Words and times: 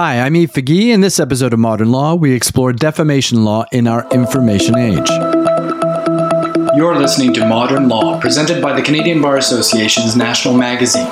Hi, 0.00 0.20
I'm 0.20 0.36
Yves 0.36 0.52
Faguy. 0.52 0.90
In 0.90 1.00
this 1.00 1.18
episode 1.18 1.52
of 1.52 1.58
Modern 1.58 1.90
Law, 1.90 2.14
we 2.14 2.32
explore 2.32 2.72
defamation 2.72 3.44
law 3.44 3.64
in 3.72 3.88
our 3.88 4.08
information 4.10 4.78
age. 4.78 5.08
You're 6.76 6.94
listening 6.94 7.34
to 7.34 7.44
Modern 7.44 7.88
Law, 7.88 8.20
presented 8.20 8.62
by 8.62 8.74
the 8.76 8.80
Canadian 8.80 9.20
Bar 9.20 9.38
Association's 9.38 10.14
national 10.14 10.54
magazine. 10.54 11.08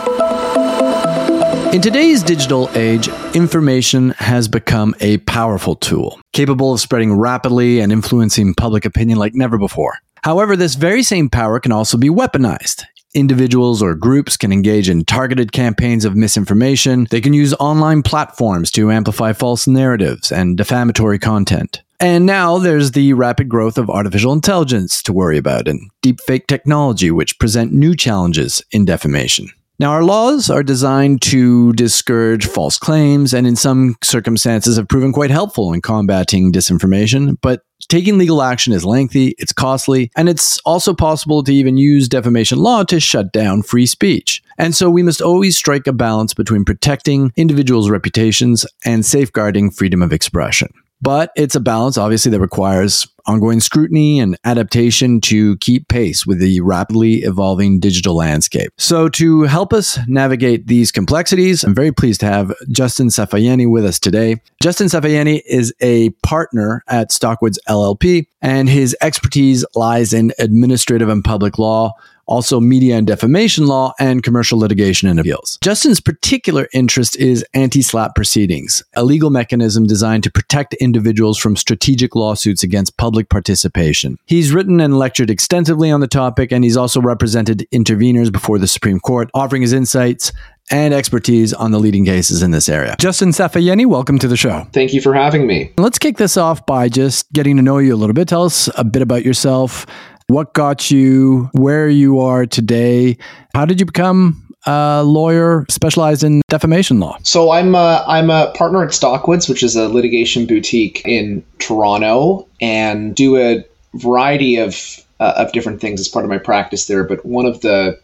In 1.74 1.80
today's 1.80 2.22
digital 2.22 2.70
age, 2.76 3.08
information 3.34 4.10
has 4.18 4.46
become 4.46 4.94
a 5.00 5.18
powerful 5.18 5.74
tool, 5.74 6.20
capable 6.32 6.72
of 6.72 6.78
spreading 6.78 7.12
rapidly 7.12 7.80
and 7.80 7.90
influencing 7.90 8.54
public 8.54 8.84
opinion 8.84 9.18
like 9.18 9.34
never 9.34 9.58
before. 9.58 9.98
However, 10.22 10.54
this 10.54 10.76
very 10.76 11.02
same 11.02 11.28
power 11.28 11.58
can 11.58 11.72
also 11.72 11.98
be 11.98 12.08
weaponized 12.08 12.84
individuals 13.16 13.82
or 13.82 13.94
groups 13.94 14.36
can 14.36 14.52
engage 14.52 14.88
in 14.88 15.04
targeted 15.04 15.50
campaigns 15.50 16.04
of 16.04 16.14
misinformation. 16.14 17.06
They 17.10 17.20
can 17.20 17.32
use 17.32 17.54
online 17.54 18.02
platforms 18.02 18.70
to 18.72 18.92
amplify 18.92 19.32
false 19.32 19.66
narratives 19.66 20.30
and 20.30 20.56
defamatory 20.56 21.18
content. 21.18 21.82
And 21.98 22.26
now 22.26 22.58
there's 22.58 22.92
the 22.92 23.14
rapid 23.14 23.48
growth 23.48 23.78
of 23.78 23.88
artificial 23.88 24.32
intelligence 24.32 25.02
to 25.04 25.14
worry 25.14 25.38
about 25.38 25.66
and 25.66 25.90
deepfake 26.04 26.46
technology, 26.46 27.10
which 27.10 27.38
present 27.38 27.72
new 27.72 27.96
challenges 27.96 28.62
in 28.70 28.84
defamation. 28.84 29.48
Now, 29.78 29.90
our 29.90 30.04
laws 30.04 30.48
are 30.48 30.62
designed 30.62 31.20
to 31.22 31.74
discourage 31.74 32.46
false 32.46 32.78
claims 32.78 33.34
and 33.34 33.46
in 33.46 33.56
some 33.56 33.96
circumstances 34.02 34.78
have 34.78 34.88
proven 34.88 35.12
quite 35.12 35.30
helpful 35.30 35.74
in 35.74 35.82
combating 35.82 36.50
disinformation, 36.50 37.36
but 37.42 37.60
taking 37.88 38.16
legal 38.16 38.40
action 38.40 38.72
is 38.72 38.86
lengthy, 38.86 39.34
it's 39.36 39.52
costly, 39.52 40.10
and 40.16 40.30
it's 40.30 40.58
also 40.60 40.94
possible 40.94 41.44
to 41.44 41.52
even 41.52 41.76
use 41.76 42.08
defamation 42.08 42.58
law 42.58 42.84
to 42.84 42.98
shut 42.98 43.32
down 43.32 43.62
free 43.62 43.84
speech. 43.84 44.42
And 44.56 44.74
so 44.74 44.88
we 44.88 45.02
must 45.02 45.20
always 45.20 45.58
strike 45.58 45.86
a 45.86 45.92
balance 45.92 46.32
between 46.32 46.64
protecting 46.64 47.32
individuals' 47.36 47.90
reputations 47.90 48.64
and 48.86 49.04
safeguarding 49.04 49.70
freedom 49.70 50.00
of 50.00 50.10
expression. 50.10 50.72
But 51.00 51.30
it's 51.36 51.54
a 51.54 51.60
balance, 51.60 51.98
obviously, 51.98 52.30
that 52.30 52.40
requires 52.40 53.06
ongoing 53.26 53.60
scrutiny 53.60 54.20
and 54.20 54.36
adaptation 54.44 55.20
to 55.20 55.56
keep 55.58 55.88
pace 55.88 56.26
with 56.26 56.38
the 56.38 56.60
rapidly 56.60 57.16
evolving 57.16 57.80
digital 57.80 58.16
landscape. 58.16 58.70
So, 58.78 59.08
to 59.10 59.42
help 59.42 59.72
us 59.72 59.98
navigate 60.06 60.66
these 60.66 60.90
complexities, 60.90 61.64
I'm 61.64 61.74
very 61.74 61.92
pleased 61.92 62.20
to 62.20 62.26
have 62.26 62.54
Justin 62.70 63.08
Safayeni 63.08 63.70
with 63.70 63.84
us 63.84 63.98
today. 63.98 64.36
Justin 64.62 64.86
Safayeni 64.86 65.42
is 65.46 65.74
a 65.80 66.10
partner 66.22 66.82
at 66.88 67.10
Stockwoods 67.10 67.58
LLP, 67.68 68.26
and 68.40 68.68
his 68.68 68.96
expertise 69.00 69.64
lies 69.74 70.12
in 70.12 70.32
administrative 70.38 71.08
and 71.08 71.24
public 71.24 71.58
law 71.58 71.92
also 72.26 72.60
media 72.60 72.96
and 72.96 73.06
defamation 73.06 73.66
law, 73.66 73.92
and 73.98 74.22
commercial 74.22 74.58
litigation 74.58 75.08
and 75.08 75.18
appeals. 75.18 75.58
Justin's 75.62 76.00
particular 76.00 76.68
interest 76.72 77.16
is 77.16 77.44
anti 77.54 77.80
SLAPP 77.80 78.14
proceedings, 78.14 78.82
a 78.94 79.04
legal 79.04 79.30
mechanism 79.30 79.86
designed 79.86 80.24
to 80.24 80.30
protect 80.30 80.74
individuals 80.74 81.38
from 81.38 81.56
strategic 81.56 82.14
lawsuits 82.14 82.62
against 82.62 82.96
public 82.96 83.28
participation. 83.28 84.18
He's 84.26 84.52
written 84.52 84.80
and 84.80 84.98
lectured 84.98 85.30
extensively 85.30 85.90
on 85.90 86.00
the 86.00 86.08
topic, 86.08 86.52
and 86.52 86.64
he's 86.64 86.76
also 86.76 87.00
represented 87.00 87.66
interveners 87.72 88.30
before 88.30 88.58
the 88.58 88.68
Supreme 88.68 89.00
Court, 89.00 89.30
offering 89.34 89.62
his 89.62 89.72
insights 89.72 90.32
and 90.70 90.92
expertise 90.92 91.54
on 91.54 91.70
the 91.70 91.78
leading 91.78 92.04
cases 92.04 92.42
in 92.42 92.50
this 92.50 92.68
area. 92.68 92.96
Justin 92.98 93.30
Safayeni, 93.30 93.86
welcome 93.86 94.18
to 94.18 94.28
the 94.28 94.36
show. 94.36 94.66
Thank 94.72 94.92
you 94.92 95.00
for 95.00 95.14
having 95.14 95.46
me. 95.46 95.72
Let's 95.78 95.98
kick 95.98 96.16
this 96.16 96.36
off 96.36 96.66
by 96.66 96.88
just 96.88 97.32
getting 97.32 97.56
to 97.56 97.62
know 97.62 97.78
you 97.78 97.94
a 97.94 97.96
little 97.96 98.14
bit. 98.14 98.28
Tell 98.28 98.44
us 98.44 98.68
a 98.76 98.84
bit 98.84 99.02
about 99.02 99.24
yourself, 99.24 99.86
what 100.28 100.54
got 100.54 100.90
you 100.90 101.50
where 101.52 101.88
you 101.88 102.20
are 102.20 102.46
today? 102.46 103.16
How 103.54 103.64
did 103.64 103.80
you 103.80 103.86
become 103.86 104.42
a 104.66 105.02
lawyer 105.04 105.64
specialized 105.70 106.24
in 106.24 106.42
defamation 106.48 107.00
law? 107.00 107.18
So 107.22 107.52
I'm 107.52 107.74
a, 107.74 108.04
I'm 108.06 108.30
a 108.30 108.52
partner 108.52 108.82
at 108.82 108.90
Stockwoods, 108.90 109.48
which 109.48 109.62
is 109.62 109.76
a 109.76 109.88
litigation 109.88 110.46
boutique 110.46 111.02
in 111.04 111.44
Toronto, 111.58 112.48
and 112.60 113.14
do 113.14 113.36
a 113.36 113.64
variety 113.94 114.56
of 114.56 115.02
uh, 115.18 115.32
of 115.36 115.52
different 115.52 115.80
things 115.80 115.98
as 116.00 116.08
part 116.08 116.24
of 116.24 116.28
my 116.28 116.38
practice 116.38 116.86
there. 116.86 117.04
But 117.04 117.24
one 117.24 117.46
of 117.46 117.60
the 117.62 117.98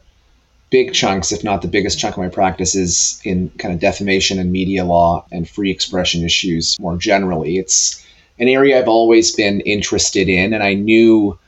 big 0.70 0.94
chunks, 0.94 1.30
if 1.30 1.44
not 1.44 1.60
the 1.60 1.68
biggest 1.68 1.98
chunk 1.98 2.16
of 2.16 2.22
my 2.22 2.30
practice, 2.30 2.74
is 2.74 3.20
in 3.24 3.50
kind 3.58 3.74
of 3.74 3.80
defamation 3.80 4.38
and 4.38 4.50
media 4.50 4.84
law 4.84 5.26
and 5.30 5.46
free 5.46 5.70
expression 5.70 6.24
issues 6.24 6.78
more 6.80 6.96
generally. 6.96 7.58
It's 7.58 8.02
an 8.38 8.48
area 8.48 8.78
I've 8.78 8.88
always 8.88 9.34
been 9.34 9.60
interested 9.60 10.28
in, 10.30 10.54
and 10.54 10.62
I 10.62 10.72
knew 10.72 11.38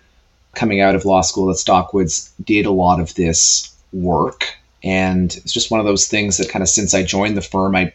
coming 0.55 0.81
out 0.81 0.95
of 0.95 1.05
law 1.05 1.21
school 1.23 1.51
at 1.51 1.57
Stockwoods 1.57 2.31
did 2.43 2.67
a 2.67 2.71
lot 2.71 3.01
of 3.01 3.15
this 3.15 3.75
work. 3.93 4.57
And 4.83 5.35
it's 5.37 5.53
just 5.53 5.71
one 5.71 5.81
of 5.81 5.87
those 5.87 6.07
things 6.07 6.37
that 6.37 6.51
kind 6.51 6.63
of 6.63 6.69
since 6.69 6.95
I 6.95 7.03
joined 7.03 7.37
the 7.37 7.43
firm, 7.43 7.75
I 7.75 7.93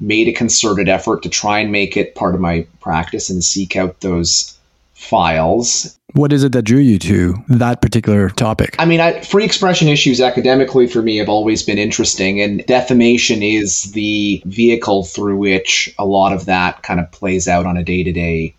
made 0.00 0.28
a 0.28 0.32
concerted 0.32 0.88
effort 0.88 1.22
to 1.22 1.28
try 1.28 1.60
and 1.60 1.72
make 1.72 1.96
it 1.96 2.14
part 2.14 2.34
of 2.34 2.40
my 2.40 2.66
practice 2.80 3.30
and 3.30 3.42
seek 3.42 3.76
out 3.76 4.00
those 4.00 4.56
files. 4.94 5.98
What 6.12 6.32
is 6.32 6.44
it 6.44 6.52
that 6.52 6.62
drew 6.62 6.78
you 6.78 6.98
to 7.00 7.34
that 7.48 7.82
particular 7.82 8.30
topic? 8.30 8.76
I 8.78 8.84
mean, 8.84 9.00
I, 9.00 9.20
free 9.20 9.44
expression 9.44 9.88
issues 9.88 10.20
academically 10.20 10.86
for 10.86 11.02
me 11.02 11.16
have 11.16 11.28
always 11.28 11.62
been 11.62 11.78
interesting, 11.78 12.40
and 12.40 12.64
defamation 12.66 13.42
is 13.42 13.92
the 13.92 14.40
vehicle 14.46 15.04
through 15.04 15.36
which 15.36 15.92
a 15.98 16.04
lot 16.04 16.32
of 16.32 16.46
that 16.46 16.82
kind 16.82 17.00
of 17.00 17.10
plays 17.10 17.48
out 17.48 17.66
on 17.66 17.76
a 17.76 17.82
day 17.82 18.04
to 18.04 18.12
day 18.12 18.54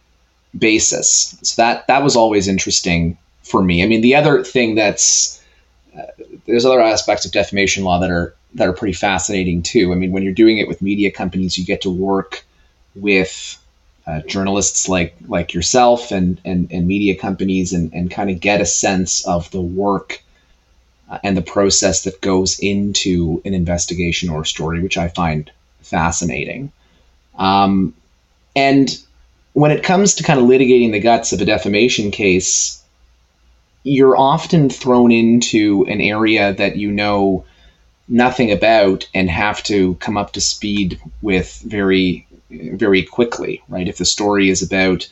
basis. 0.58 1.38
So 1.42 1.62
that 1.62 1.88
that 1.88 2.04
was 2.04 2.16
always 2.16 2.48
interesting 2.48 3.18
for 3.44 3.62
me. 3.62 3.84
I 3.84 3.88
mean, 3.88 4.02
the 4.02 4.16
other 4.16 4.44
thing 4.44 4.76
that's 4.76 5.42
uh, 5.98 6.04
there's 6.46 6.66
other 6.66 6.82
aspects 6.82 7.26
of 7.26 7.32
defamation 7.32 7.84
law 7.84 8.00
that 8.00 8.12
are 8.12 8.36
that 8.56 8.68
are 8.68 8.74
pretty 8.74 8.94
fascinating 8.94 9.62
too. 9.62 9.92
I 9.92 9.96
mean, 9.96 10.12
when 10.12 10.24
you're 10.24 10.34
doing 10.34 10.58
it 10.58 10.68
with 10.68 10.82
media 10.82 11.12
companies, 11.12 11.58
you 11.58 11.66
get 11.66 11.82
to 11.82 11.90
work 11.90 12.44
with 12.96 13.58
uh, 14.08 14.22
journalists 14.22 14.88
like 14.88 15.16
like 15.28 15.54
yourself 15.54 16.12
and 16.12 16.40
and, 16.46 16.72
and 16.72 16.88
media 16.88 17.16
companies 17.16 17.74
and, 17.74 17.94
and 17.94 18.12
kind 18.12 18.30
of 18.30 18.40
get 18.40 18.62
a 18.62 18.66
sense 18.66 19.26
of 19.26 19.50
the 19.52 19.62
work 19.62 20.22
uh, 21.10 21.20
and 21.24 21.36
the 21.36 21.42
process 21.42 22.04
that 22.04 22.22
goes 22.22 22.60
into 22.60 23.42
an 23.46 23.54
investigation 23.54 24.30
or 24.30 24.46
story, 24.46 24.82
which 24.82 24.98
I 24.98 25.08
find 25.08 25.52
fascinating. 25.82 26.72
Um, 27.38 27.94
and 28.56 28.90
when 29.56 29.72
it 29.72 29.84
comes 29.84 30.16
to 30.16 30.24
kind 30.24 30.38
of 30.38 30.48
litigating 30.48 30.92
the 30.92 31.00
guts 31.00 31.32
of 31.32 31.40
a 31.40 31.46
defamation 31.46 32.12
case, 32.12 32.84
you're 33.84 34.18
often 34.18 34.70
thrown 34.70 35.14
into 35.14 35.86
an 35.88 36.02
area 36.02 36.54
that 36.56 36.76
you 36.76 36.92
know 36.92 37.46
nothing 38.10 38.52
about 38.52 39.08
and 39.14 39.30
have 39.30 39.64
to 39.64 39.96
come 39.96 40.18
up 40.18 40.34
to 40.34 40.42
speed 40.42 41.00
with 41.22 41.62
very 41.66 42.28
very 42.50 43.02
quickly 43.02 43.62
right? 43.70 43.88
If 43.88 43.98
the 43.98 44.04
story 44.04 44.50
is 44.50 44.62
about 44.62 45.08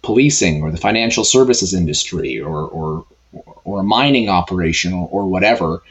policing 0.00 0.62
or 0.62 0.70
the 0.70 0.78
financial 0.78 1.22
services 1.22 1.74
industry 1.74 2.40
or 2.40 2.66
or 2.66 3.04
or 3.64 3.80
a 3.80 3.84
mining 3.84 4.30
operation 4.30 4.94
or, 4.94 5.06
or 5.10 5.26
whatever 5.26 5.82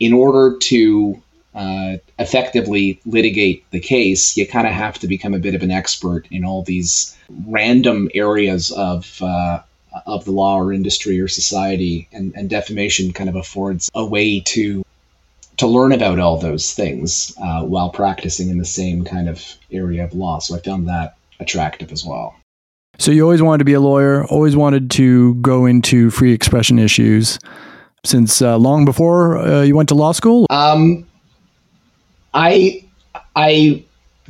in 0.00 0.14
order 0.14 0.56
to 0.60 1.22
uh, 1.54 1.96
effectively 2.18 3.00
litigate 3.06 3.68
the 3.70 3.80
case, 3.80 4.36
you 4.36 4.46
kind 4.46 4.66
of 4.66 4.72
have 4.72 4.98
to 4.98 5.06
become 5.06 5.34
a 5.34 5.38
bit 5.38 5.54
of 5.54 5.62
an 5.62 5.70
expert 5.70 6.26
in 6.30 6.44
all 6.44 6.62
these 6.62 7.16
random 7.46 8.08
areas 8.14 8.70
of 8.72 9.22
uh, 9.22 9.60
of 10.06 10.24
the 10.24 10.32
law 10.32 10.58
or 10.58 10.72
industry 10.72 11.20
or 11.20 11.28
society, 11.28 12.08
and, 12.12 12.34
and 12.34 12.50
defamation 12.50 13.12
kind 13.12 13.28
of 13.28 13.36
affords 13.36 13.90
a 13.94 14.04
way 14.04 14.40
to 14.40 14.84
to 15.56 15.66
learn 15.68 15.92
about 15.92 16.18
all 16.18 16.36
those 16.36 16.72
things 16.72 17.32
uh, 17.40 17.62
while 17.62 17.90
practicing 17.90 18.48
in 18.48 18.58
the 18.58 18.64
same 18.64 19.04
kind 19.04 19.28
of 19.28 19.54
area 19.70 20.02
of 20.02 20.12
law. 20.12 20.40
So 20.40 20.56
I 20.56 20.58
found 20.58 20.88
that 20.88 21.16
attractive 21.38 21.92
as 21.92 22.04
well. 22.04 22.34
So 22.98 23.12
you 23.12 23.22
always 23.22 23.42
wanted 23.42 23.58
to 23.58 23.64
be 23.64 23.74
a 23.74 23.80
lawyer, 23.80 24.24
always 24.26 24.56
wanted 24.56 24.90
to 24.92 25.34
go 25.36 25.66
into 25.66 26.10
free 26.10 26.32
expression 26.32 26.78
issues 26.78 27.38
since 28.04 28.42
uh, 28.42 28.56
long 28.56 28.84
before 28.84 29.38
uh, 29.38 29.62
you 29.62 29.74
went 29.74 29.88
to 29.88 29.94
law 29.94 30.12
school? 30.12 30.46
Um, 30.50 31.06
I 32.34 32.84
I 33.36 33.84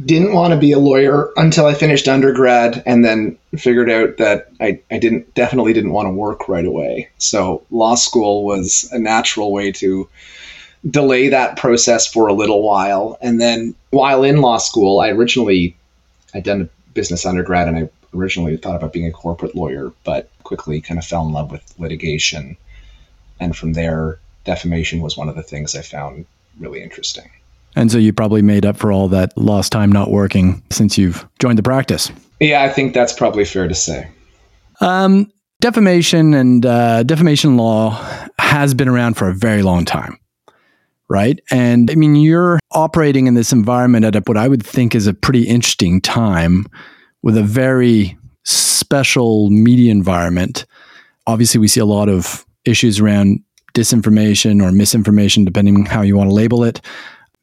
didn't 0.04 0.34
want 0.34 0.53
to 0.53 0.59
be 0.59 0.72
a 0.72 0.78
lawyer 0.78 1.31
until 1.37 1.66
I 1.66 1.74
finished 1.74 2.09
undergrad 2.09 2.83
and 2.84 3.04
then 3.04 3.39
figured 3.56 3.89
out 3.89 4.16
that 4.16 4.48
I, 4.60 4.80
I 4.91 4.98
didn't 4.98 5.33
definitely 5.34 5.72
didn't 5.72 5.92
want 5.92 6.06
to 6.06 6.12
work 6.12 6.48
right 6.48 6.65
away. 6.65 7.09
So 7.18 7.62
law 7.71 7.95
school 7.95 8.45
was 8.45 8.89
a 8.92 8.98
natural 8.98 9.53
way 9.53 9.71
to 9.72 10.09
delay 10.91 11.28
that 11.28 11.56
process 11.56 12.06
for 12.09 12.27
a 12.27 12.33
little 12.33 12.62
while. 12.62 13.16
And 13.21 13.41
then 13.41 13.74
while 13.91 14.24
in 14.24 14.41
law 14.41 14.59
school, 14.59 15.01
I 15.01 15.10
originally 15.10 15.77
I'd 16.34 16.45
done 16.45 16.62
a 16.62 16.92
business 16.92 17.24
undergrad 17.24 17.68
and 17.68 17.77
I 17.77 17.89
originally 18.15 18.56
thought 18.56 18.77
about 18.77 18.92
being 18.92 19.06
a 19.06 19.12
corporate 19.12 19.54
lawyer, 19.54 19.92
but 20.03 20.28
quickly 20.42 20.80
kind 20.80 20.98
of 20.98 21.06
fell 21.06 21.24
in 21.24 21.33
love 21.33 21.53
with 21.53 21.74
litigation. 21.78 22.56
And 23.39 23.56
from 23.56 23.72
there, 23.74 24.18
defamation 24.45 25.01
was 25.01 25.16
one 25.16 25.28
of 25.28 25.36
the 25.36 25.42
things 25.42 25.74
I 25.74 25.83
found 25.83 26.27
really 26.59 26.83
interesting. 26.83 27.30
And 27.76 27.91
so 27.91 27.98
you 27.98 28.12
probably 28.12 28.42
made 28.42 28.65
up 28.65 28.76
for 28.76 28.92
all 28.92 29.09
that 29.09 29.36
lost 29.36 29.72
time 29.72 29.91
not 29.91 30.10
working 30.10 30.62
since 30.71 30.97
you've 30.97 31.26
joined 31.38 31.59
the 31.59 31.62
practice. 31.62 32.10
Yeah, 32.41 32.62
I 32.62 32.68
think 32.68 32.94
that's 32.94 33.12
probably 33.12 33.44
fair 33.44 33.68
to 33.68 33.74
say. 33.74 34.09
Um, 34.80 35.32
defamation 35.60 36.34
and 36.34 36.66
uh, 36.66 37.03
defamation 37.04 37.56
law 37.56 37.91
has 38.38 38.74
been 38.74 38.88
around 38.88 39.15
for 39.15 39.28
a 39.28 39.34
very 39.34 39.62
long 39.62 39.84
time, 39.84 40.18
right? 41.09 41.41
And 41.50 41.91
I 41.91 41.94
mean, 41.94 42.16
you're 42.16 42.59
operating 42.72 43.26
in 43.26 43.34
this 43.34 43.53
environment 43.53 44.04
at 44.04 44.16
a, 44.16 44.20
what 44.20 44.36
I 44.36 44.48
would 44.48 44.65
think 44.65 44.94
is 44.94 45.06
a 45.06 45.15
pretty 45.15 45.44
interesting 45.44 46.00
time 46.00 46.66
with 47.22 47.36
a 47.36 47.42
very 47.42 48.18
special 48.44 49.48
media 49.50 49.91
environment. 49.91 50.66
Obviously, 51.27 51.59
we 51.59 51.68
see 51.68 51.80
a 51.80 51.86
lot 51.86 52.09
of 52.09 52.44
issues 52.65 53.00
around 53.00 53.41
disinformation 53.74 54.62
or 54.62 54.70
misinformation, 54.70 55.44
depending 55.44 55.77
on 55.77 55.86
how 55.86 56.03
you 56.03 56.16
want 56.16 56.28
to 56.28 56.34
label 56.34 56.62
it, 56.62 56.80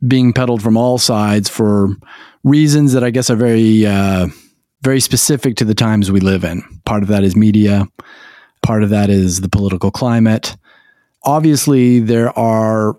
being 0.08 0.34
peddled 0.34 0.62
from 0.62 0.78
all 0.78 0.98
sides 0.98 1.50
for 1.50 1.96
reasons 2.44 2.94
that 2.94 3.04
I 3.04 3.12
guess 3.12 3.30
are 3.30 3.36
very, 3.36 3.86
uh, 3.86 4.28
very 4.82 5.00
specific 5.00 5.56
to 5.58 5.66
the 5.66 5.76
times 5.76 6.12
we 6.12 6.20
live 6.20 6.44
in. 6.44 6.64
Part 6.86 7.04
of 7.04 7.10
that 7.10 7.24
is 7.24 7.36
media, 7.36 7.88
part 8.64 8.84
of 8.84 8.90
that 8.90 9.10
is 9.10 9.42
the 9.42 9.50
political 9.50 9.92
climate. 9.92 10.58
Obviously, 11.24 12.00
there 12.00 12.38
are 12.38 12.98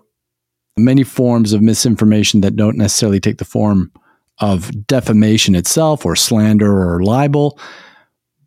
many 0.77 1.03
forms 1.03 1.53
of 1.53 1.61
misinformation 1.61 2.41
that 2.41 2.55
don't 2.55 2.77
necessarily 2.77 3.19
take 3.19 3.37
the 3.37 3.45
form 3.45 3.91
of 4.39 4.87
defamation 4.87 5.55
itself 5.55 6.05
or 6.05 6.15
slander 6.15 6.71
or 6.71 7.03
libel. 7.03 7.59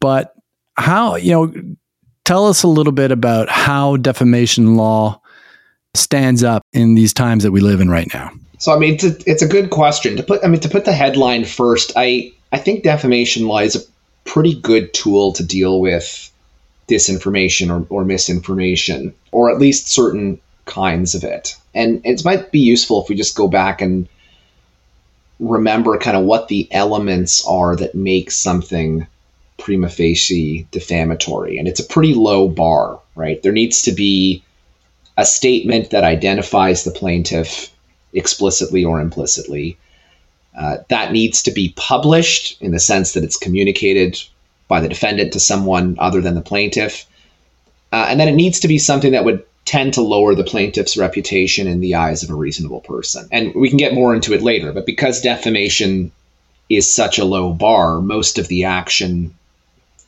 But 0.00 0.34
how, 0.76 1.16
you 1.16 1.32
know, 1.32 1.52
tell 2.24 2.46
us 2.46 2.62
a 2.62 2.68
little 2.68 2.92
bit 2.92 3.12
about 3.12 3.48
how 3.48 3.96
defamation 3.96 4.76
law 4.76 5.20
stands 5.94 6.42
up 6.42 6.62
in 6.72 6.94
these 6.94 7.14
times 7.14 7.42
that 7.42 7.52
we 7.52 7.60
live 7.60 7.80
in 7.80 7.88
right 7.88 8.08
now. 8.12 8.30
So, 8.58 8.74
I 8.74 8.78
mean, 8.78 8.94
it's 8.94 9.04
a, 9.04 9.30
it's 9.30 9.42
a 9.42 9.48
good 9.48 9.70
question 9.70 10.16
to 10.16 10.22
put. 10.22 10.44
I 10.44 10.48
mean, 10.48 10.60
to 10.60 10.68
put 10.68 10.84
the 10.84 10.92
headline 10.92 11.44
first, 11.44 11.92
I 11.96 12.32
I 12.52 12.58
think 12.58 12.82
defamation 12.82 13.46
law 13.46 13.58
is 13.58 13.76
a 13.76 13.86
pretty 14.24 14.54
good 14.60 14.92
tool 14.94 15.32
to 15.34 15.44
deal 15.44 15.80
with 15.80 16.30
disinformation 16.88 17.70
or, 17.70 17.86
or 17.90 18.04
misinformation, 18.04 19.14
or 19.32 19.50
at 19.50 19.58
least 19.58 19.88
certain 19.88 20.40
kinds 20.64 21.14
of 21.14 21.24
it. 21.24 21.56
And 21.74 22.00
it 22.04 22.24
might 22.24 22.52
be 22.52 22.60
useful 22.60 23.02
if 23.02 23.08
we 23.08 23.14
just 23.14 23.36
go 23.36 23.48
back 23.48 23.80
and 23.80 24.08
remember 25.38 25.98
kind 25.98 26.16
of 26.16 26.24
what 26.24 26.48
the 26.48 26.68
elements 26.72 27.46
are 27.46 27.76
that 27.76 27.94
make 27.94 28.30
something 28.30 29.06
prima 29.58 29.88
facie 29.88 30.66
defamatory. 30.70 31.58
And 31.58 31.68
it's 31.68 31.80
a 31.80 31.84
pretty 31.84 32.14
low 32.14 32.48
bar, 32.48 33.00
right? 33.14 33.42
There 33.42 33.52
needs 33.52 33.82
to 33.82 33.92
be 33.92 34.42
a 35.16 35.24
statement 35.24 35.90
that 35.90 36.04
identifies 36.04 36.84
the 36.84 36.90
plaintiff 36.90 37.70
explicitly 38.16 38.84
or 38.84 39.00
implicitly. 39.00 39.76
Uh, 40.56 40.78
that 40.88 41.12
needs 41.12 41.42
to 41.42 41.50
be 41.50 41.72
published 41.76 42.60
in 42.62 42.72
the 42.72 42.80
sense 42.80 43.12
that 43.12 43.24
it's 43.24 43.36
communicated 43.36 44.18
by 44.68 44.80
the 44.80 44.88
defendant 44.88 45.32
to 45.32 45.40
someone 45.40 45.96
other 45.98 46.20
than 46.20 46.34
the 46.34 46.40
plaintiff. 46.40 47.06
Uh, 47.92 48.06
and 48.08 48.18
then 48.18 48.28
it 48.28 48.34
needs 48.34 48.60
to 48.60 48.68
be 48.68 48.78
something 48.78 49.12
that 49.12 49.24
would 49.24 49.44
tend 49.64 49.94
to 49.94 50.00
lower 50.00 50.34
the 50.34 50.44
plaintiff's 50.44 50.96
reputation 50.96 51.66
in 51.66 51.80
the 51.80 51.94
eyes 51.94 52.22
of 52.22 52.30
a 52.30 52.34
reasonable 52.34 52.80
person. 52.80 53.28
And 53.30 53.54
we 53.54 53.68
can 53.68 53.78
get 53.78 53.94
more 53.94 54.14
into 54.14 54.32
it 54.32 54.42
later, 54.42 54.72
but 54.72 54.86
because 54.86 55.20
defamation 55.20 56.12
is 56.68 56.92
such 56.92 57.18
a 57.18 57.24
low 57.24 57.52
bar, 57.52 58.00
most 58.00 58.38
of 58.38 58.48
the 58.48 58.64
action 58.64 59.34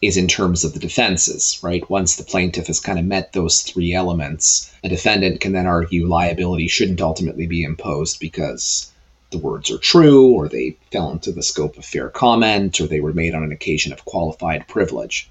is 0.01 0.17
in 0.17 0.29
terms 0.29 0.65
of 0.65 0.75
the 0.75 0.81
defenses, 0.81 1.59
right? 1.63 1.89
Once 1.91 2.17
the 2.17 2.25
plaintiff 2.25 2.69
has 2.69 2.81
kind 2.81 2.99
of 2.99 3.05
met 3.05 3.33
those 3.33 3.63
three 3.63 3.93
elements, 3.93 4.73
a 4.85 4.89
defendant 4.89 5.41
can 5.41 5.53
then 5.53 5.67
argue 5.67 6.07
liability 6.07 6.69
shouldn't 6.69 7.01
ultimately 7.01 7.47
be 7.47 7.65
imposed 7.65 8.21
because 8.21 8.93
the 9.31 9.39
words 9.39 9.71
are 9.71 9.79
true, 9.79 10.29
or 10.29 10.49
they 10.49 10.77
fell 10.93 11.11
into 11.11 11.33
the 11.33 11.43
scope 11.43 11.77
of 11.77 11.85
fair 11.85 12.09
comment, 12.09 12.81
or 12.81 12.87
they 12.87 13.01
were 13.01 13.13
made 13.13 13.35
on 13.35 13.43
an 13.43 13.53
occasion 13.53 13.93
of 13.93 14.05
qualified 14.05 14.67
privilege. 14.69 15.29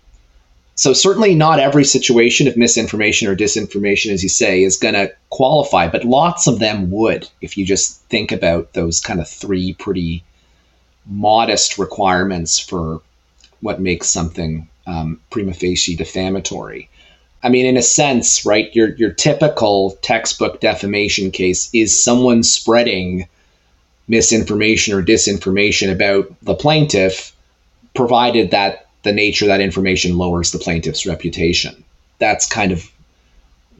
So, 0.75 0.93
certainly 0.93 1.33
not 1.33 1.59
every 1.59 1.83
situation 1.83 2.47
of 2.47 2.55
misinformation 2.55 3.27
or 3.27 3.35
disinformation, 3.35 4.11
as 4.11 4.21
you 4.21 4.29
say, 4.29 4.61
is 4.61 4.77
going 4.77 4.93
to 4.93 5.11
qualify, 5.31 5.87
but 5.87 6.03
lots 6.03 6.45
of 6.45 6.59
them 6.59 6.91
would 6.91 7.27
if 7.41 7.57
you 7.57 7.65
just 7.65 7.99
think 8.03 8.31
about 8.31 8.73
those 8.73 8.99
kind 8.99 9.19
of 9.19 9.27
three 9.27 9.73
pretty 9.73 10.23
modest 11.07 11.79
requirements 11.79 12.59
for 12.59 13.01
what 13.61 13.81
makes 13.81 14.09
something 14.09 14.67
um, 14.85 15.19
prima 15.29 15.53
facie 15.53 15.95
defamatory. 15.95 16.89
I 17.43 17.49
mean, 17.49 17.65
in 17.65 17.77
a 17.77 17.81
sense, 17.81 18.45
right, 18.45 18.73
your, 18.75 18.95
your 18.95 19.11
typical 19.11 19.91
textbook 20.01 20.59
defamation 20.59 21.31
case 21.31 21.69
is 21.73 22.03
someone 22.03 22.43
spreading 22.43 23.27
misinformation 24.07 24.93
or 24.93 25.03
disinformation 25.03 25.91
about 25.91 26.33
the 26.41 26.55
plaintiff, 26.55 27.35
provided 27.93 28.51
that 28.51 28.87
the 29.03 29.13
nature 29.13 29.45
of 29.45 29.49
that 29.49 29.61
information 29.61 30.17
lowers 30.17 30.51
the 30.51 30.59
plaintiff's 30.59 31.05
reputation. 31.05 31.83
That's 32.19 32.47
kind 32.47 32.71
of 32.71 32.89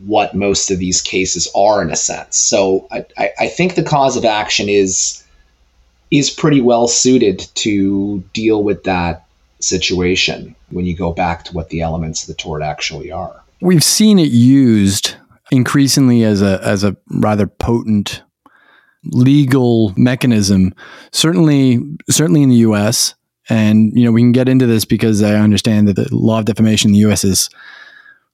what 0.06 0.36
most 0.36 0.70
of 0.70 0.78
these 0.80 1.02
cases 1.02 1.48
are 1.56 1.82
in 1.82 1.90
a 1.90 1.96
sense. 1.96 2.38
So 2.38 2.88
I, 2.92 3.32
I 3.40 3.48
think 3.48 3.76
the 3.76 3.84
cause 3.84 4.16
of 4.16 4.26
action 4.26 4.70
is 4.70 5.24
is 6.10 6.30
pretty 6.30 6.62
well 6.62 6.88
suited 6.88 7.40
to 7.56 8.24
deal 8.34 8.64
with 8.64 8.84
that 8.84 9.26
situation 9.60 10.56
when 10.70 10.86
you 10.86 10.96
go 10.96 11.12
back 11.12 11.44
to 11.46 11.54
what 11.54 11.70
the 11.70 11.82
elements 11.82 12.24
of 12.24 12.28
the 12.28 12.42
tort 12.42 12.62
actually 12.62 13.12
are. 13.12 13.44
We've 13.62 13.84
seen 13.84 14.20
it 14.20 14.32
used 14.32 15.16
increasingly 15.52 16.24
as 16.24 16.42
a 16.42 16.60
as 16.64 16.84
a 16.84 16.96
rather 17.10 17.48
potent 17.48 18.22
legal 19.04 19.94
mechanism 19.96 20.74
certainly 21.14 21.80
certainly 22.10 22.44
in 22.44 22.50
the 22.50 22.56
US 22.58 23.16
and 23.50 23.94
you 23.98 24.04
know 24.04 24.12
we 24.12 24.22
can 24.22 24.34
get 24.34 24.50
into 24.50 24.66
this 24.66 24.84
because 24.84 25.24
I 25.24 25.36
understand 25.36 25.88
that 25.88 25.96
the 25.96 26.08
law 26.12 26.40
of 26.40 26.46
defamation 26.46 26.90
in 26.90 26.94
the 26.94 27.10
US 27.10 27.24
is 27.24 27.50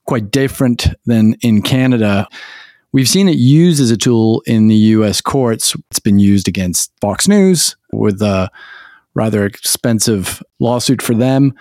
quite 0.06 0.32
different 0.32 0.88
than 1.06 1.36
in 1.42 1.62
Canada. 1.62 2.28
We've 2.92 3.08
seen 3.08 3.28
it 3.28 3.38
used 3.38 3.80
as 3.80 3.92
a 3.92 3.98
tool 3.98 4.42
in 4.46 4.68
the 4.68 4.76
US 4.76 5.22
courts. 5.22 5.76
It's 5.90 6.00
been 6.00 6.20
used 6.20 6.48
against 6.48 6.92
Fox 7.00 7.28
News 7.28 7.76
with 7.92 8.22
a 8.22 8.50
rather 9.16 9.46
expensive 9.46 10.42
lawsuit 10.60 11.02
for 11.02 11.14
them. 11.14 11.54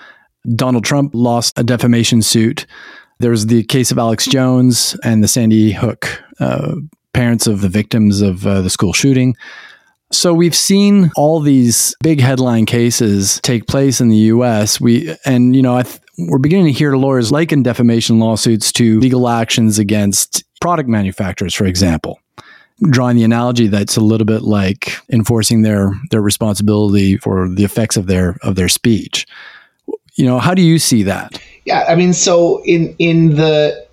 Donald 0.54 0.84
Trump 0.84 1.12
lost 1.14 1.58
a 1.58 1.62
defamation 1.62 2.22
suit. 2.22 2.66
There 3.20 3.30
was 3.30 3.46
the 3.46 3.62
case 3.64 3.90
of 3.92 3.98
Alex 3.98 4.26
Jones 4.26 4.96
and 5.04 5.22
the 5.22 5.28
Sandy 5.28 5.72
Hook 5.72 6.22
uh, 6.40 6.74
parents 7.12 7.46
of 7.46 7.60
the 7.60 7.68
victims 7.68 8.20
of 8.20 8.46
uh, 8.46 8.62
the 8.62 8.70
school 8.70 8.92
shooting. 8.92 9.36
So 10.10 10.34
we've 10.34 10.56
seen 10.56 11.10
all 11.16 11.40
these 11.40 11.96
big 12.02 12.20
headline 12.20 12.66
cases 12.66 13.40
take 13.42 13.66
place 13.66 14.00
in 14.00 14.08
the 14.08 14.16
U.S. 14.16 14.80
We 14.80 15.16
and 15.24 15.56
you 15.56 15.62
know 15.62 15.80
th- 15.80 16.00
we're 16.18 16.38
beginning 16.38 16.66
to 16.66 16.72
hear 16.72 16.96
lawyers 16.96 17.32
liken 17.32 17.62
defamation 17.62 18.18
lawsuits 18.18 18.72
to 18.72 19.00
legal 19.00 19.28
actions 19.28 19.78
against 19.78 20.44
product 20.60 20.88
manufacturers, 20.88 21.54
for 21.54 21.64
example. 21.64 22.20
Drawing 22.80 23.16
the 23.16 23.24
analogy 23.24 23.68
that's 23.68 23.96
a 23.96 24.00
little 24.00 24.24
bit 24.24 24.42
like 24.42 24.96
enforcing 25.10 25.62
their 25.62 25.92
their 26.10 26.22
responsibility 26.22 27.16
for 27.16 27.48
the 27.48 27.64
effects 27.64 27.96
of 27.96 28.06
their 28.06 28.36
of 28.42 28.54
their 28.56 28.68
speech. 28.68 29.26
You 30.14 30.26
know, 30.26 30.38
how 30.38 30.54
do 30.54 30.62
you 30.62 30.78
see 30.78 31.02
that? 31.04 31.40
Yeah, 31.64 31.84
I 31.88 31.94
mean, 31.94 32.12
so 32.12 32.62
in 32.64 32.94
in 32.98 33.36
the 33.36 33.86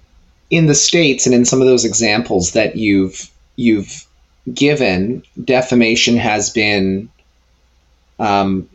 in 0.49 0.65
the 0.65 0.75
states 0.75 1.25
and 1.25 1.35
in 1.35 1.45
some 1.45 1.61
of 1.61 1.67
those 1.67 1.85
examples 1.85 2.53
that 2.53 2.75
you've 2.75 3.29
you've 3.55 4.05
given, 4.53 5.23
defamation 5.43 6.17
has 6.17 6.49
been 6.49 7.09
um, 8.17 8.67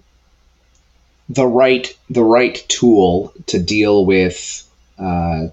the 1.28 1.46
right 1.46 1.96
the 2.10 2.22
right 2.22 2.64
tool 2.68 3.32
to 3.46 3.62
deal 3.62 4.04
with 4.06 4.68
uh, 4.98 5.46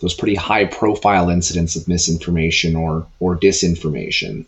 those 0.00 0.14
pretty 0.14 0.34
high 0.34 0.64
profile 0.64 1.28
incidents 1.28 1.76
of 1.76 1.88
misinformation 1.88 2.76
or 2.76 3.06
or 3.20 3.36
disinformation. 3.36 4.44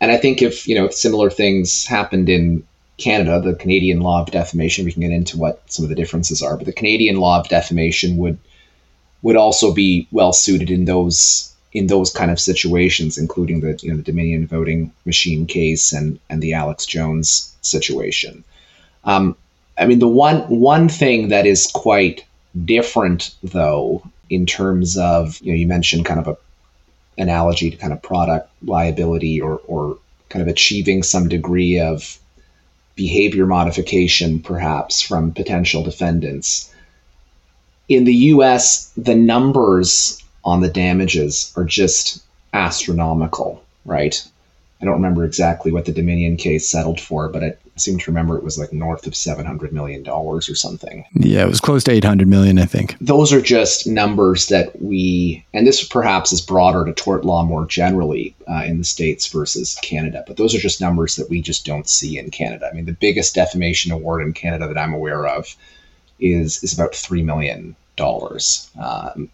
And 0.00 0.10
I 0.12 0.16
think 0.16 0.42
if 0.42 0.68
you 0.68 0.74
know 0.74 0.88
similar 0.90 1.30
things 1.30 1.86
happened 1.86 2.28
in 2.28 2.64
Canada, 2.98 3.40
the 3.40 3.54
Canadian 3.56 4.00
law 4.00 4.22
of 4.22 4.30
defamation, 4.30 4.84
we 4.84 4.92
can 4.92 5.02
get 5.02 5.10
into 5.10 5.38
what 5.38 5.62
some 5.70 5.84
of 5.84 5.88
the 5.88 5.96
differences 5.96 6.42
are, 6.42 6.56
but 6.56 6.66
the 6.66 6.72
Canadian 6.72 7.16
law 7.16 7.40
of 7.40 7.48
defamation 7.48 8.16
would 8.18 8.38
would 9.22 9.36
also 9.36 9.72
be 9.72 10.06
well 10.12 10.32
suited 10.32 10.70
in 10.70 10.84
those 10.84 11.52
in 11.72 11.88
those 11.88 12.10
kind 12.12 12.30
of 12.30 12.38
situations, 12.38 13.18
including 13.18 13.60
the 13.60 13.78
you 13.82 13.90
know 13.90 13.96
the 13.96 14.02
Dominion 14.02 14.46
voting 14.46 14.92
machine 15.04 15.46
case 15.46 15.92
and 15.92 16.20
and 16.30 16.40
the 16.40 16.54
Alex 16.54 16.86
Jones 16.86 17.54
situation. 17.62 18.44
Um, 19.04 19.36
I 19.76 19.86
mean, 19.86 19.98
the 19.98 20.08
one 20.08 20.42
one 20.42 20.88
thing 20.88 21.28
that 21.28 21.46
is 21.46 21.66
quite 21.66 22.24
different, 22.64 23.34
though, 23.42 24.02
in 24.30 24.46
terms 24.46 24.96
of 24.96 25.40
you 25.40 25.52
know 25.52 25.58
you 25.58 25.66
mentioned 25.66 26.04
kind 26.04 26.20
of 26.20 26.28
a 26.28 26.36
analogy 27.16 27.70
to 27.70 27.76
kind 27.76 27.92
of 27.92 28.02
product 28.02 28.50
liability 28.62 29.40
or 29.40 29.60
or 29.66 29.98
kind 30.28 30.42
of 30.42 30.48
achieving 30.48 31.02
some 31.02 31.28
degree 31.28 31.78
of 31.78 32.18
behavior 32.96 33.46
modification, 33.46 34.40
perhaps 34.40 35.00
from 35.00 35.32
potential 35.32 35.82
defendants 35.82 36.74
in 37.88 38.04
the 38.04 38.14
US, 38.14 38.90
the 38.96 39.14
numbers 39.14 40.22
on 40.44 40.60
the 40.60 40.68
damages 40.68 41.52
are 41.56 41.64
just 41.64 42.22
astronomical, 42.52 43.62
right? 43.84 44.22
I 44.80 44.84
don't 44.84 44.94
remember 44.94 45.24
exactly 45.24 45.72
what 45.72 45.84
the 45.84 45.92
Dominion 45.92 46.36
case 46.36 46.68
settled 46.68 47.00
for, 47.00 47.28
but 47.28 47.42
it, 47.42 47.60
seem 47.76 47.98
to 47.98 48.10
remember 48.10 48.36
it 48.36 48.44
was 48.44 48.58
like 48.58 48.72
north 48.72 49.06
of 49.06 49.16
seven 49.16 49.44
hundred 49.44 49.72
million 49.72 50.02
dollars 50.02 50.48
or 50.48 50.54
something. 50.54 51.04
Yeah, 51.14 51.44
it 51.44 51.48
was 51.48 51.60
close 51.60 51.84
to 51.84 51.92
eight 51.92 52.04
hundred 52.04 52.28
million, 52.28 52.58
I 52.58 52.66
think. 52.66 52.96
Those 53.00 53.32
are 53.32 53.40
just 53.40 53.86
numbers 53.86 54.48
that 54.48 54.80
we, 54.80 55.44
and 55.52 55.66
this 55.66 55.86
perhaps 55.86 56.32
is 56.32 56.40
broader 56.40 56.84
to 56.84 56.92
tort 56.92 57.24
law 57.24 57.44
more 57.44 57.66
generally 57.66 58.34
uh, 58.48 58.62
in 58.64 58.78
the 58.78 58.84
states 58.84 59.26
versus 59.26 59.78
Canada, 59.82 60.24
but 60.26 60.36
those 60.36 60.54
are 60.54 60.58
just 60.58 60.80
numbers 60.80 61.16
that 61.16 61.30
we 61.30 61.40
just 61.40 61.66
don't 61.66 61.88
see 61.88 62.18
in 62.18 62.30
Canada. 62.30 62.68
I 62.70 62.74
mean, 62.74 62.86
the 62.86 62.92
biggest 62.92 63.34
defamation 63.34 63.92
award 63.92 64.22
in 64.22 64.32
Canada 64.32 64.68
that 64.68 64.78
I'm 64.78 64.94
aware 64.94 65.26
of 65.26 65.56
is 66.20 66.62
is 66.62 66.72
about 66.72 66.94
three 66.94 67.22
million 67.22 67.76
dollars. 67.96 68.70
Um, 68.80 69.28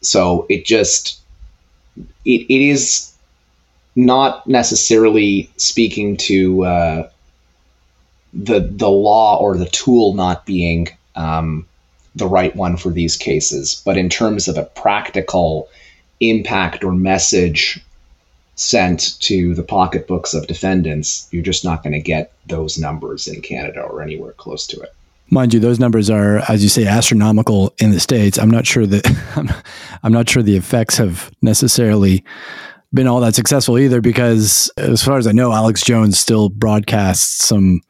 so 0.00 0.46
it 0.48 0.64
just 0.64 1.20
it, 2.24 2.46
it 2.48 2.68
is 2.68 3.12
not 3.94 4.46
necessarily 4.46 5.50
speaking 5.56 6.16
to 6.16 6.64
uh, 6.64 7.10
the 8.32 8.60
the 8.60 8.90
law 8.90 9.38
or 9.38 9.56
the 9.56 9.66
tool 9.66 10.14
not 10.14 10.46
being 10.46 10.88
um, 11.16 11.66
the 12.14 12.26
right 12.26 12.54
one 12.56 12.76
for 12.76 12.90
these 12.90 13.16
cases, 13.16 13.82
but 13.84 13.96
in 13.96 14.08
terms 14.08 14.48
of 14.48 14.56
a 14.56 14.64
practical 14.64 15.68
impact 16.20 16.84
or 16.84 16.92
message 16.92 17.80
sent 18.54 19.18
to 19.20 19.54
the 19.54 19.62
pocketbooks 19.62 20.34
of 20.34 20.46
defendants, 20.46 21.28
you're 21.30 21.42
just 21.42 21.64
not 21.64 21.82
going 21.82 21.92
to 21.92 22.00
get 22.00 22.32
those 22.46 22.78
numbers 22.78 23.26
in 23.26 23.40
Canada 23.40 23.80
or 23.80 24.02
anywhere 24.02 24.32
close 24.32 24.66
to 24.66 24.80
it. 24.80 24.94
Mind 25.30 25.54
you, 25.54 25.60
those 25.60 25.80
numbers 25.80 26.10
are, 26.10 26.38
as 26.50 26.62
you 26.62 26.68
say, 26.68 26.86
astronomical 26.86 27.72
in 27.78 27.90
the 27.90 28.00
states. 28.00 28.38
I'm 28.38 28.50
not 28.50 28.66
sure 28.66 28.86
that 28.86 29.64
I'm 30.02 30.12
not 30.12 30.28
sure 30.28 30.42
the 30.42 30.56
effects 30.56 30.98
have 30.98 31.30
necessarily 31.40 32.22
been 32.92 33.06
all 33.06 33.20
that 33.20 33.34
successful 33.34 33.78
either 33.78 34.02
because 34.02 34.70
as 34.76 35.02
far 35.02 35.16
as 35.16 35.26
I 35.26 35.32
know, 35.32 35.52
Alex 35.52 35.82
Jones 35.82 36.18
still 36.18 36.50
broadcasts 36.50 37.46
some 37.46 37.80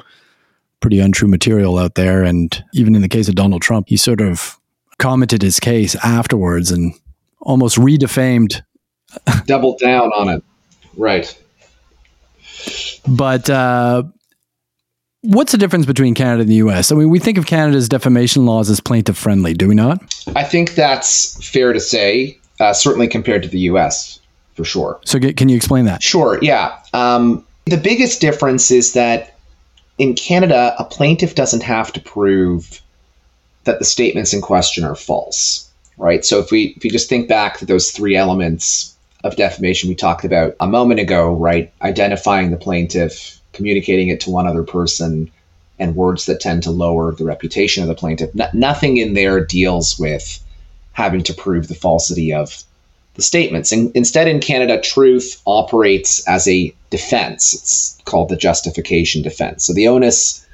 pretty 0.83 1.01
untrue 1.01 1.29
material 1.29 1.79
out 1.79 1.95
there. 1.95 2.23
And 2.23 2.63
even 2.75 2.95
in 2.95 3.01
the 3.01 3.09
case 3.09 3.29
of 3.29 3.35
Donald 3.35 3.63
Trump, 3.63 3.89
he 3.89 3.97
sort 3.97 4.21
of 4.21 4.59
commented 4.99 5.41
his 5.41 5.59
case 5.59 5.95
afterwards 6.05 6.71
and 6.71 6.93
almost 7.41 7.79
redefamed. 7.79 8.61
Doubled 9.47 9.79
down 9.79 10.11
on 10.13 10.29
it. 10.29 10.45
Right. 10.97 11.39
But 13.07 13.49
uh, 13.49 14.03
what's 15.23 15.53
the 15.53 15.59
difference 15.59 15.87
between 15.87 16.15
Canada 16.15 16.43
and 16.43 16.51
the 16.51 16.57
US? 16.57 16.93
I 16.93 16.97
mean, 16.97 17.09
we 17.09 17.19
think 17.19 17.39
of 17.39 17.47
Canada's 17.47 17.89
defamation 17.89 18.45
laws 18.45 18.69
as 18.69 18.81
plaintiff 18.81 19.17
friendly, 19.17 19.55
do 19.55 19.69
we 19.69 19.75
not? 19.75 20.03
I 20.37 20.45
think 20.45 20.75
that's 20.75 21.43
fair 21.49 21.73
to 21.73 21.81
say, 21.81 22.39
uh, 22.61 22.73
certainly 22.73 23.09
compared 23.09 23.43
to 23.43 23.49
the 23.49 23.61
US 23.61 24.21
for 24.55 24.65
sure. 24.65 25.01
So, 25.05 25.19
get, 25.19 25.37
can 25.37 25.49
you 25.49 25.57
explain 25.57 25.87
that? 25.87 26.03
Sure, 26.03 26.39
yeah. 26.43 26.79
Um, 26.93 27.45
the 27.65 27.79
biggest 27.79 28.21
difference 28.21 28.71
is 28.71 28.93
that 28.93 29.37
in 30.03 30.15
Canada, 30.15 30.75
a 30.81 30.85
plaintiff 30.85 31.37
doesn't 31.37 31.63
have 31.63 31.93
to 31.93 32.01
prove 32.01 32.83
that 33.63 33.79
the 33.79 33.85
statements 33.85 34.35
in 34.35 34.41
question 34.41 34.83
are 34.83 34.97
false, 34.97 35.71
right? 35.97 36.25
So, 36.25 36.41
if 36.41 36.51
we 36.51 36.75
if 36.77 36.83
we 36.83 36.91
just 36.91 37.09
think 37.09 37.29
back 37.29 37.59
to 37.59 37.67
those 37.67 37.93
three 37.93 38.17
elements 38.17 38.97
of 39.23 39.37
defamation 39.37 39.89
we 39.89 39.95
talked 39.95 40.25
about 40.25 40.57
a 40.59 40.67
moment 40.67 40.99
ago, 40.99 41.33
right? 41.33 41.73
Identifying 41.83 42.51
the 42.51 42.57
plaintiff, 42.57 43.39
communicating 43.53 44.09
it 44.09 44.19
to 44.23 44.31
one 44.31 44.49
other 44.49 44.65
person, 44.65 45.31
and 45.79 45.95
words 45.95 46.27
that 46.27 46.41
tend 46.41 46.65
to 46.65 46.73
lower 46.73 47.15
the 47.15 47.25
reputation 47.25 47.85
of 47.85 47.89
the 47.89 47.95
plaintiff. 47.95 48.31
nothing 48.53 48.97
in 48.97 49.15
there 49.15 49.45
deals 49.45 50.01
with 50.01 50.43
having 50.95 51.23
to 51.23 51.33
prove 51.33 51.69
the 51.69 51.77
falsity 51.77 52.35
of 52.35 52.65
the 53.15 53.23
statements. 53.23 53.73
And 53.73 53.95
instead, 53.95 54.29
in 54.29 54.41
Canada, 54.41 54.81
truth 54.81 55.41
operates 55.47 56.27
as 56.27 56.49
a 56.49 56.75
defense. 56.91 57.55
It's 57.55 57.99
called 58.05 58.29
the 58.29 58.37
justification 58.37 59.23
defense. 59.23 59.65
So 59.65 59.73
the 59.73 59.89
onus, 59.89 60.47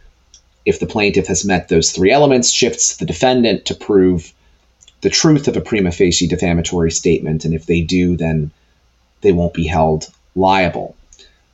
if 0.65 0.81
the 0.81 0.87
plaintiff 0.87 1.27
has 1.29 1.45
met 1.45 1.69
those 1.69 1.93
three 1.93 2.11
elements, 2.11 2.50
shifts 2.50 2.97
the 2.97 3.07
defendant 3.07 3.67
to 3.67 3.75
prove 3.75 4.33
the 5.00 5.11
truth 5.11 5.47
of 5.47 5.57
a 5.57 5.61
prima 5.61 5.93
facie 5.93 6.27
defamatory 6.27 6.91
statement. 6.91 7.45
And 7.45 7.55
if 7.55 7.67
they 7.67 7.81
do, 7.81 8.17
then 8.17 8.50
they 9.21 9.33
won't 9.33 9.55
be 9.55 9.67
held 9.67 10.09
liable. 10.35 10.97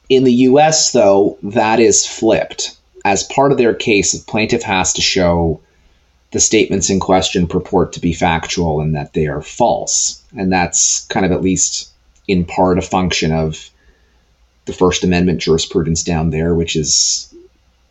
In 0.09 0.25
the 0.25 0.33
US, 0.33 0.93
though, 0.93 1.39
that 1.43 1.81
is 1.81 2.07
flipped. 2.07 2.77
As 3.05 3.23
part 3.25 3.53
of 3.53 3.59
their 3.59 3.75
case, 3.75 4.13
the 4.13 4.25
plaintiff 4.25 4.63
has 4.63 4.95
to 4.95 5.03
show 5.03 5.61
the 6.35 6.41
statements 6.41 6.91
in 6.91 6.99
question 6.99 7.47
purport 7.47 7.93
to 7.93 8.00
be 8.00 8.12
factual 8.12 8.81
and 8.81 8.97
that 8.97 9.12
they 9.12 9.29
are 9.29 9.41
false. 9.41 10.21
And 10.37 10.53
that's 10.53 11.07
kind 11.07 11.25
of 11.25 11.31
at 11.31 11.43
least 11.43 11.93
in 12.26 12.45
part 12.45 12.76
a 12.76 12.83
function 12.83 13.31
of 13.31 13.71
the 14.64 14.73
First 14.73 15.05
Amendment 15.05 15.41
jurisprudence 15.41 16.03
down 16.03 16.31
there, 16.31 16.53
which 16.53 16.75
is 16.75 17.33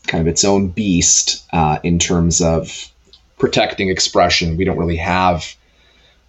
kind 0.08 0.20
of 0.20 0.28
its 0.28 0.44
own 0.44 0.68
beast 0.68 1.46
uh, 1.54 1.80
in 1.84 2.00
terms 2.00 2.42
of 2.42 2.92
protecting 3.38 3.88
expression. 3.88 4.58
We 4.58 4.66
don't 4.66 4.78
really 4.78 4.98
have 4.98 5.56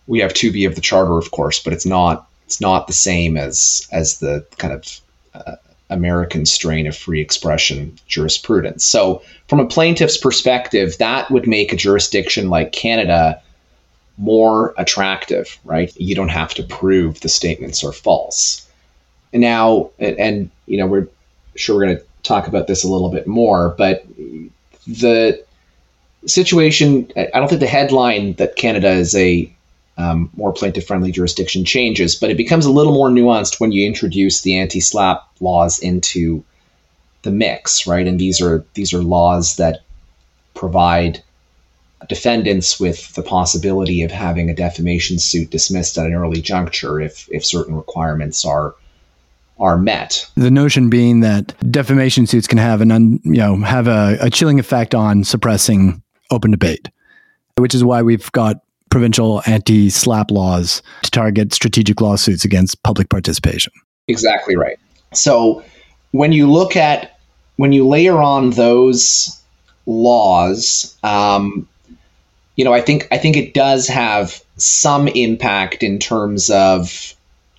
we 0.06 0.20
have 0.20 0.34
2B 0.34 0.68
of 0.68 0.76
the 0.76 0.80
charter, 0.80 1.18
of 1.18 1.32
course, 1.32 1.58
but 1.58 1.72
it's 1.72 1.86
not 1.86 2.28
it's 2.46 2.60
not 2.60 2.86
the 2.86 2.92
same 2.92 3.36
as 3.36 3.88
as 3.90 4.20
the 4.20 4.46
kind 4.58 4.72
of 4.72 5.00
uh, 5.34 5.56
American 5.94 6.44
strain 6.44 6.86
of 6.86 6.96
free 6.96 7.20
expression 7.20 7.98
jurisprudence. 8.06 8.84
So, 8.84 9.22
from 9.48 9.60
a 9.60 9.66
plaintiff's 9.66 10.18
perspective, 10.18 10.98
that 10.98 11.30
would 11.30 11.46
make 11.46 11.72
a 11.72 11.76
jurisdiction 11.76 12.50
like 12.50 12.72
Canada 12.72 13.40
more 14.18 14.74
attractive, 14.76 15.58
right? 15.64 15.92
You 15.96 16.14
don't 16.14 16.28
have 16.28 16.54
to 16.54 16.62
prove 16.62 17.20
the 17.20 17.28
statements 17.28 17.82
are 17.82 17.92
false. 17.92 18.66
And 19.32 19.40
now, 19.40 19.90
and, 19.98 20.50
you 20.66 20.78
know, 20.78 20.86
we're 20.86 21.08
sure 21.56 21.76
we're 21.76 21.86
going 21.86 21.96
to 21.96 22.04
talk 22.22 22.46
about 22.46 22.66
this 22.66 22.84
a 22.84 22.88
little 22.88 23.10
bit 23.10 23.26
more, 23.26 23.70
but 23.70 24.04
the 24.86 25.44
situation, 26.26 27.10
I 27.16 27.38
don't 27.38 27.48
think 27.48 27.60
the 27.60 27.66
headline 27.66 28.34
that 28.34 28.56
Canada 28.56 28.90
is 28.90 29.14
a 29.14 29.50
um, 29.96 30.30
more 30.36 30.52
plaintiff 30.52 30.86
friendly 30.86 31.12
jurisdiction 31.12 31.64
changes, 31.64 32.14
but 32.16 32.30
it 32.30 32.36
becomes 32.36 32.66
a 32.66 32.72
little 32.72 32.92
more 32.92 33.08
nuanced 33.08 33.60
when 33.60 33.72
you 33.72 33.86
introduce 33.86 34.42
the 34.42 34.58
anti 34.58 34.80
slap 34.80 35.22
laws 35.40 35.78
into 35.78 36.44
the 37.22 37.30
mix, 37.30 37.86
right? 37.86 38.06
And 38.06 38.18
these 38.18 38.40
are 38.40 38.64
these 38.74 38.92
are 38.92 39.02
laws 39.02 39.56
that 39.56 39.80
provide 40.54 41.22
defendants 42.08 42.78
with 42.78 43.14
the 43.14 43.22
possibility 43.22 44.02
of 44.02 44.10
having 44.10 44.50
a 44.50 44.54
defamation 44.54 45.18
suit 45.18 45.50
dismissed 45.50 45.96
at 45.96 46.06
an 46.06 46.14
early 46.14 46.40
juncture 46.40 47.00
if 47.00 47.28
if 47.30 47.44
certain 47.44 47.74
requirements 47.74 48.44
are 48.44 48.74
are 49.58 49.78
met. 49.78 50.28
The 50.36 50.50
notion 50.50 50.90
being 50.90 51.20
that 51.20 51.54
defamation 51.70 52.26
suits 52.26 52.46
can 52.46 52.58
have 52.58 52.80
an 52.80 52.90
un, 52.90 53.20
you 53.24 53.34
know 53.34 53.56
have 53.58 53.86
a, 53.86 54.18
a 54.20 54.30
chilling 54.30 54.58
effect 54.58 54.94
on 54.94 55.24
suppressing 55.24 56.02
open 56.30 56.50
debate, 56.50 56.90
which 57.56 57.74
is 57.74 57.84
why 57.84 58.02
we've 58.02 58.30
got 58.32 58.56
provincial 58.94 59.42
anti 59.46 59.88
SLAPP 59.90 60.30
laws 60.30 60.80
to 61.02 61.10
target 61.10 61.52
strategic 61.52 62.00
lawsuits 62.00 62.44
against 62.44 62.80
public 62.84 63.08
participation. 63.08 63.72
Exactly 64.06 64.54
right. 64.54 64.78
So 65.12 65.64
when 66.12 66.30
you 66.30 66.48
look 66.48 66.76
at, 66.76 67.18
when 67.56 67.72
you 67.72 67.88
layer 67.88 68.22
on 68.22 68.50
those 68.50 69.36
laws, 69.86 70.96
um, 71.02 71.68
you 72.54 72.64
know, 72.64 72.72
I 72.72 72.80
think 72.80 73.08
I 73.10 73.18
think 73.18 73.36
it 73.36 73.52
does 73.52 73.88
have 73.88 74.40
some 74.58 75.08
impact 75.08 75.82
in 75.82 75.98
terms 75.98 76.48
of 76.48 77.16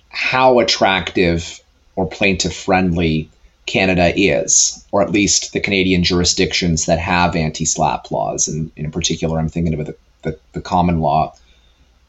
how 0.08 0.58
attractive 0.58 1.60
or 1.96 2.08
plaintiff 2.08 2.56
friendly 2.56 3.28
Canada 3.66 4.10
is, 4.16 4.82
or 4.90 5.02
at 5.02 5.10
least 5.10 5.52
the 5.52 5.60
Canadian 5.60 6.02
jurisdictions 6.02 6.86
that 6.86 6.98
have 6.98 7.36
anti 7.36 7.66
SLAPP 7.66 8.10
laws. 8.10 8.48
And 8.48 8.70
in 8.74 8.90
particular, 8.90 9.38
I'm 9.38 9.50
thinking 9.50 9.74
about 9.74 9.88
the 9.88 9.96
the, 10.26 10.38
the 10.52 10.60
common 10.60 11.00
law 11.00 11.34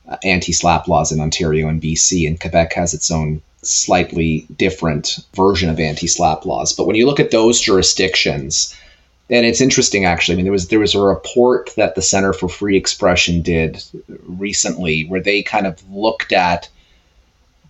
uh, 0.10 0.18
anti-slap 0.24 0.88
laws 0.88 1.12
in 1.12 1.20
Ontario 1.20 1.68
and 1.68 1.82
BC, 1.82 2.28
and 2.28 2.40
Quebec 2.40 2.74
has 2.74 2.94
its 2.94 3.12
own 3.12 3.42
slightly 3.62 4.46
different 4.56 5.20
version 5.34 5.70
of 5.70 5.80
anti-slap 5.80 6.46
laws. 6.46 6.74
But 6.74 6.88
when 6.88 6.96
you 6.96 7.06
look 7.06 7.20
at 7.20 7.32
those 7.32 7.60
jurisdictions, 7.60 8.76
and 9.30 9.46
it's 9.46 9.62
interesting 9.62 10.06
actually. 10.06 10.36
I 10.36 10.38
mean, 10.38 10.46
there 10.46 10.54
was 10.54 10.70
there 10.70 10.80
was 10.80 10.96
a 10.96 11.02
report 11.02 11.72
that 11.76 11.96
the 11.96 12.02
Center 12.02 12.34
for 12.34 12.48
Free 12.48 12.78
Expression 12.78 13.42
did 13.42 13.84
recently, 14.26 15.04
where 15.06 15.22
they 15.22 15.44
kind 15.44 15.68
of 15.68 15.78
looked 15.90 16.32
at 16.32 16.70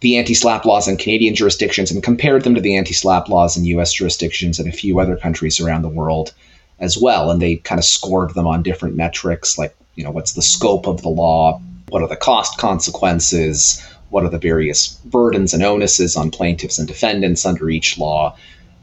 the 0.02 0.18
anti-slap 0.18 0.66
laws 0.66 0.88
in 0.88 0.98
Canadian 0.98 1.34
jurisdictions 1.34 1.90
and 1.90 2.04
compared 2.04 2.44
them 2.44 2.54
to 2.54 2.62
the 2.62 2.76
anti-slap 2.76 3.30
laws 3.30 3.58
in 3.58 3.66
U.S. 3.66 3.94
jurisdictions 3.94 4.60
and 4.60 4.70
a 4.70 4.78
few 4.78 5.00
other 5.00 5.18
countries 5.18 5.60
around 5.60 5.82
the 5.82 5.90
world 5.90 6.34
as 6.80 7.00
well. 7.00 7.32
And 7.32 7.42
they 7.42 7.56
kind 7.56 7.80
of 7.80 7.86
scored 7.86 8.36
them 8.36 8.46
on 8.46 8.62
different 8.62 8.96
metrics, 8.96 9.58
like 9.58 9.76
you 9.98 10.04
know, 10.04 10.12
what's 10.12 10.34
the 10.34 10.42
scope 10.42 10.88
of 10.88 11.02
the 11.02 11.10
law? 11.10 11.60
What 11.90 12.02
are 12.02 12.08
the 12.08 12.16
cost 12.16 12.58
consequences? 12.58 13.84
What 14.10 14.24
are 14.24 14.30
the 14.30 14.38
various 14.38 14.94
burdens 15.06 15.54
and 15.54 15.62
onuses 15.64 16.16
on 16.16 16.32
plaintiffs 16.32 16.80
and 16.80 16.88
defendants 16.88 17.46
under 17.46 17.70
each 17.70 17.98
law? 17.98 18.38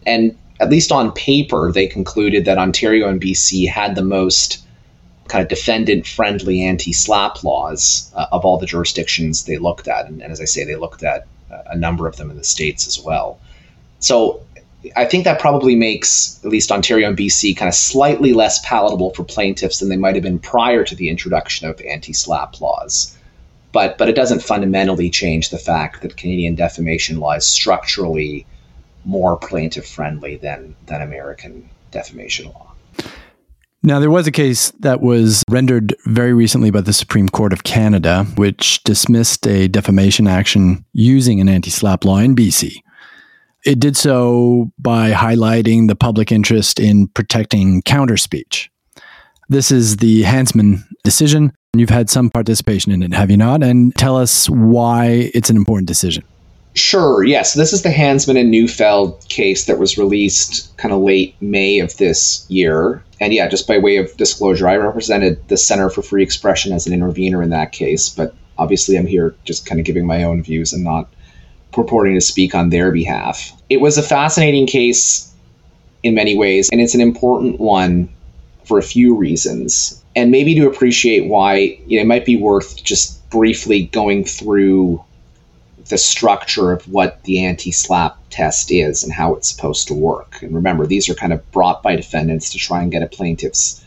And 0.05 0.37
at 0.61 0.71
least 0.71 0.93
on 0.93 1.13
paper, 1.13 1.73
they 1.73 1.87
concluded 1.87 2.45
that 2.45 2.59
Ontario 2.59 3.09
and 3.09 3.21
BC 3.21 3.69
had 3.69 3.95
the 3.95 4.03
most 4.03 4.63
kind 5.29 5.41
of 5.41 5.49
defendant 5.49 6.07
friendly 6.07 6.63
anti 6.63 6.93
slap 6.93 7.43
laws 7.43 8.13
uh, 8.15 8.27
of 8.31 8.45
all 8.45 8.59
the 8.59 8.67
jurisdictions 8.67 9.45
they 9.45 9.57
looked 9.57 9.89
at. 9.89 10.07
And, 10.07 10.21
and, 10.21 10.31
as 10.31 10.41
I 10.41 10.45
say, 10.45 10.65
they 10.65 10.77
looked 10.77 11.03
at 11.03 11.27
a 11.67 11.77
number 11.77 12.07
of 12.07 12.17
them 12.17 12.31
in 12.31 12.37
the 12.37 12.45
states 12.45 12.87
as 12.87 13.01
well. 13.01 13.39
So 14.01 14.43
I 14.97 15.05
think 15.05 15.25
that 15.25 15.41
probably 15.41 15.77
makes 15.77 16.41
at 16.45 16.51
least 16.51 16.71
Ontario 16.71 17.09
and 17.09 17.17
BC 17.17 17.57
kind 17.57 17.69
of 17.69 17.75
slightly 17.75 18.33
less 18.33 18.65
palatable 18.65 19.11
for 19.15 19.25
plaintiffs 19.25 19.79
than 19.79 19.89
they 19.89 19.97
might 19.97 20.15
have 20.15 20.23
been 20.23 20.39
prior 20.39 20.85
to 20.85 20.95
the 20.95 21.09
introduction 21.09 21.69
of 21.69 21.81
anti-slap 21.81 22.61
laws. 22.61 23.17
But 23.73 23.99
but 23.99 24.09
it 24.09 24.15
doesn't 24.15 24.43
fundamentally 24.43 25.11
change 25.11 25.51
the 25.51 25.59
fact 25.59 26.03
that 26.03 26.17
Canadian 26.17 26.55
defamation 26.55 27.19
law 27.19 27.33
is 27.33 27.47
structurally 27.47 28.47
more 29.05 29.37
plaintiff 29.37 29.87
friendly 29.87 30.37
than 30.37 30.77
than 30.87 31.03
American 31.03 31.69
defamation 31.91 32.47
law. 32.47 32.75
Now, 33.87 34.01
there 34.01 34.11
was 34.11 34.27
a 34.27 34.33
case 34.33 34.71
that 34.81 35.03
was 35.03 35.43
rendered 35.51 35.95
very 36.07 36.33
recently 36.33 36.71
by 36.71 36.81
the 36.81 36.95
Supreme 36.95 37.29
Court 37.29 37.53
of 37.53 37.65
Canada, 37.65 38.25
which 38.37 38.83
dismissed 38.83 39.47
a 39.47 39.69
defamation 39.69 40.27
action 40.27 40.87
using 40.95 41.39
an 41.39 41.51
anti 41.51 41.69
slap 41.71 42.07
law 42.07 42.17
in 42.17 42.35
BC. 42.35 42.77
It 43.65 43.81
did 43.81 43.97
so 43.97 44.71
by 44.79 45.13
highlighting 45.13 45.89
the 45.89 45.97
public 45.97 46.31
interest 46.31 46.79
in 46.79 47.09
protecting 47.09 47.81
counter 47.83 48.19
speech. 48.19 48.71
This 49.49 49.71
is 49.71 49.97
the 49.99 50.23
Hansman 50.23 50.85
decision. 51.03 51.53
You've 51.75 51.91
had 51.91 52.11
some 52.11 52.31
participation 52.31 52.93
in 52.93 53.03
it, 53.03 53.15
have 53.15 53.31
you 53.31 53.37
not? 53.37 53.63
And 53.63 53.95
tell 53.97 54.17
us 54.17 54.49
why 54.51 55.31
it's 55.35 55.49
an 55.49 55.57
important 55.57 55.89
decision. 55.89 56.25
Sure, 56.75 57.25
yes. 57.25 57.55
This 57.55 57.73
is 57.73 57.83
the 57.83 57.91
Hansman 57.91 58.39
and 58.39 58.51
Neufeld 58.51 59.25
case 59.29 59.67
that 59.67 59.79
was 59.79 59.97
released 59.97 60.77
kind 60.77 60.93
of 60.93 61.01
late 61.01 61.35
May 61.41 61.79
of 61.79 61.97
this 61.97 62.45
year. 62.51 63.03
And 63.21 63.33
yeah, 63.33 63.49
just 63.49 63.67
by 63.67 63.79
way 63.79 63.97
of 63.97 64.15
disclosure, 64.17 64.69
I 64.69 64.77
represented 64.77 65.49
the 65.49 65.57
Center 65.57 65.89
for 65.89 66.03
Free 66.03 66.23
Expression 66.23 66.73
as 66.73 66.87
an 66.87 66.93
intervener 66.93 67.43
in 67.43 67.51
that 67.51 67.73
case, 67.73 68.09
but 68.09 68.35
obviously 68.59 68.97
I'm 68.97 69.07
here 69.07 69.35
just 69.45 69.67
kind 69.67 69.81
of 69.81 69.87
giving 69.87 70.07
my 70.07 70.25
own 70.25 70.43
views 70.43 70.73
and 70.73 70.85
not 70.85 71.09
purporting 71.75 72.15
to 72.15 72.21
speak 72.21 72.55
on 72.55 72.71
their 72.71 72.93
behalf. 72.93 73.53
It 73.69 73.81
was 73.81 73.99
a 73.99 74.03
fascinating 74.03 74.67
case 74.67 75.33
in 76.03 76.15
many 76.15 76.37
ways, 76.37 76.69
and 76.71 76.81
it's 76.81 76.95
an 76.95 77.01
important 77.01 77.59
one 77.59 78.09
for 78.65 78.79
a 78.79 78.83
few 78.83 79.15
reasons. 79.15 80.03
And 80.17 80.31
maybe 80.31 80.55
to 80.55 80.69
appreciate 80.69 81.29
why, 81.29 81.79
you 81.87 81.99
know, 81.99 82.03
it 82.03 82.07
might 82.07 82.25
be 82.25 82.37
worth 82.37 82.83
just 82.85 83.29
briefly 83.31 83.87
going 83.87 84.25
through 84.25 85.03
the 85.89 85.99
structure 85.99 86.73
of 86.73 86.89
what 86.89 87.23
the 87.25 87.45
anti 87.45 87.73
slap 87.73 88.17
test 88.31 88.71
is 88.71 89.03
and 89.03 89.13
how 89.13 89.35
it's 89.35 89.51
supposed 89.51 89.89
to 89.89 89.95
work. 89.95 90.41
And 90.41 90.55
remember, 90.55 90.87
these 90.87 91.09
are 91.09 91.15
kind 91.15 91.33
of 91.33 91.51
brought 91.51 91.83
by 91.83 91.97
defendants 91.97 92.51
to 92.51 92.59
try 92.59 92.83
and 92.83 92.93
get 92.93 93.03
a 93.03 93.07
plaintiff's 93.07 93.85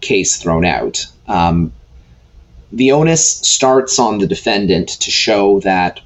case 0.00 0.36
thrown 0.36 0.64
out. 0.64 1.06
Um, 1.26 1.72
the 2.72 2.92
onus 2.92 3.28
starts 3.28 3.98
on 3.98 4.18
the 4.18 4.26
defendant 4.26 4.90
to 5.00 5.10
show 5.10 5.60
that 5.60 6.00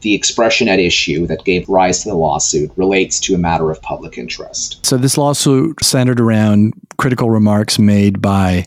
the 0.00 0.14
expression 0.14 0.68
at 0.68 0.78
issue 0.78 1.26
that 1.26 1.44
gave 1.44 1.68
rise 1.68 2.02
to 2.02 2.08
the 2.08 2.14
lawsuit 2.14 2.70
relates 2.76 3.20
to 3.20 3.34
a 3.34 3.38
matter 3.38 3.70
of 3.70 3.80
public 3.82 4.18
interest. 4.18 4.84
So, 4.84 4.96
this 4.96 5.18
lawsuit 5.18 5.82
centered 5.82 6.20
around 6.20 6.74
critical 6.98 7.30
remarks 7.30 7.78
made 7.78 8.20
by 8.20 8.66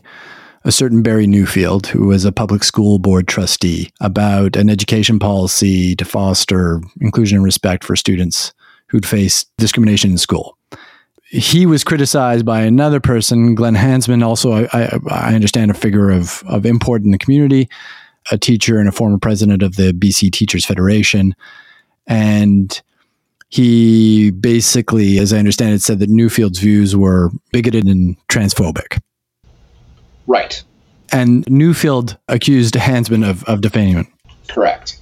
a 0.64 0.72
certain 0.72 1.02
Barry 1.02 1.26
Neufeld, 1.26 1.86
who 1.86 2.06
was 2.06 2.24
a 2.24 2.32
public 2.32 2.64
school 2.64 2.98
board 2.98 3.28
trustee, 3.28 3.90
about 4.00 4.56
an 4.56 4.70
education 4.70 5.18
policy 5.18 5.94
to 5.96 6.04
foster 6.04 6.80
inclusion 7.00 7.36
and 7.36 7.44
respect 7.44 7.84
for 7.84 7.96
students 7.96 8.52
who'd 8.88 9.06
faced 9.06 9.50
discrimination 9.58 10.12
in 10.12 10.18
school. 10.18 10.56
He 11.24 11.66
was 11.66 11.84
criticized 11.84 12.46
by 12.46 12.62
another 12.62 13.00
person, 13.00 13.54
Glenn 13.54 13.74
Hansman, 13.74 14.22
also, 14.22 14.66
I, 14.66 14.98
I 15.08 15.34
understand, 15.34 15.70
a 15.70 15.74
figure 15.74 16.10
of, 16.10 16.42
of 16.46 16.64
import 16.64 17.02
in 17.02 17.10
the 17.10 17.18
community, 17.18 17.68
a 18.30 18.38
teacher 18.38 18.78
and 18.78 18.88
a 18.88 18.92
former 18.92 19.18
president 19.18 19.62
of 19.62 19.76
the 19.76 19.92
BC 19.92 20.32
Teachers 20.32 20.64
Federation. 20.64 21.34
And 22.06 22.80
he 23.48 24.30
basically, 24.32 25.18
as 25.18 25.32
I 25.32 25.38
understand 25.38 25.74
it, 25.74 25.82
said 25.82 25.98
that 26.00 26.10
Neufeld's 26.10 26.58
views 26.58 26.96
were 26.96 27.30
bigoted 27.52 27.86
and 27.86 28.16
transphobic. 28.28 29.00
Right. 30.26 30.62
And 31.12 31.44
Newfield 31.46 32.16
accused 32.28 32.74
Hansman 32.74 33.28
of, 33.28 33.44
of 33.44 33.60
defaming. 33.60 34.10
Correct. 34.48 34.98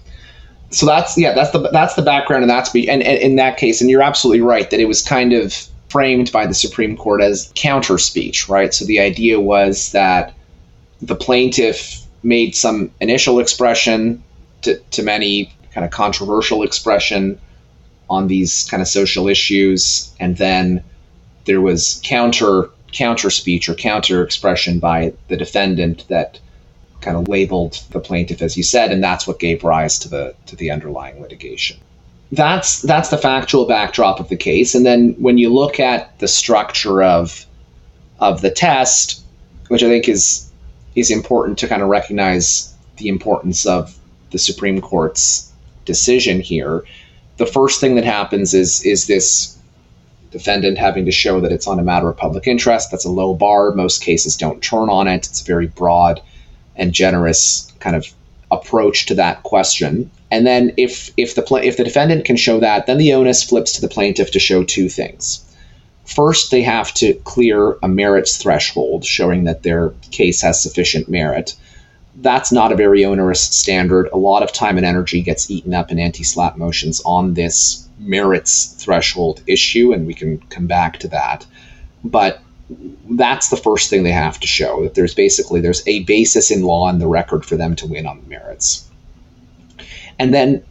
So 0.71 0.87
that's 0.87 1.19
yeah, 1.19 1.35
that's 1.35 1.50
the 1.50 1.59
that's 1.71 1.95
the 1.95 2.02
background, 2.02 2.45
and 2.45 2.50
that's 2.50 2.71
be 2.71 2.88
and, 2.88 3.02
and 3.02 3.19
in 3.19 3.37
that 3.37 3.59
case, 3.59 3.83
and 3.83 3.91
you're 3.91 4.02
absolutely 4.02 4.41
right 4.41 4.71
that 4.71 4.81
it 4.81 4.87
was 4.87 5.02
kind 5.02 5.35
of 5.35 5.55
framed 5.91 6.33
by 6.33 6.47
the 6.47 6.55
Supreme 6.55 6.97
Court 6.97 7.23
as 7.23 7.52
counter 7.55 7.99
speech, 7.99 8.49
right? 8.49 8.73
So 8.73 8.87
the 8.87 8.99
idea 8.99 9.38
was 9.38 9.93
that 9.93 10.33
the 11.02 11.14
plaintiff 11.14 12.02
made 12.23 12.55
some 12.55 12.90
initial 13.01 13.40
expression 13.40 14.23
to, 14.62 14.79
to 14.90 15.03
many 15.03 15.53
kind 15.73 15.85
of 15.85 15.90
controversial 15.90 16.62
expression 16.62 17.38
on 18.09 18.27
these 18.27 18.68
kind 18.70 18.81
of 18.81 18.88
social 18.88 19.29
issues, 19.29 20.12
and 20.20 20.37
then 20.37 20.85
there 21.44 21.61
was 21.61 22.01
counter 22.05 22.70
counter 22.92 23.31
speech 23.31 23.70
or 23.70 23.75
counter 23.75 24.23
expression 24.23 24.79
by 24.79 25.14
the 25.29 25.37
defendant 25.37 26.07
that 26.09 26.38
kind 27.01 27.16
of 27.16 27.27
labeled 27.27 27.83
the 27.90 27.99
plaintiff 27.99 28.42
as 28.42 28.55
you 28.55 28.62
said 28.62 28.92
and 28.92 29.03
that's 29.03 29.27
what 29.27 29.38
gave 29.38 29.64
rise 29.64 29.99
to 29.99 30.11
the 30.11 30.35
to 30.44 30.55
the 30.57 30.70
underlying 30.70 31.20
litigation. 31.20 31.79
That's 32.33 32.83
that's 32.83 33.09
the 33.09 33.18
factual 33.18 33.64
backdrop 33.66 34.20
of 34.20 34.29
the 34.29 34.37
case. 34.37 34.75
And 34.75 34.85
then 34.85 35.14
when 35.14 35.38
you 35.38 35.53
look 35.53 35.81
at 35.81 36.18
the 36.18 36.29
structure 36.29 37.03
of 37.03 37.47
of 38.20 38.40
the 38.42 38.51
test 38.51 39.23
which 39.68 39.83
i 39.83 39.88
think 39.88 40.09
is 40.09 40.52
is 40.94 41.11
important 41.11 41.59
to 41.59 41.68
kind 41.68 41.83
of 41.83 41.88
recognize 41.88 42.74
the 42.96 43.09
importance 43.09 43.66
of 43.66 43.96
the 44.31 44.38
supreme 44.38 44.81
court's 44.81 45.50
decision 45.85 46.40
here 46.40 46.85
the 47.37 47.46
first 47.46 47.81
thing 47.81 47.96
that 47.96 48.05
happens 48.05 48.55
is 48.55 48.85
is 48.85 49.07
this 49.07 49.59
defendant 50.33 50.78
having 50.78 51.05
to 51.05 51.12
show 51.12 51.40
that 51.40 51.52
it's 51.52 51.66
on 51.66 51.78
a 51.78 51.83
matter 51.85 52.09
of 52.09 52.16
public 52.16 52.46
interest. 52.46 52.90
That's 52.90 53.05
a 53.05 53.11
low 53.11 53.35
bar. 53.35 53.72
Most 53.72 54.02
cases 54.02 54.37
don't 54.37 54.62
turn 54.62 54.88
on 54.88 55.07
it. 55.07 55.28
It's 55.28 55.42
a 55.42 55.44
very 55.44 55.66
broad 55.66 56.20
and 56.74 56.92
generous 56.92 57.70
kind 57.81 57.94
of 57.94 58.07
approach 58.50 59.07
to 59.07 59.14
that 59.14 59.42
question. 59.42 60.11
And 60.31 60.46
then 60.46 60.72
if 60.76 61.11
if 61.16 61.35
the 61.35 61.44
if 61.62 61.76
the 61.76 61.85
defendant 61.85 62.24
can 62.24 62.37
show 62.37 62.61
that, 62.61 62.87
then 62.87 62.98
the 62.98 63.12
onus 63.12 63.42
flips 63.42 63.72
to 63.72 63.81
the 63.81 63.88
plaintiff 63.88 64.31
to 64.33 64.38
show 64.38 64.64
two 64.64 64.88
things. 64.88 65.44
First, 66.05 66.51
they 66.51 66.62
have 66.62 66.93
to 66.95 67.15
clear 67.15 67.77
a 67.83 67.88
merits 67.88 68.37
threshold, 68.37 69.05
showing 69.05 69.45
that 69.45 69.62
their 69.62 69.91
case 70.11 70.43
has 70.43 70.62
sufficient 70.62 71.09
merit. 71.09 71.55
That's 72.17 72.53
not 72.53 72.73
a 72.73 72.77
very 72.77 73.05
onerous 73.05 73.41
standard. 73.41 74.09
A 74.12 74.19
lot 74.19 74.43
of 74.43 74.53
time 74.53 74.77
and 74.77 74.85
energy 74.85 75.23
gets 75.23 75.51
eaten 75.51 75.73
up 75.73 75.91
in 75.91 75.99
anti 75.99 76.25
slap 76.25 76.57
motions 76.57 77.01
on 77.07 77.35
this 77.35 77.88
merits 77.99 78.75
threshold 78.79 79.43
issue, 79.47 79.93
and 79.93 80.07
we 80.07 80.15
can 80.15 80.38
come 80.51 80.67
back 80.67 80.99
to 80.99 81.09
that. 81.09 81.47
But 82.05 82.41
that's 83.11 83.49
the 83.49 83.57
first 83.57 83.88
thing 83.88 84.03
they 84.03 84.12
have 84.12 84.41
to 84.41 84.47
show 84.47 84.83
that 84.83 84.95
there's 84.95 85.15
basically 85.15 85.61
there's 85.61 85.87
a 85.87 86.05
basis 86.05 86.51
in 86.51 86.62
law 86.62 86.88
in 86.88 86.99
the 86.99 87.07
record 87.07 87.45
for 87.45 87.57
them 87.57 87.77
to 87.77 87.87
win 87.87 88.07
on 88.07 88.21
the 88.21 88.29
merits. 88.29 88.88
And 90.19 90.33
then 90.35 90.62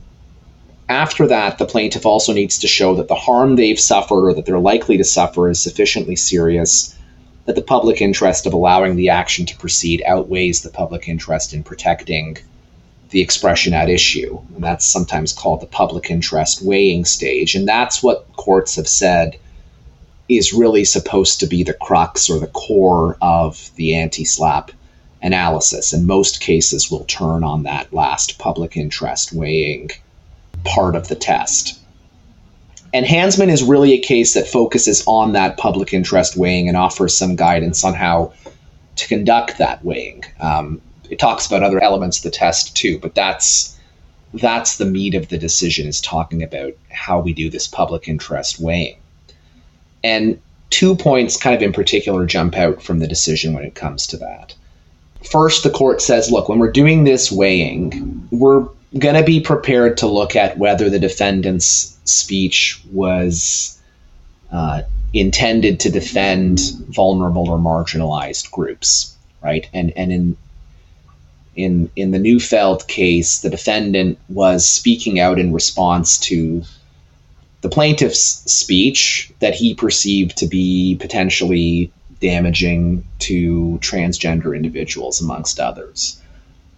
after 0.92 1.28
that, 1.28 1.58
the 1.58 1.66
plaintiff 1.66 2.06
also 2.06 2.34
needs 2.34 2.60
to 2.60 2.68
show 2.68 2.96
that 2.96 3.08
the 3.08 3.16
harm 3.16 3.56
they've 3.56 3.80
suffered 3.80 4.28
or 4.28 4.34
that 4.34 4.46
they're 4.46 4.60
likely 4.60 4.98
to 4.98 5.04
suffer 5.04 5.50
is 5.50 5.60
sufficiently 5.60 6.16
serious 6.16 6.96
that 7.46 7.56
the 7.56 7.62
public 7.62 8.02
interest 8.02 8.46
of 8.46 8.54
allowing 8.54 8.96
the 8.96 9.10
action 9.10 9.46
to 9.48 9.58
proceed 9.58 10.04
outweighs 10.06 10.62
the 10.62 10.70
public 10.70 11.08
interest 11.08 11.54
in 11.54 11.64
protecting 11.64 12.38
the 13.10 13.22
expression 13.22 13.74
at 13.74 13.90
issue. 13.90 14.40
And 14.56 14.64
that's 14.64 14.86
sometimes 14.86 15.34
called 15.34 15.62
the 15.62 15.66
public 15.66 16.12
interest 16.12 16.62
weighing 16.62 17.06
stage. 17.06 17.56
And 17.56 17.68
that's 17.68 18.04
what 18.04 18.32
courts 18.36 18.76
have 18.76 18.88
said 18.88 19.38
is 20.30 20.54
really 20.54 20.86
supposed 20.86 21.40
to 21.40 21.48
be 21.48 21.64
the 21.64 21.74
crux 21.74 22.30
or 22.30 22.40
the 22.40 22.48
core 22.48 23.18
of 23.22 23.72
the 23.76 23.96
anti 23.96 24.24
slap 24.24 24.72
analysis. 25.22 25.94
And 25.94 26.06
most 26.08 26.40
cases 26.42 26.90
will 26.90 27.06
turn 27.06 27.44
on 27.44 27.64
that 27.64 27.92
last 27.94 28.38
public 28.38 28.78
interest 28.78 29.34
weighing 29.34 29.90
part 30.64 30.96
of 30.96 31.08
the 31.08 31.16
test. 31.16 31.80
And 32.94 33.06
Hansman 33.06 33.50
is 33.50 33.64
really 33.64 33.94
a 33.94 34.00
case 34.00 34.34
that 34.34 34.48
focuses 34.48 35.04
on 35.08 35.32
that 35.32 35.58
public 35.58 35.94
interest 35.94 36.36
weighing 36.36 36.68
and 36.68 36.76
offers 36.76 37.16
some 37.16 37.36
guidance 37.36 37.84
on 37.84 37.94
how 37.94 38.34
to 38.98 39.08
conduct 39.08 39.58
that 39.58 39.84
weighing. 39.84 40.26
Um, 40.40 40.82
it 41.10 41.20
talks 41.20 41.46
about 41.46 41.64
other 41.64 41.82
elements 41.82 42.18
of 42.18 42.24
the 42.24 42.32
test 42.32 42.76
too, 42.76 43.00
but 43.00 43.16
that's 43.16 43.78
that's 44.34 44.78
the 44.78 44.86
meat 44.86 45.14
of 45.14 45.28
the 45.28 45.38
decision 45.38 45.88
is 45.88 46.00
talking 46.00 46.42
about 46.42 46.74
how 46.90 47.20
we 47.20 47.34
do 47.34 47.50
this 47.50 47.68
public 47.68 48.08
interest 48.08 48.60
weighing. 48.60 48.98
And 50.04 50.40
two 50.70 50.96
points 50.96 51.36
kind 51.36 51.56
of 51.56 51.62
in 51.62 51.74
particular 51.74 52.26
jump 52.26 52.56
out 52.56 52.82
from 52.82 53.00
the 53.00 53.08
decision 53.08 53.54
when 53.54 53.66
it 53.66 53.76
comes 53.76 54.08
to 54.08 54.18
that. 54.18 54.56
First, 55.30 55.64
the 55.64 55.70
court 55.70 56.02
says, 56.02 56.32
look, 56.32 56.50
when 56.50 56.60
we're 56.60 56.72
doing 56.72 57.04
this 57.04 57.32
weighing, 57.32 58.28
we're 58.32 58.68
going 58.98 59.16
to 59.16 59.24
be 59.24 59.40
prepared 59.40 59.98
to 59.98 60.08
look 60.08 60.36
at 60.36 60.58
whether 60.58 60.90
the 60.90 61.00
defendant's 61.00 61.98
speech 62.04 62.82
was 62.92 63.80
uh, 64.52 64.82
intended 65.14 65.80
to 65.82 65.90
defend 65.90 66.60
vulnerable 66.90 67.50
or 67.50 67.58
marginalized 67.58 68.52
groups, 68.52 69.16
right? 69.42 69.70
And 69.74 69.92
and 69.96 70.12
in 70.12 70.38
in 71.56 71.90
in 71.96 72.12
the 72.12 72.20
Neufeld 72.20 72.88
case, 72.88 73.42
the 73.42 73.50
defendant 73.50 74.20
was 74.30 74.68
speaking 74.68 75.20
out 75.20 75.40
in 75.40 75.54
response 75.54 76.18
to 76.20 76.64
the 77.62 77.70
plaintiff's 77.70 78.20
speech 78.52 79.32
that 79.40 79.54
he 79.54 79.74
perceived 79.74 80.38
to 80.38 80.48
be 80.48 80.96
potentially 80.96 81.92
damaging 82.20 83.04
to 83.20 83.80
transgender 83.82 84.56
individuals, 84.56 85.22
amongst 85.22 85.60
others. 85.60 86.21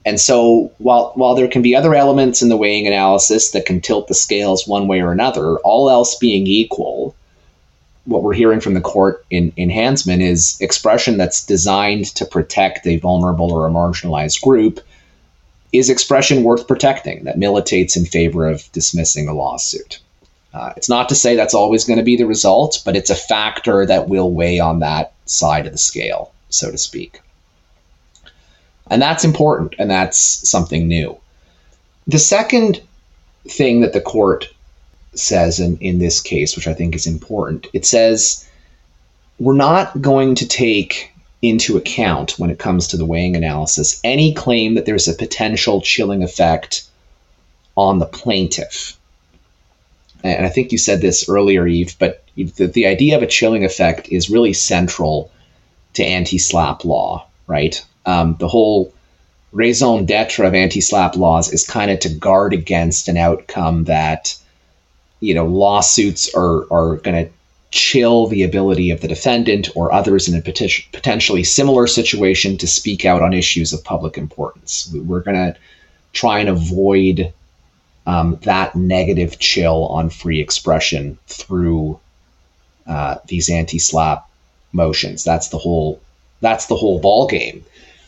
And 0.05 0.19
so, 0.19 0.71
while 0.79 1.13
while 1.15 1.35
there 1.35 1.47
can 1.47 1.61
be 1.61 1.75
other 1.75 1.95
elements 1.95 2.41
in 2.41 2.49
the 2.49 2.57
weighing 2.57 2.87
analysis 2.87 3.51
that 3.51 3.65
can 3.65 3.79
tilt 3.79 4.07
the 4.07 4.13
scales 4.13 4.67
one 4.67 4.87
way 4.87 5.01
or 5.01 5.11
another, 5.11 5.57
all 5.59 5.89
else 5.89 6.15
being 6.15 6.45
equal, 6.45 7.15
what 8.05 8.21
we're 8.21 8.33
hearing 8.33 8.59
from 8.59 8.73
the 8.73 8.81
court 8.81 9.25
in, 9.29 9.53
in 9.55 9.69
Hansman 9.69 10.21
is 10.21 10.57
expression 10.59 11.17
that's 11.17 11.45
designed 11.45 12.05
to 12.15 12.25
protect 12.25 12.85
a 12.85 12.97
vulnerable 12.97 13.53
or 13.53 13.65
a 13.65 13.71
marginalized 13.71 14.41
group 14.41 14.81
is 15.71 15.89
expression 15.89 16.43
worth 16.43 16.67
protecting 16.67 17.23
that 17.23 17.37
militates 17.37 17.95
in 17.95 18.05
favor 18.05 18.47
of 18.47 18.69
dismissing 18.73 19.27
a 19.27 19.33
lawsuit. 19.33 19.99
Uh, 20.53 20.71
it's 20.77 20.89
not 20.89 21.09
to 21.09 21.15
say 21.15 21.35
that's 21.35 21.55
always 21.55 21.83
going 21.83 21.97
to 21.97 22.03
be 22.03 22.15
the 22.15 22.27
result, 22.27 22.81
but 22.85 22.95
it's 22.95 23.09
a 23.09 23.15
factor 23.15 23.85
that 23.85 24.07
will 24.07 24.31
weigh 24.31 24.59
on 24.59 24.79
that 24.79 25.13
side 25.25 25.65
of 25.65 25.71
the 25.71 25.79
scale, 25.79 26.31
so 26.49 26.69
to 26.69 26.77
speak. 26.77 27.22
And 28.89 29.01
that's 29.01 29.23
important, 29.23 29.75
and 29.79 29.89
that's 29.89 30.17
something 30.17 30.87
new. 30.87 31.17
The 32.07 32.19
second 32.19 32.81
thing 33.47 33.81
that 33.81 33.93
the 33.93 34.01
court 34.01 34.49
says 35.15 35.59
in, 35.59 35.77
in 35.77 35.99
this 35.99 36.21
case, 36.21 36.55
which 36.55 36.67
I 36.67 36.73
think 36.73 36.95
is 36.95 37.07
important, 37.07 37.67
it 37.73 37.85
says 37.85 38.47
we're 39.39 39.53
not 39.53 40.01
going 40.01 40.35
to 40.35 40.47
take 40.47 41.11
into 41.41 41.77
account 41.77 42.39
when 42.39 42.49
it 42.49 42.59
comes 42.59 42.87
to 42.87 42.97
the 42.97 43.05
weighing 43.05 43.35
analysis 43.35 43.99
any 44.03 44.33
claim 44.33 44.75
that 44.75 44.85
there's 44.85 45.07
a 45.07 45.13
potential 45.13 45.81
chilling 45.81 46.23
effect 46.23 46.87
on 47.75 47.99
the 47.99 48.05
plaintiff. 48.05 48.97
And 50.23 50.45
I 50.45 50.49
think 50.49 50.71
you 50.71 50.77
said 50.77 51.01
this 51.01 51.27
earlier, 51.27 51.67
Yves, 51.67 51.95
but 51.95 52.23
the, 52.35 52.67
the 52.67 52.87
idea 52.87 53.17
of 53.17 53.23
a 53.23 53.27
chilling 53.27 53.65
effect 53.65 54.07
is 54.09 54.29
really 54.29 54.53
central 54.53 55.29
to 55.93 56.03
anti 56.03 56.37
slap 56.37 56.85
law, 56.85 57.27
right? 57.45 57.83
Um, 58.05 58.35
the 58.39 58.47
whole 58.47 58.93
raison 59.51 60.05
d'etre 60.05 60.45
of 60.45 60.53
anti-slap 60.53 61.15
laws 61.15 61.53
is 61.53 61.65
kind 61.65 61.91
of 61.91 61.99
to 61.99 62.09
guard 62.09 62.53
against 62.53 63.07
an 63.07 63.17
outcome 63.17 63.85
that, 63.85 64.35
you 65.19 65.33
know, 65.33 65.45
lawsuits 65.45 66.33
are, 66.33 66.63
are 66.71 66.97
going 66.97 67.25
to 67.25 67.31
chill 67.71 68.27
the 68.27 68.43
ability 68.43 68.91
of 68.91 69.01
the 69.01 69.07
defendant 69.07 69.69
or 69.75 69.91
others 69.91 70.27
in 70.27 70.37
a 70.37 70.41
potentially 70.41 71.43
similar 71.43 71.87
situation 71.87 72.57
to 72.57 72.67
speak 72.67 73.03
out 73.05 73.21
on 73.21 73.33
issues 73.33 73.73
of 73.73 73.83
public 73.83 74.17
importance. 74.17 74.91
We're 74.93 75.21
going 75.21 75.53
to 75.53 75.59
try 76.13 76.39
and 76.39 76.49
avoid 76.49 77.33
um, 78.05 78.37
that 78.43 78.75
negative 78.75 79.39
chill 79.39 79.87
on 79.87 80.09
free 80.09 80.39
expression 80.39 81.17
through 81.27 81.99
uh, 82.85 83.15
these 83.27 83.49
anti-slap 83.49 84.29
motions. 84.71 85.23
That's 85.23 85.49
the 85.49 85.57
whole. 85.57 86.01
That's 86.41 86.65
the 86.65 86.75
whole 86.75 86.99
ball 86.99 87.27
game. 87.27 87.63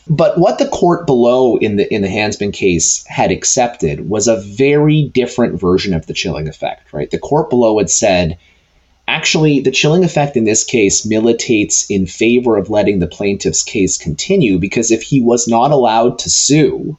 But 0.08 0.38
what 0.38 0.58
the 0.58 0.68
court 0.68 1.06
below 1.06 1.56
in 1.56 1.76
the 1.76 1.92
in 1.92 2.02
the 2.02 2.08
Hansman 2.08 2.52
case 2.52 3.04
had 3.06 3.32
accepted 3.32 4.08
was 4.08 4.28
a 4.28 4.40
very 4.40 5.02
different 5.02 5.60
version 5.60 5.94
of 5.94 6.06
the 6.06 6.14
chilling 6.14 6.48
effect. 6.48 6.92
Right, 6.92 7.10
the 7.10 7.18
court 7.18 7.50
below 7.50 7.78
had 7.78 7.90
said 7.90 8.38
Actually, 9.08 9.60
the 9.60 9.70
chilling 9.70 10.02
effect 10.02 10.36
in 10.36 10.44
this 10.44 10.64
case 10.64 11.06
militates 11.06 11.88
in 11.88 12.06
favor 12.06 12.56
of 12.56 12.70
letting 12.70 12.98
the 12.98 13.06
plaintiff's 13.06 13.62
case 13.62 13.96
continue 13.96 14.58
because 14.58 14.90
if 14.90 15.00
he 15.00 15.20
was 15.20 15.46
not 15.46 15.70
allowed 15.70 16.18
to 16.18 16.28
sue 16.28 16.98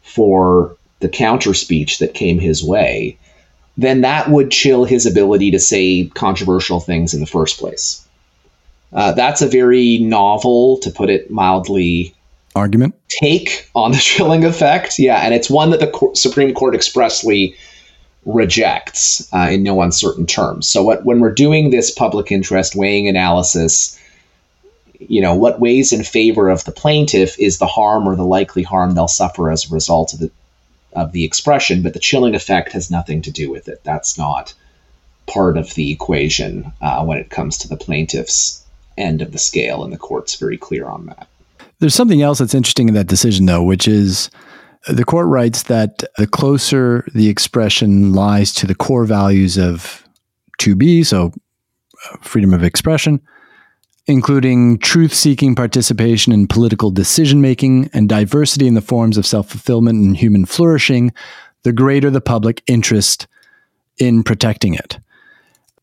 for 0.00 0.76
the 1.00 1.08
counter 1.08 1.52
speech 1.52 1.98
that 1.98 2.14
came 2.14 2.38
his 2.38 2.64
way, 2.64 3.18
then 3.76 4.00
that 4.00 4.30
would 4.30 4.50
chill 4.50 4.84
his 4.84 5.04
ability 5.04 5.50
to 5.50 5.60
say 5.60 6.06
controversial 6.14 6.80
things 6.80 7.12
in 7.12 7.20
the 7.20 7.26
first 7.26 7.58
place. 7.58 8.06
Uh, 8.94 9.12
that's 9.12 9.42
a 9.42 9.48
very 9.48 9.98
novel, 9.98 10.78
to 10.78 10.90
put 10.90 11.10
it 11.10 11.30
mildly, 11.30 12.14
argument 12.54 12.94
take 13.08 13.68
on 13.74 13.92
the 13.92 13.98
chilling 14.00 14.44
effect. 14.44 14.98
Yeah, 14.98 15.18
and 15.18 15.34
it's 15.34 15.50
one 15.50 15.70
that 15.70 15.80
the 15.80 16.10
Supreme 16.14 16.54
Court 16.54 16.74
expressly 16.74 17.56
rejects 18.24 19.28
uh, 19.32 19.48
in 19.50 19.62
no 19.62 19.82
uncertain 19.82 20.26
terms. 20.26 20.68
So, 20.68 20.82
what, 20.82 21.04
when 21.04 21.20
we're 21.20 21.32
doing 21.32 21.70
this 21.70 21.90
public 21.90 22.32
interest 22.32 22.74
weighing 22.74 23.08
analysis, 23.08 23.98
you 25.00 25.20
know, 25.20 25.34
what 25.34 25.60
weighs 25.60 25.92
in 25.92 26.04
favor 26.04 26.48
of 26.48 26.64
the 26.64 26.72
plaintiff 26.72 27.38
is 27.38 27.58
the 27.58 27.66
harm 27.66 28.08
or 28.08 28.16
the 28.16 28.24
likely 28.24 28.62
harm 28.62 28.94
they'll 28.94 29.08
suffer 29.08 29.50
as 29.50 29.70
a 29.70 29.74
result 29.74 30.14
of 30.14 30.20
the 30.20 30.30
of 30.92 31.10
the 31.10 31.24
expression, 31.24 31.82
but 31.82 31.92
the 31.92 31.98
chilling 31.98 32.36
effect 32.36 32.70
has 32.72 32.88
nothing 32.88 33.22
to 33.22 33.32
do 33.32 33.50
with 33.50 33.66
it. 33.66 33.82
That's 33.82 34.16
not 34.16 34.54
part 35.26 35.56
of 35.56 35.74
the 35.74 35.90
equation 35.90 36.72
uh, 36.80 37.04
when 37.04 37.18
it 37.18 37.30
comes 37.30 37.58
to 37.58 37.68
the 37.68 37.76
plaintiff's 37.76 38.63
end 38.96 39.22
of 39.22 39.32
the 39.32 39.38
scale, 39.38 39.84
and 39.84 39.92
the 39.92 39.98
court's 39.98 40.36
very 40.36 40.56
clear 40.56 40.86
on 40.86 41.06
that. 41.06 41.28
There's 41.78 41.94
something 41.94 42.22
else 42.22 42.38
that's 42.38 42.54
interesting 42.54 42.88
in 42.88 42.94
that 42.94 43.06
decision, 43.06 43.46
though, 43.46 43.62
which 43.62 43.88
is 43.88 44.30
the 44.88 45.04
court 45.04 45.26
writes 45.26 45.64
that 45.64 46.02
the 46.18 46.26
closer 46.26 47.06
the 47.14 47.28
expression 47.28 48.12
lies 48.12 48.52
to 48.54 48.66
the 48.66 48.74
core 48.74 49.04
values 49.04 49.56
of 49.56 50.06
2B, 50.60 51.06
so 51.06 51.32
uh, 52.10 52.16
freedom 52.20 52.52
of 52.52 52.62
expression, 52.62 53.20
including 54.06 54.78
truth 54.78 55.14
seeking 55.14 55.54
participation 55.54 56.32
in 56.32 56.46
political 56.46 56.90
decision 56.90 57.40
making 57.40 57.90
and 57.92 58.08
diversity 58.08 58.66
in 58.66 58.74
the 58.74 58.80
forms 58.80 59.16
of 59.16 59.26
self 59.26 59.48
fulfillment 59.48 59.98
and 60.02 60.16
human 60.16 60.44
flourishing, 60.44 61.12
the 61.62 61.72
greater 61.72 62.10
the 62.10 62.20
public 62.20 62.62
interest 62.66 63.26
in 63.98 64.22
protecting 64.22 64.74
it. 64.74 64.98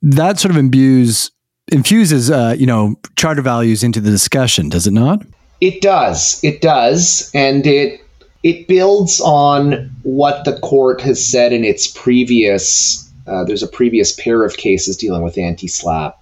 That 0.02 0.40
sort 0.40 0.52
of 0.52 0.58
imbues 0.58 1.32
infuses 1.72 2.30
uh, 2.30 2.56
you 2.58 2.66
know 2.66 2.96
charter 3.16 3.42
values 3.42 3.84
into 3.84 4.00
the 4.00 4.12
discussion, 4.12 4.70
does 4.70 4.88
it 4.88 4.94
not? 4.94 5.26
It 5.60 5.82
does. 5.82 6.44
It 6.44 6.62
does, 6.62 7.32
and 7.34 7.66
it 7.66 8.02
it 8.44 8.68
builds 8.68 9.22
on 9.22 9.90
what 10.04 10.46
the 10.46 10.60
court 10.60 11.02
has 11.02 11.24
said 11.24 11.54
in 11.54 11.64
its 11.64 11.88
previous. 11.88 13.08
Uh, 13.28 13.44
there's 13.44 13.64
a 13.64 13.68
previous 13.68 14.12
pair 14.12 14.44
of 14.44 14.58
cases 14.58 14.98
dealing 14.98 15.22
with 15.22 15.38
anti-SLAPP 15.38 16.18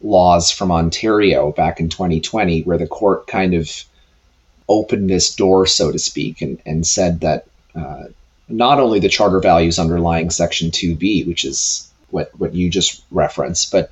laws 0.00 0.50
from 0.50 0.72
Ontario 0.72 1.52
back 1.52 1.80
in 1.80 1.88
2020, 1.88 2.62
where 2.62 2.78
the 2.78 2.86
court 2.86 3.26
kind 3.26 3.52
of 3.52 3.84
opened 4.68 5.10
this 5.10 5.34
door, 5.34 5.66
so 5.66 5.92
to 5.92 5.98
speak, 5.98 6.40
and, 6.40 6.60
and 6.64 6.86
said 6.86 7.20
that 7.20 7.46
uh, 7.74 8.04
not 8.48 8.80
only 8.80 9.00
the 9.00 9.08
charter 9.08 9.40
values 9.40 9.78
underlying 9.78 10.30
Section 10.30 10.70
2B, 10.70 11.26
which 11.26 11.44
is 11.44 11.90
what, 12.10 12.30
what 12.38 12.54
you 12.54 12.70
just 12.70 13.02
referenced, 13.10 13.70
but 13.70 13.90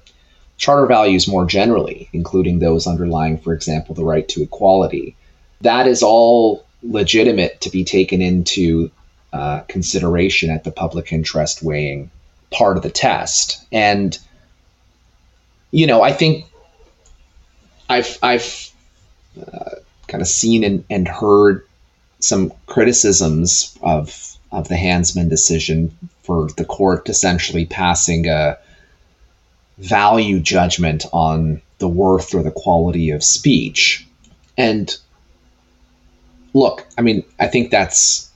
charter 0.57 0.87
values 0.87 1.29
more 1.29 1.45
generally, 1.45 2.09
including 2.13 2.59
those 2.59 2.87
underlying, 2.87 3.39
for 3.39 3.53
example, 3.53 3.95
the 3.95 4.05
right 4.05 4.29
to 4.29 4.43
equality. 4.43 5.17
That 5.61 5.87
is 5.87 6.03
all 6.03 6.67
legitimate 6.83 7.61
to 7.63 7.71
be 7.71 7.85
taken 7.85 8.23
into 8.23 8.91
uh, 9.33 9.61
consideration 9.69 10.51
at 10.51 10.65
the 10.65 10.71
public 10.71 11.13
interest 11.13 11.63
weighing 11.63 12.11
part 12.51 12.77
of 12.77 12.83
the 12.83 12.91
test. 12.91 13.65
And 13.73 14.19
you 15.71 15.87
know, 15.87 16.03
I 16.03 16.13
think 16.13 16.47
I've 17.89 18.19
I've 18.23 18.71
uh, 19.41 19.77
kind 20.09 20.23
of 20.23 20.29
seen 20.29 20.65
and, 20.65 20.85
and 20.89 21.07
heard 21.07 21.67
some 22.21 22.53
criticisms 22.67 23.77
of 23.83 24.37
of 24.53 24.69
the 24.69 24.77
Hansman 24.77 25.29
decision 25.29 25.97
for 26.23 26.49
the 26.57 26.65
court 26.65 27.09
essentially 27.09 27.67
passing 27.67 28.29
a 28.29 28.59
value 29.79 30.41
judgment 30.41 31.05
on 31.13 31.61
the 31.79 31.89
worth 31.89 32.35
or 32.35 32.43
the 32.43 32.51
quality 32.51 33.11
of 33.11 33.23
speech. 33.23 34.07
And 34.57 34.95
look, 36.55 36.87
I 36.97 37.03
mean, 37.03 37.25
I 37.39 37.47
think 37.47 37.71
that's 37.71 38.31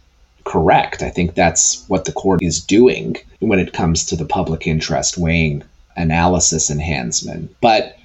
correct. 0.44 1.02
I 1.02 1.10
think 1.10 1.34
that's 1.34 1.84
what 1.88 2.04
the 2.04 2.12
court 2.12 2.42
is 2.42 2.60
doing 2.60 3.16
when 3.38 3.58
it 3.58 3.72
comes 3.72 4.04
to 4.06 4.16
the 4.16 4.24
public 4.24 4.66
interest 4.66 5.16
weighing 5.16 5.62
analysis 5.96 6.70
in 6.70 6.78
Hansman. 6.78 7.48
But 7.60 7.96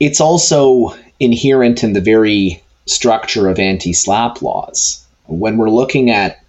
it's 0.00 0.20
also 0.20 0.94
inherent 1.20 1.84
in 1.84 1.92
the 1.92 2.00
very 2.00 2.62
structure 2.86 3.48
of 3.48 3.58
anti 3.58 3.92
slap 3.92 4.42
laws. 4.42 5.04
When 5.26 5.58
we're 5.58 5.70
looking 5.70 6.10
at 6.10 6.40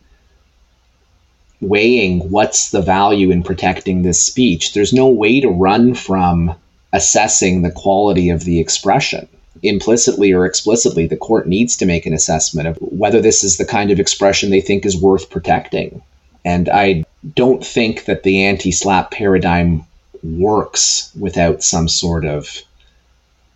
weighing 1.62 2.30
what's 2.32 2.72
the 2.72 2.82
value 2.82 3.32
in 3.32 3.43
protecting 3.43 4.02
this 4.02 4.24
speech, 4.24 4.74
there's 4.74 4.93
no 4.93 5.08
way 5.08 5.39
to 5.41 5.50
run 5.50 5.93
from 5.93 6.56
assessing 6.93 7.62
the 7.62 7.72
quality 7.72 8.30
of 8.30 8.43
the 8.45 8.60
expression 8.60 9.28
implicitly 9.63 10.32
or 10.32 10.45
explicitly, 10.45 11.08
the 11.08 11.17
court 11.17 11.48
needs 11.48 11.78
to 11.78 11.86
make 11.86 12.06
an 12.06 12.13
assessment 12.13 12.67
of 12.67 12.78
whether 12.78 13.22
this 13.22 13.43
is 13.43 13.58
the 13.58 13.65
kind 13.65 13.91
of 13.91 14.00
expression 14.00 14.50
they 14.50 14.62
think 14.62 14.86
is 14.86 14.98
worth 15.00 15.30
protecting. 15.30 16.02
And 16.45 16.69
I 16.69 17.06
don't 17.36 17.65
think 17.65 18.06
that 18.06 18.24
the 18.24 18.43
anti 18.45 18.72
slap 18.72 19.12
paradigm 19.12 19.86
works 20.24 21.12
without 21.17 21.63
some 21.63 21.88
sort 21.88 22.26
of 22.26 22.62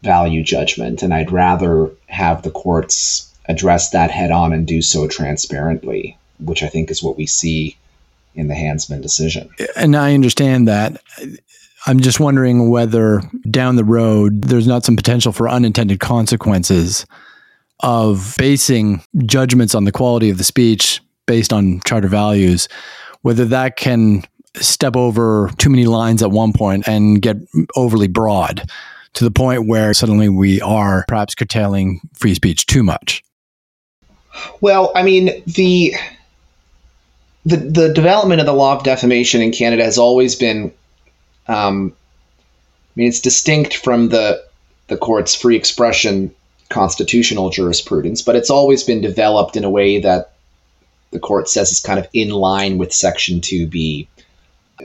value 0.01 0.43
judgment. 0.43 1.01
And 1.01 1.13
I'd 1.13 1.31
rather 1.31 1.89
have 2.07 2.41
the 2.41 2.51
courts 2.51 3.29
address 3.45 3.89
that 3.91 4.11
head 4.11 4.31
on 4.31 4.53
and 4.53 4.67
do 4.67 4.81
so 4.81 5.07
transparently, 5.07 6.17
which 6.39 6.63
I 6.63 6.67
think 6.67 6.91
is 6.91 7.03
what 7.03 7.17
we 7.17 7.25
see 7.25 7.77
in 8.35 8.47
the 8.47 8.55
Hansman 8.55 9.01
decision. 9.01 9.49
And 9.75 9.95
I 9.95 10.13
understand 10.13 10.67
that. 10.67 11.01
I'm 11.85 11.99
just 11.99 12.19
wondering 12.19 12.69
whether 12.69 13.21
down 13.49 13.75
the 13.75 13.83
road 13.83 14.43
there's 14.43 14.67
not 14.67 14.85
some 14.85 14.95
potential 14.95 15.31
for 15.31 15.49
unintended 15.49 15.99
consequences 15.99 17.05
of 17.81 18.35
basing 18.37 19.03
judgments 19.25 19.75
on 19.75 19.83
the 19.83 19.91
quality 19.91 20.29
of 20.29 20.37
the 20.37 20.43
speech 20.43 21.01
based 21.25 21.51
on 21.51 21.81
charter 21.85 22.07
values, 22.07 22.69
whether 23.21 23.45
that 23.45 23.75
can 23.75 24.23
step 24.55 24.95
over 24.95 25.49
too 25.57 25.69
many 25.69 25.85
lines 25.85 26.21
at 26.23 26.31
one 26.31 26.53
point 26.53 26.87
and 26.87 27.21
get 27.21 27.37
overly 27.75 28.07
broad 28.07 28.69
to 29.13 29.23
the 29.23 29.31
point 29.31 29.67
where 29.67 29.93
suddenly 29.93 30.29
we 30.29 30.61
are 30.61 31.05
perhaps 31.07 31.35
curtailing 31.35 31.99
free 32.13 32.33
speech 32.33 32.65
too 32.65 32.83
much. 32.83 33.23
Well, 34.61 34.91
I 34.95 35.03
mean, 35.03 35.43
the 35.45 35.93
the 37.45 37.57
the 37.57 37.93
development 37.93 38.39
of 38.39 38.45
the 38.45 38.53
law 38.53 38.75
of 38.75 38.83
defamation 38.83 39.41
in 39.41 39.51
Canada 39.51 39.83
has 39.83 39.97
always 39.97 40.35
been 40.35 40.71
um, 41.47 41.93
I 42.95 42.99
mean, 42.99 43.07
it's 43.07 43.21
distinct 43.21 43.75
from 43.75 44.09
the 44.09 44.43
the 44.87 44.97
court's 44.97 45.35
free 45.35 45.55
expression 45.55 46.33
constitutional 46.69 47.49
jurisprudence, 47.49 48.21
but 48.21 48.35
it's 48.35 48.49
always 48.49 48.83
been 48.83 49.01
developed 49.01 49.55
in 49.55 49.63
a 49.63 49.69
way 49.69 49.99
that 49.99 50.33
the 51.11 51.19
court 51.19 51.47
says 51.47 51.71
is 51.71 51.79
kind 51.79 51.99
of 51.99 52.07
in 52.13 52.29
line 52.29 52.77
with 52.77 52.93
Section 52.93 53.39
2B. 53.39 54.07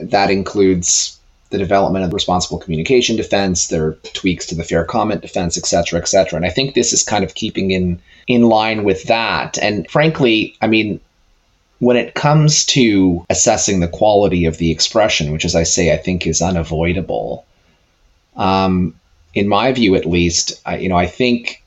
That 0.01 0.29
includes 0.29 1.19
the 1.49 1.57
development 1.57 2.05
of 2.05 2.11
the 2.11 2.15
responsible 2.15 2.59
communication 2.59 3.15
defense, 3.15 3.67
their 3.67 3.93
tweaks 4.13 4.45
to 4.47 4.55
the 4.55 4.63
fair 4.63 4.85
comment 4.85 5.21
defense, 5.21 5.57
et 5.57 5.65
cetera, 5.65 5.99
et 5.99 6.07
cetera. 6.07 6.37
And 6.37 6.45
I 6.45 6.51
think 6.51 6.75
this 6.75 6.93
is 6.93 7.03
kind 7.03 7.23
of 7.23 7.33
keeping 7.33 7.71
in 7.71 7.99
in 8.27 8.43
line 8.43 8.83
with 8.83 9.03
that. 9.05 9.57
And 9.59 9.89
frankly, 9.89 10.55
I 10.61 10.67
mean, 10.67 10.99
when 11.79 11.97
it 11.97 12.13
comes 12.13 12.65
to 12.65 13.25
assessing 13.29 13.79
the 13.79 13.87
quality 13.87 14.45
of 14.45 14.57
the 14.57 14.71
expression, 14.71 15.31
which, 15.31 15.45
as 15.45 15.55
I 15.55 15.63
say, 15.63 15.93
I 15.93 15.97
think 15.97 16.27
is 16.27 16.41
unavoidable, 16.41 17.45
um, 18.35 18.95
in 19.33 19.47
my 19.47 19.71
view 19.71 19.95
at 19.95 20.05
least, 20.05 20.61
I, 20.65 20.77
you 20.77 20.89
know, 20.89 20.97
I 20.97 21.07
think 21.07 21.63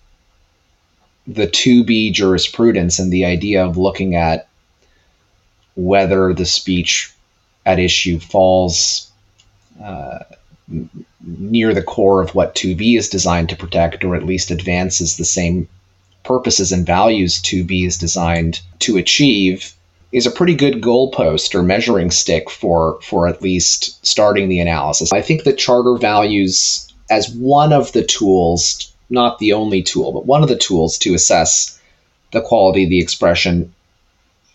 the 1.26 1.46
2B 1.46 2.12
jurisprudence 2.12 2.98
and 2.98 3.12
the 3.12 3.24
idea 3.24 3.64
of 3.64 3.76
looking 3.76 4.14
at 4.14 4.48
whether 5.74 6.34
the 6.34 6.46
speech 6.46 7.12
at 7.64 7.78
issue 7.78 8.18
falls 8.18 9.10
uh, 9.82 10.18
near 11.20 11.72
the 11.72 11.82
core 11.82 12.20
of 12.20 12.34
what 12.34 12.54
2B 12.54 12.98
is 12.98 13.08
designed 13.08 13.48
to 13.48 13.56
protect, 13.56 14.04
or 14.04 14.14
at 14.14 14.26
least 14.26 14.50
advances 14.50 15.16
the 15.16 15.24
same 15.24 15.68
purposes 16.24 16.72
and 16.72 16.86
values 16.86 17.40
2B 17.40 17.86
is 17.86 17.96
designed 17.96 18.60
to 18.80 18.96
achieve, 18.96 19.74
is 20.12 20.26
a 20.26 20.30
pretty 20.30 20.54
good 20.54 20.82
goalpost 20.82 21.54
or 21.54 21.62
measuring 21.62 22.10
stick 22.10 22.50
for 22.50 23.00
for 23.02 23.26
at 23.26 23.42
least 23.42 24.04
starting 24.04 24.48
the 24.48 24.60
analysis. 24.60 25.12
I 25.12 25.22
think 25.22 25.44
the 25.44 25.52
charter 25.52 25.96
values 25.96 26.86
as 27.10 27.30
one 27.30 27.72
of 27.72 27.92
the 27.92 28.04
tools, 28.04 28.92
not 29.10 29.38
the 29.38 29.52
only 29.52 29.82
tool, 29.82 30.12
but 30.12 30.26
one 30.26 30.42
of 30.42 30.48
the 30.48 30.56
tools 30.56 30.98
to 30.98 31.14
assess 31.14 31.80
the 32.32 32.42
quality 32.42 32.84
of 32.84 32.90
the 32.90 33.00
expression 33.00 33.74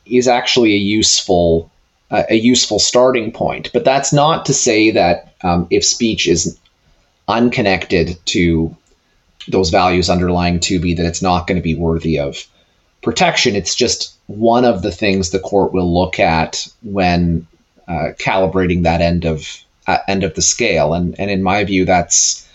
is 0.05 0.27
actually 0.27 0.73
a 0.73 0.77
useful 0.77 1.71
uh, 2.09 2.23
a 2.29 2.35
useful 2.35 2.79
starting 2.79 3.31
point. 3.31 3.71
But 3.73 3.83
that's 3.83 4.13
not 4.13 4.45
to 4.45 4.53
say 4.53 4.91
that 4.91 5.33
um, 5.41 5.67
if 5.69 5.83
speech 5.83 6.27
is 6.27 6.57
unconnected 7.27 8.17
to 8.25 8.75
those 9.47 9.69
values 9.69 10.09
underlying 10.09 10.59
2B 10.59 10.97
that 10.97 11.05
it's 11.05 11.21
not 11.21 11.47
going 11.47 11.55
to 11.55 11.61
be 11.61 11.75
worthy 11.75 12.19
of 12.19 12.45
protection. 13.01 13.55
It's 13.55 13.75
just 13.75 14.16
one 14.27 14.65
of 14.65 14.81
the 14.81 14.91
things 14.91 15.29
the 15.29 15.39
court 15.39 15.73
will 15.73 15.93
look 15.93 16.19
at 16.19 16.67
when 16.83 17.47
uh, 17.87 18.11
calibrating 18.19 18.83
that 18.83 19.01
end 19.01 19.25
of 19.25 19.47
uh, 19.87 19.97
end 20.07 20.23
of 20.23 20.35
the 20.35 20.41
scale. 20.41 20.93
And 20.93 21.19
and 21.19 21.31
in 21.31 21.41
my 21.41 21.63
view, 21.63 21.85
that's 21.85 22.47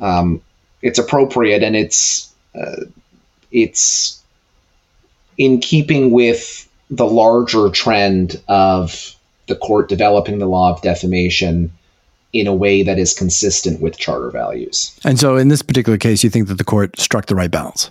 um, 0.00 0.42
it's 0.82 0.98
appropriate 0.98 1.62
and 1.62 1.76
it's 1.76 2.32
uh, 2.54 2.84
it's 3.50 4.22
in 5.38 5.60
keeping 5.60 6.10
with 6.10 6.68
the 6.90 7.06
larger 7.06 7.70
trend 7.70 8.40
of 8.48 9.16
the 9.46 9.56
court 9.56 9.88
developing 9.88 10.38
the 10.38 10.46
law 10.46 10.72
of 10.72 10.82
defamation 10.82 11.72
in 12.34 12.48
a 12.48 12.52
way 12.52 12.82
that 12.82 12.98
is 12.98 13.14
consistent 13.14 13.80
with 13.80 13.96
charter 13.96 14.28
values. 14.28 14.94
And 15.04 15.18
so, 15.18 15.36
in 15.36 15.48
this 15.48 15.62
particular 15.62 15.96
case, 15.96 16.24
you 16.24 16.30
think 16.30 16.48
that 16.48 16.58
the 16.58 16.64
court 16.64 16.98
struck 16.98 17.26
the 17.26 17.36
right 17.36 17.50
balance? 17.50 17.90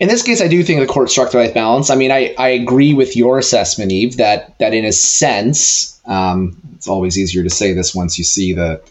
In 0.00 0.08
this 0.08 0.22
case, 0.22 0.42
I 0.42 0.48
do 0.48 0.62
think 0.64 0.80
the 0.80 0.92
court 0.92 1.08
struck 1.08 1.30
the 1.30 1.38
right 1.38 1.54
balance. 1.54 1.88
I 1.88 1.94
mean, 1.94 2.10
I, 2.10 2.34
I 2.36 2.48
agree 2.48 2.92
with 2.92 3.16
your 3.16 3.38
assessment, 3.38 3.92
Yves, 3.92 4.16
that 4.16 4.58
that 4.58 4.74
in 4.74 4.84
a 4.84 4.92
sense, 4.92 5.98
um, 6.06 6.60
it's 6.74 6.88
always 6.88 7.16
easier 7.16 7.44
to 7.44 7.50
say 7.50 7.72
this 7.72 7.94
once 7.94 8.18
you 8.18 8.24
see 8.24 8.52
the 8.52 8.82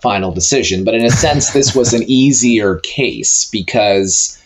final 0.00 0.32
decision, 0.32 0.84
but 0.84 0.94
in 0.94 1.04
a 1.04 1.10
sense, 1.10 1.52
this 1.52 1.74
was 1.80 1.94
an 1.94 2.02
easier 2.02 2.76
case 2.80 3.48
because. 3.50 4.36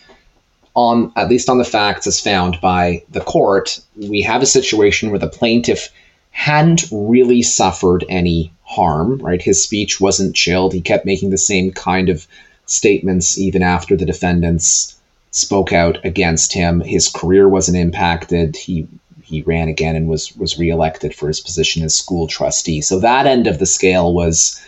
On 0.77 1.13
at 1.15 1.29
least 1.29 1.47
on 1.47 1.57
the 1.57 1.63
facts 1.63 2.05
as 2.05 2.19
found 2.19 2.59
by 2.59 3.01
the 3.09 3.21
court, 3.21 3.79
we 3.95 4.21
have 4.23 4.41
a 4.41 4.45
situation 4.45 5.09
where 5.09 5.17
the 5.17 5.29
plaintiff 5.29 5.89
hadn't 6.35 6.83
really 6.91 7.41
suffered 7.41 8.03
any 8.09 8.51
harm, 8.63 9.17
right? 9.19 9.41
His 9.41 9.63
speech 9.63 10.01
wasn't 10.01 10.35
chilled. 10.35 10.73
He 10.73 10.81
kept 10.81 11.05
making 11.05 11.29
the 11.29 11.37
same 11.37 11.71
kind 11.71 12.09
of 12.09 12.27
statements 12.65 13.37
even 13.37 13.63
after 13.63 13.95
the 13.95 14.05
defendants 14.05 14.97
spoke 15.31 15.71
out 15.71 16.03
against 16.03 16.51
him. 16.51 16.81
His 16.81 17.07
career 17.07 17.47
wasn't 17.47 17.77
impacted. 17.77 18.57
He 18.57 18.85
he 19.23 19.43
ran 19.43 19.69
again 19.69 19.95
and 19.95 20.09
was 20.09 20.35
was 20.35 20.59
reelected 20.59 21.15
for 21.15 21.29
his 21.29 21.39
position 21.39 21.83
as 21.83 21.95
school 21.95 22.27
trustee. 22.27 22.81
So 22.81 22.99
that 22.99 23.25
end 23.25 23.47
of 23.47 23.57
the 23.57 23.65
scale 23.65 24.13
was 24.13 24.61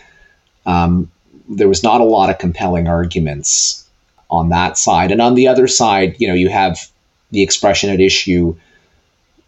um, 0.66 1.12
there 1.50 1.68
was 1.68 1.84
not 1.84 2.00
a 2.00 2.06
lot 2.06 2.30
of 2.30 2.38
compelling 2.38 2.88
arguments 2.88 3.86
on 4.30 4.50
that 4.50 4.78
side. 4.78 5.12
And 5.12 5.22
on 5.22 5.36
the 5.36 5.50
other 5.50 5.68
side, 5.68 6.16
you 6.18 6.30
know, 6.30 6.34
you 6.34 6.48
have 6.48 6.90
the 7.32 7.42
expression 7.42 7.90
at 7.90 8.00
issue 8.00 8.56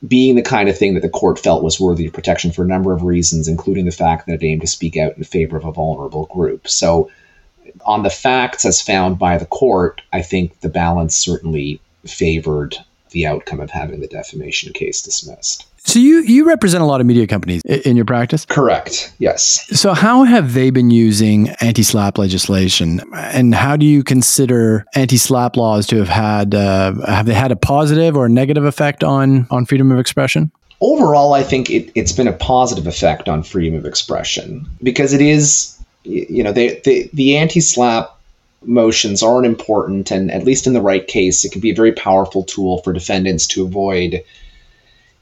being 0.07 0.35
the 0.35 0.41
kind 0.41 0.69
of 0.69 0.77
thing 0.77 0.93
that 0.93 1.01
the 1.01 1.09
court 1.09 1.37
felt 1.37 1.63
was 1.63 1.79
worthy 1.79 2.07
of 2.07 2.13
protection 2.13 2.51
for 2.51 2.63
a 2.63 2.67
number 2.67 2.93
of 2.93 3.03
reasons, 3.03 3.47
including 3.47 3.85
the 3.85 3.91
fact 3.91 4.27
that 4.27 4.41
it 4.41 4.45
aimed 4.45 4.61
to 4.61 4.67
speak 4.67 4.95
out 4.95 5.17
in 5.17 5.23
favor 5.23 5.57
of 5.57 5.65
a 5.65 5.71
vulnerable 5.71 6.25
group. 6.27 6.67
So, 6.67 7.11
on 7.85 8.03
the 8.03 8.09
facts 8.09 8.65
as 8.65 8.81
found 8.81 9.19
by 9.19 9.37
the 9.37 9.45
court, 9.45 10.01
I 10.11 10.21
think 10.21 10.61
the 10.61 10.69
balance 10.69 11.15
certainly 11.15 11.79
favored 12.05 12.75
the 13.11 13.27
outcome 13.27 13.59
of 13.59 13.69
having 13.69 13.99
the 13.99 14.07
defamation 14.07 14.73
case 14.73 15.01
dismissed. 15.01 15.65
So 15.89 15.97
you 15.97 16.21
you 16.21 16.45
represent 16.45 16.83
a 16.83 16.85
lot 16.85 17.01
of 17.01 17.07
media 17.07 17.25
companies 17.25 17.63
in 17.65 17.95
your 17.95 18.05
practice? 18.05 18.45
Correct. 18.45 19.11
Yes. 19.17 19.65
So 19.75 19.95
how 19.95 20.23
have 20.23 20.53
they 20.53 20.69
been 20.69 20.91
using 20.91 21.49
anti-slap 21.61 22.19
legislation, 22.19 23.01
and 23.15 23.55
how 23.55 23.75
do 23.75 23.87
you 23.87 24.03
consider 24.03 24.85
anti-slap 24.93 25.57
laws 25.57 25.87
to 25.87 25.97
have 25.97 26.07
had 26.07 26.53
uh, 26.53 26.93
have 27.07 27.25
they 27.25 27.33
had 27.33 27.51
a 27.51 27.55
positive 27.55 28.15
or 28.15 28.27
a 28.27 28.29
negative 28.29 28.65
effect 28.65 29.03
on 29.03 29.47
on 29.49 29.65
freedom 29.65 29.91
of 29.91 29.97
expression? 29.97 30.51
Overall, 30.79 31.33
I 31.33 31.41
think 31.41 31.71
it, 31.71 31.91
it's 31.95 32.11
been 32.11 32.27
a 32.27 32.33
positive 32.33 32.85
effect 32.85 33.27
on 33.27 33.41
freedom 33.41 33.73
of 33.73 33.87
expression 33.87 34.69
because 34.83 35.11
it 35.11 35.21
is, 35.21 35.75
you 36.03 36.43
know, 36.43 36.51
they, 36.51 36.79
they, 36.85 37.09
the 37.13 37.35
anti-slap 37.35 38.15
motions 38.63 39.23
aren't 39.23 39.47
important, 39.47 40.11
and 40.11 40.29
at 40.29 40.43
least 40.43 40.67
in 40.67 40.73
the 40.73 40.81
right 40.81 41.07
case, 41.07 41.43
it 41.43 41.51
can 41.51 41.61
be 41.61 41.71
a 41.71 41.75
very 41.75 41.93
powerful 41.93 42.43
tool 42.43 42.83
for 42.83 42.93
defendants 42.93 43.47
to 43.47 43.65
avoid 43.65 44.23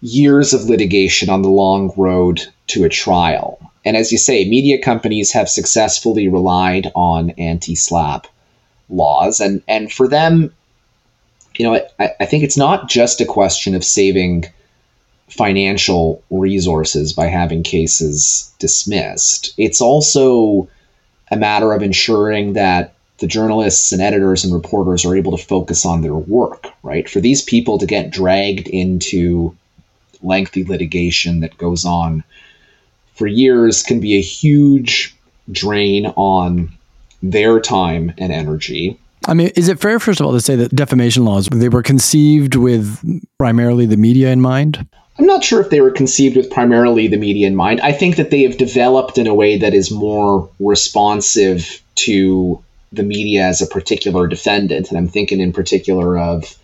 years 0.01 0.53
of 0.53 0.69
litigation 0.69 1.29
on 1.29 1.41
the 1.41 1.49
long 1.49 1.91
road 1.97 2.41
to 2.67 2.83
a 2.83 2.89
trial. 2.89 3.59
And 3.85 3.95
as 3.95 4.11
you 4.11 4.17
say, 4.17 4.47
media 4.47 4.81
companies 4.81 5.31
have 5.31 5.49
successfully 5.49 6.27
relied 6.27 6.91
on 6.95 7.31
anti 7.31 7.75
slap 7.75 8.27
laws. 8.89 9.39
And, 9.39 9.61
and 9.67 9.91
for 9.91 10.07
them, 10.07 10.53
you 11.57 11.65
know, 11.65 11.81
I, 11.99 12.11
I 12.19 12.25
think 12.25 12.43
it's 12.43 12.57
not 12.57 12.89
just 12.89 13.21
a 13.21 13.25
question 13.25 13.75
of 13.75 13.83
saving 13.83 14.45
financial 15.29 16.23
resources 16.29 17.13
by 17.13 17.27
having 17.27 17.63
cases 17.63 18.53
dismissed. 18.59 19.53
It's 19.57 19.81
also 19.81 20.69
a 21.29 21.35
matter 21.35 21.73
of 21.73 21.81
ensuring 21.81 22.53
that 22.53 22.93
the 23.19 23.27
journalists 23.27 23.91
and 23.91 24.01
editors 24.01 24.43
and 24.43 24.53
reporters 24.53 25.03
are 25.05 25.15
able 25.15 25.35
to 25.35 25.43
focus 25.43 25.85
on 25.85 26.01
their 26.01 26.15
work, 26.15 26.67
right? 26.83 27.09
For 27.09 27.19
these 27.19 27.41
people 27.41 27.79
to 27.79 27.85
get 27.85 28.11
dragged 28.11 28.67
into 28.67 29.55
lengthy 30.21 30.63
litigation 30.63 31.39
that 31.41 31.57
goes 31.57 31.85
on 31.85 32.23
for 33.17 33.27
years 33.27 33.83
can 33.83 33.99
be 33.99 34.15
a 34.15 34.21
huge 34.21 35.15
drain 35.51 36.05
on 36.15 36.71
their 37.21 37.59
time 37.59 38.13
and 38.17 38.31
energy. 38.31 38.97
I 39.25 39.33
mean, 39.33 39.47
is 39.55 39.67
it 39.67 39.79
fair, 39.79 39.99
first 39.99 40.19
of 40.19 40.25
all, 40.25 40.33
to 40.33 40.41
say 40.41 40.55
that 40.55 40.75
defamation 40.75 41.25
laws 41.25 41.47
they 41.51 41.69
were 41.69 41.81
conceived 41.81 42.55
with 42.55 43.01
primarily 43.37 43.85
the 43.85 43.97
media 43.97 44.31
in 44.31 44.39
mind? 44.39 44.87
I'm 45.19 45.25
not 45.25 45.43
sure 45.43 45.59
if 45.59 45.71
they 45.71 45.81
were 45.81 45.91
conceived 45.91 46.37
with 46.37 46.51
primarily 46.51 47.07
the 47.07 47.17
media 47.17 47.47
in 47.47 47.55
mind. 47.55 47.81
I 47.81 47.91
think 47.91 48.17
that 48.17 48.29
they 48.29 48.43
have 48.43 48.57
developed 48.57 49.17
in 49.17 49.25
a 49.25 49.33
way 49.33 49.57
that 49.57 49.73
is 49.73 49.89
more 49.89 50.47
responsive 50.59 51.81
to 51.95 52.63
the 52.93 53.03
media 53.03 53.43
as 53.43 53.61
a 53.61 53.67
particular 53.67 54.27
defendant. 54.27 54.89
And 54.89 54.97
I'm 54.97 55.07
thinking 55.07 55.41
in 55.41 55.51
particular 55.51 56.19
of 56.19 56.55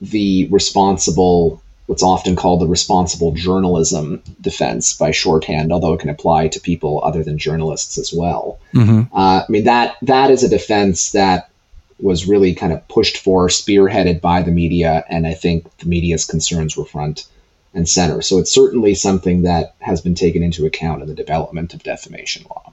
the 0.00 0.46
responsible 0.48 1.60
what's 1.86 2.02
often 2.02 2.36
called 2.36 2.60
the 2.60 2.66
responsible 2.66 3.32
journalism 3.32 4.22
defense 4.40 4.92
by 4.92 5.12
shorthand, 5.12 5.72
although 5.72 5.92
it 5.92 6.00
can 6.00 6.10
apply 6.10 6.48
to 6.48 6.60
people 6.60 7.00
other 7.04 7.22
than 7.22 7.38
journalists 7.38 7.96
as 7.96 8.12
well. 8.12 8.58
Mm-hmm. 8.74 9.14
Uh, 9.16 9.42
I 9.42 9.44
mean 9.48 9.64
that 9.64 9.96
that 10.02 10.30
is 10.30 10.42
a 10.42 10.48
defense 10.48 11.12
that 11.12 11.50
was 11.98 12.28
really 12.28 12.54
kind 12.54 12.72
of 12.72 12.86
pushed 12.88 13.16
for, 13.16 13.48
spearheaded 13.48 14.20
by 14.20 14.42
the 14.42 14.50
media, 14.50 15.04
and 15.08 15.26
I 15.26 15.34
think 15.34 15.74
the 15.78 15.86
media's 15.86 16.26
concerns 16.26 16.76
were 16.76 16.84
front 16.84 17.26
and 17.72 17.88
center. 17.88 18.20
So 18.20 18.38
it's 18.38 18.52
certainly 18.52 18.94
something 18.94 19.42
that 19.42 19.74
has 19.80 20.00
been 20.00 20.14
taken 20.14 20.42
into 20.42 20.66
account 20.66 21.02
in 21.02 21.08
the 21.08 21.14
development 21.14 21.72
of 21.72 21.82
defamation 21.82 22.44
law, 22.50 22.72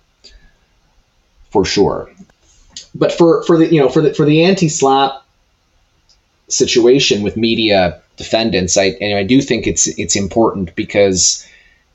for 1.52 1.64
sure. 1.64 2.12
But 2.96 3.12
for 3.12 3.44
for 3.44 3.58
the 3.58 3.72
you 3.72 3.80
know 3.80 3.90
for 3.90 4.02
the 4.02 4.14
for 4.14 4.26
the 4.26 4.44
anti-slap 4.44 5.24
situation 6.48 7.24
with 7.24 7.38
media 7.38 8.03
defendants, 8.18 8.78
I 8.78 8.96
and 9.02 9.18
I 9.18 9.24
do 9.24 9.42
think 9.42 9.68
it's 9.68 9.88
it's 10.00 10.16
important 10.16 10.76
because 10.76 11.48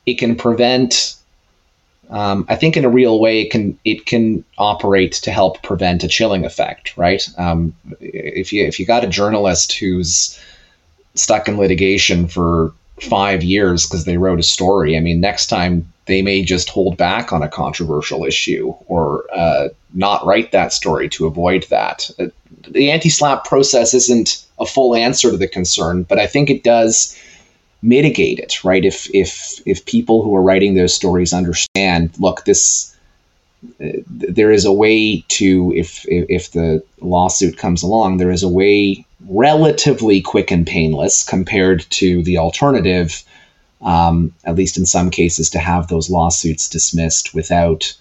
it 0.07 0.15
can 0.15 0.37
prevent. 0.37 1.15
Um, 2.11 2.47
I 2.49 2.57
think 2.57 2.79
in 2.79 2.87
a 2.87 2.89
real 2.89 3.21
way, 3.21 3.43
it 3.43 3.51
can 3.51 3.79
it 3.85 4.07
can 4.07 4.45
operate 4.57 5.13
to 5.13 5.31
help 5.31 5.63
prevent 5.63 6.05
a 6.05 6.09
chilling 6.09 6.45
effect, 6.45 6.97
right? 6.97 7.29
Um, 7.37 7.75
if 8.01 8.53
you 8.53 8.65
if 8.65 8.81
you 8.81 8.87
got 8.87 9.05
a 9.05 9.09
journalist 9.09 9.73
who's 9.73 10.39
stuck 11.15 11.49
in 11.49 11.59
litigation 11.59 12.27
for 12.27 12.73
five 13.01 13.43
years 13.43 13.87
because 13.87 14.05
they 14.05 14.17
wrote 14.17 14.41
a 14.41 14.45
story. 14.45 14.97
I 14.97 15.01
mean, 15.01 15.21
next 15.21 15.47
time 15.47 15.93
they 16.09 16.23
may 16.23 16.43
just 16.43 16.69
hold 16.69 16.97
back 16.97 17.33
on 17.33 17.43
a 17.43 17.49
controversial 17.49 18.25
issue 18.25 18.75
or 18.87 19.25
uh, 19.33 19.69
not 19.95 20.27
write 20.27 20.51
that 20.51 20.73
story 20.73 21.09
to 21.11 21.27
avoid 21.27 21.65
that. 21.71 22.11
Uh, 22.19 22.27
the 22.67 22.91
anti 22.91 23.09
SLAPP 23.09 23.45
process 23.45 23.95
isn't 23.95 24.45
a 24.59 24.67
full 24.67 24.97
answer 24.97 25.31
to 25.31 25.37
the 25.37 25.47
concern, 25.47 26.03
but 26.03 26.19
I 26.19 26.27
think 26.27 26.51
it 26.51 26.65
does 26.65 27.17
mitigate 27.83 28.41
it, 28.41 28.65
right? 28.65 28.85
If 28.85 29.09
if 29.15 29.61
if 29.67 29.85
people 29.85 30.23
who 30.23 30.35
are 30.35 30.43
writing 30.43 30.75
those 30.75 30.95
stories 30.95 31.33
understand, 31.33 32.11
look, 32.19 32.45
this 32.45 32.95
uh, 33.81 33.89
there 34.07 34.51
is 34.51 34.65
a 34.65 34.73
way 34.73 35.25
to 35.29 35.73
if 35.77 36.05
if 36.09 36.53
the 36.53 36.83
lawsuit 37.01 37.57
comes 37.59 37.83
along, 37.83 38.17
there 38.17 38.31
is 38.31 38.43
a 38.43 38.49
way 38.49 39.05
relatively 39.29 40.21
quick 40.21 40.51
and 40.51 40.67
painless 40.67 41.23
compared 41.23 41.87
to 41.91 42.23
the 42.23 42.39
alternative, 42.39 43.23
um, 43.81 44.35
at 44.45 44.57
least 44.57 44.77
in 44.77 44.87
some 44.87 45.11
cases, 45.11 45.51
to 45.51 45.59
have 45.59 45.89
those 45.89 46.11
lawsuits 46.11 46.69
dismissed 46.69 47.35
without, 47.35 47.95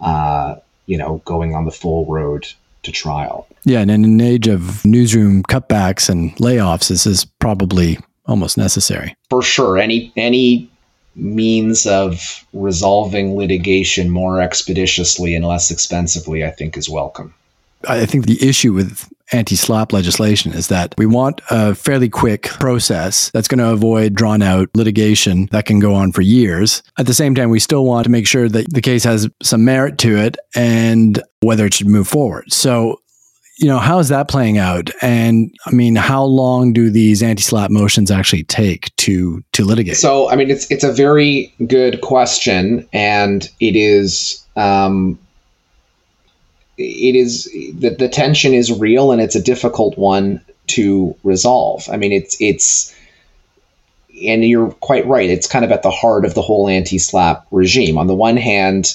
uh, 0.00 0.56
you 0.86 0.98
know, 0.98 1.22
going 1.24 1.54
on 1.54 1.64
the 1.64 1.70
full 1.70 2.06
road 2.06 2.46
to 2.82 2.92
trial. 2.92 3.46
Yeah, 3.64 3.80
and 3.80 3.90
in 3.90 4.04
an 4.04 4.20
age 4.20 4.46
of 4.46 4.84
newsroom 4.84 5.42
cutbacks 5.42 6.08
and 6.08 6.34
layoffs, 6.36 6.88
this 6.88 7.06
is 7.06 7.24
probably 7.24 7.98
almost 8.26 8.56
necessary. 8.56 9.14
For 9.30 9.42
sure, 9.42 9.78
any 9.78 10.12
any 10.16 10.70
means 11.14 11.86
of 11.86 12.44
resolving 12.52 13.36
litigation 13.36 14.10
more 14.10 14.40
expeditiously 14.40 15.34
and 15.34 15.44
less 15.44 15.70
expensively, 15.70 16.44
I 16.44 16.50
think, 16.50 16.76
is 16.76 16.88
welcome. 16.88 17.34
I 17.88 18.06
think 18.06 18.26
the 18.26 18.46
issue 18.46 18.72
with 18.72 19.08
anti-SLAPP 19.32 19.92
legislation 19.92 20.52
is 20.52 20.68
that 20.68 20.94
we 20.98 21.06
want 21.06 21.40
a 21.50 21.74
fairly 21.74 22.08
quick 22.08 22.44
process 22.44 23.30
that's 23.30 23.48
going 23.48 23.58
to 23.58 23.70
avoid 23.70 24.14
drawn 24.14 24.42
out 24.42 24.68
litigation 24.74 25.48
that 25.50 25.66
can 25.66 25.80
go 25.80 25.94
on 25.94 26.12
for 26.12 26.20
years. 26.20 26.82
At 26.98 27.06
the 27.06 27.14
same 27.14 27.34
time, 27.34 27.50
we 27.50 27.58
still 27.58 27.84
want 27.84 28.04
to 28.04 28.10
make 28.10 28.26
sure 28.26 28.48
that 28.48 28.72
the 28.72 28.80
case 28.80 29.04
has 29.04 29.28
some 29.42 29.64
merit 29.64 29.98
to 29.98 30.16
it 30.16 30.36
and 30.54 31.20
whether 31.40 31.66
it 31.66 31.74
should 31.74 31.88
move 31.88 32.06
forward. 32.06 32.52
So, 32.52 33.00
you 33.58 33.66
know, 33.66 33.78
how 33.78 33.98
is 33.98 34.08
that 34.10 34.28
playing 34.28 34.58
out? 34.58 34.90
And 35.02 35.52
I 35.66 35.70
mean, 35.70 35.96
how 35.96 36.22
long 36.22 36.72
do 36.72 36.90
these 36.90 37.22
anti-SLAPP 37.22 37.70
motions 37.70 38.10
actually 38.10 38.44
take 38.44 38.94
to 38.96 39.42
to 39.52 39.64
litigate? 39.64 39.96
So, 39.96 40.30
I 40.30 40.36
mean, 40.36 40.50
it's 40.50 40.70
it's 40.70 40.84
a 40.84 40.92
very 40.92 41.52
good 41.66 42.00
question, 42.02 42.86
and 42.92 43.48
it 43.58 43.74
is 43.74 44.44
um, 44.56 45.18
it 46.78 47.14
is 47.14 47.44
the, 47.44 47.94
the 47.98 48.08
tension 48.08 48.52
is 48.52 48.72
real 48.72 49.12
and 49.12 49.20
it's 49.20 49.34
a 49.34 49.42
difficult 49.42 49.96
one 49.96 50.40
to 50.68 51.16
resolve. 51.22 51.88
I 51.90 51.96
mean, 51.96 52.12
it's 52.12 52.36
it's 52.40 52.94
and 54.24 54.44
you're 54.44 54.70
quite 54.70 55.06
right. 55.06 55.28
It's 55.28 55.46
kind 55.46 55.64
of 55.64 55.72
at 55.72 55.82
the 55.82 55.90
heart 55.90 56.24
of 56.24 56.34
the 56.34 56.42
whole 56.42 56.68
anti-SLAPP 56.68 57.46
regime. 57.50 57.98
On 57.98 58.06
the 58.06 58.14
one 58.14 58.36
hand, 58.36 58.94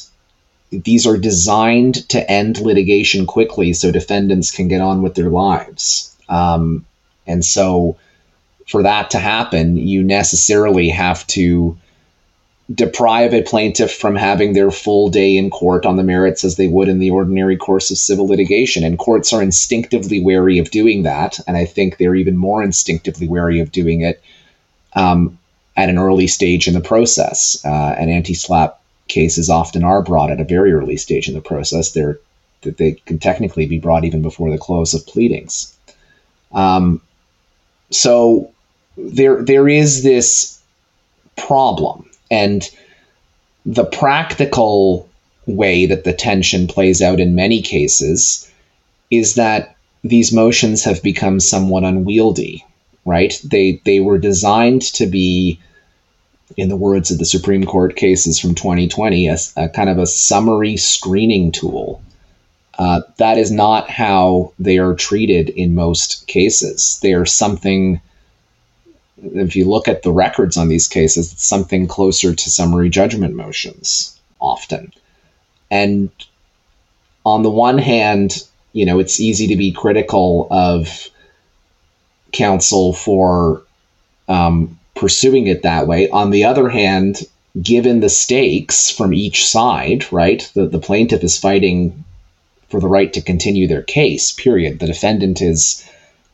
these 0.72 1.06
are 1.06 1.18
designed 1.18 2.08
to 2.10 2.32
end 2.32 2.60
litigation 2.60 3.26
quickly 3.26 3.74
so 3.74 3.92
defendants 3.92 4.52
can 4.52 4.68
get 4.68 4.82
on 4.82 5.02
with 5.02 5.16
their 5.16 5.30
lives. 5.30 6.16
Um, 6.30 6.86
and 7.28 7.44
so, 7.44 7.98
for 8.68 8.84
that 8.84 9.12
to 9.12 9.20
happen, 9.20 9.78
you 9.78 10.04
necessarily 10.04 10.90
have 10.90 11.28
to 11.28 11.78
deprive 12.74 13.34
a 13.34 13.42
plaintiff 13.42 13.92
from 13.92 14.16
having 14.16 14.54
their 14.54 14.72
full 14.72 15.10
day 15.10 15.38
in 15.38 15.50
court 15.50 15.86
on 15.86 15.96
the 15.96 16.04
merits 16.04 16.44
as 16.44 16.56
they 16.56 16.68
would 16.68 16.88
in 16.88 17.00
the 17.00 17.10
ordinary 17.10 17.58
course 17.58 17.90
of 17.92 17.98
civil 17.98 18.28
litigation. 18.28 18.84
And 18.84 19.00
courts 19.00 19.34
are 19.34 19.42
instinctively 19.42 20.22
wary 20.22 20.60
of 20.60 20.70
doing 20.72 21.04
that. 21.04 21.40
And 21.48 21.58
I 21.58 21.66
think 21.66 21.98
they're 21.98 22.16
even 22.16 22.38
more 22.38 22.62
instinctively 22.62 23.28
wary 23.28 23.60
of 23.60 23.72
doing 23.72 24.02
it 24.02 24.22
um, 24.94 25.38
at 25.76 25.90
an 25.90 25.98
early 25.98 26.28
stage 26.28 26.68
in 26.68 26.74
the 26.74 26.82
process. 26.82 27.60
Uh, 27.66 27.96
and 27.98 28.10
anti 28.10 28.36
SLAPP 28.36 28.78
cases 29.08 29.50
often 29.50 29.84
are 29.84 30.04
brought 30.04 30.32
at 30.32 30.40
a 30.40 30.46
very 30.46 30.72
early 30.72 30.98
stage 30.98 31.28
in 31.28 31.34
the 31.34 31.42
process. 31.42 31.92
They're, 31.92 32.20
that 32.62 32.78
they 32.78 32.94
can 32.94 33.18
technically 33.18 33.66
be 33.66 33.80
brought 33.80 34.06
even 34.06 34.22
before 34.22 34.52
the 34.52 34.58
close 34.58 34.94
of 34.94 35.06
pleadings. 35.08 35.76
Um, 36.52 37.02
so 37.90 38.52
there, 38.98 39.42
there 39.42 39.68
is 39.68 40.04
this 40.04 40.62
problem 41.36 42.06
and 42.32 42.68
the 43.66 43.86
practical 43.86 45.08
way 45.46 45.86
that 45.86 46.04
the 46.06 46.14
tension 46.14 46.66
plays 46.66 47.02
out 47.02 47.20
in 47.20 47.36
many 47.36 47.62
cases 47.62 48.50
is 49.12 49.36
that 49.36 49.76
these 50.04 50.32
motions 50.32 50.84
have 50.84 51.04
become 51.04 51.40
somewhat 51.40 51.84
unwieldy, 51.84 52.66
right? 53.06 53.40
They 53.44 53.82
they 53.84 54.00
were 54.00 54.18
designed 54.18 54.82
to 54.94 55.06
be, 55.06 55.60
in 56.58 56.70
the 56.70 56.76
words 56.76 57.12
of 57.12 57.20
the 57.20 57.26
Supreme 57.26 57.66
Court 57.66 57.96
cases 57.96 58.40
from 58.40 58.56
2020, 58.56 59.28
a, 59.28 59.38
a 59.58 59.70
kind 59.70 59.90
of 59.90 60.00
a 60.00 60.08
summary 60.08 60.78
screening 60.78 61.52
tool. 61.52 62.02
Uh, 62.80 63.02
that 63.18 63.38
is 63.38 63.52
not 63.52 63.90
how 63.90 64.54
they 64.58 64.80
are 64.80 64.96
treated 64.96 65.50
in 65.50 65.76
most 65.76 66.26
cases. 66.26 67.00
They 67.04 67.14
are 67.14 67.26
something 67.26 68.02
if 69.24 69.56
you 69.56 69.66
look 69.66 69.88
at 69.88 70.04
the 70.04 70.12
records 70.12 70.58
on 70.58 70.68
these 70.68 70.88
cases, 70.88 71.32
it's 71.32 71.46
something 71.46 71.88
closer 71.88 72.34
to 72.34 72.50
summary 72.50 72.90
judgment 72.90 73.36
motions 73.36 74.20
often. 74.40 74.92
And 75.70 76.10
on 77.26 77.44
the 77.44 77.50
one 77.50 77.78
hand, 77.78 78.44
you 78.74 78.86
know, 78.86 79.00
it's 79.00 79.20
easy 79.20 79.48
to 79.48 79.56
be 79.56 79.72
critical 79.72 80.48
of 80.50 81.10
counsel 82.32 82.94
for 82.94 83.64
um, 84.28 84.80
pursuing 84.96 85.48
it 85.48 85.64
that 85.64 85.88
way. 85.88 86.10
On 86.10 86.32
the 86.32 86.46
other 86.46 86.70
hand, 86.70 87.22
given 87.62 88.00
the 88.00 88.10
stakes 88.10 88.90
from 88.90 89.14
each 89.14 89.46
side, 89.46 90.12
right, 90.12 90.50
the, 90.54 90.66
the 90.66 90.80
plaintiff 90.80 91.24
is 91.24 91.38
fighting 91.38 92.06
for 92.70 92.80
the 92.80 92.88
right 92.88 93.12
to 93.14 93.22
continue 93.22 93.68
their 93.68 93.82
case, 93.82 94.32
period. 94.32 94.80
The 94.80 94.88
defendant 94.88 95.42
is 95.42 95.86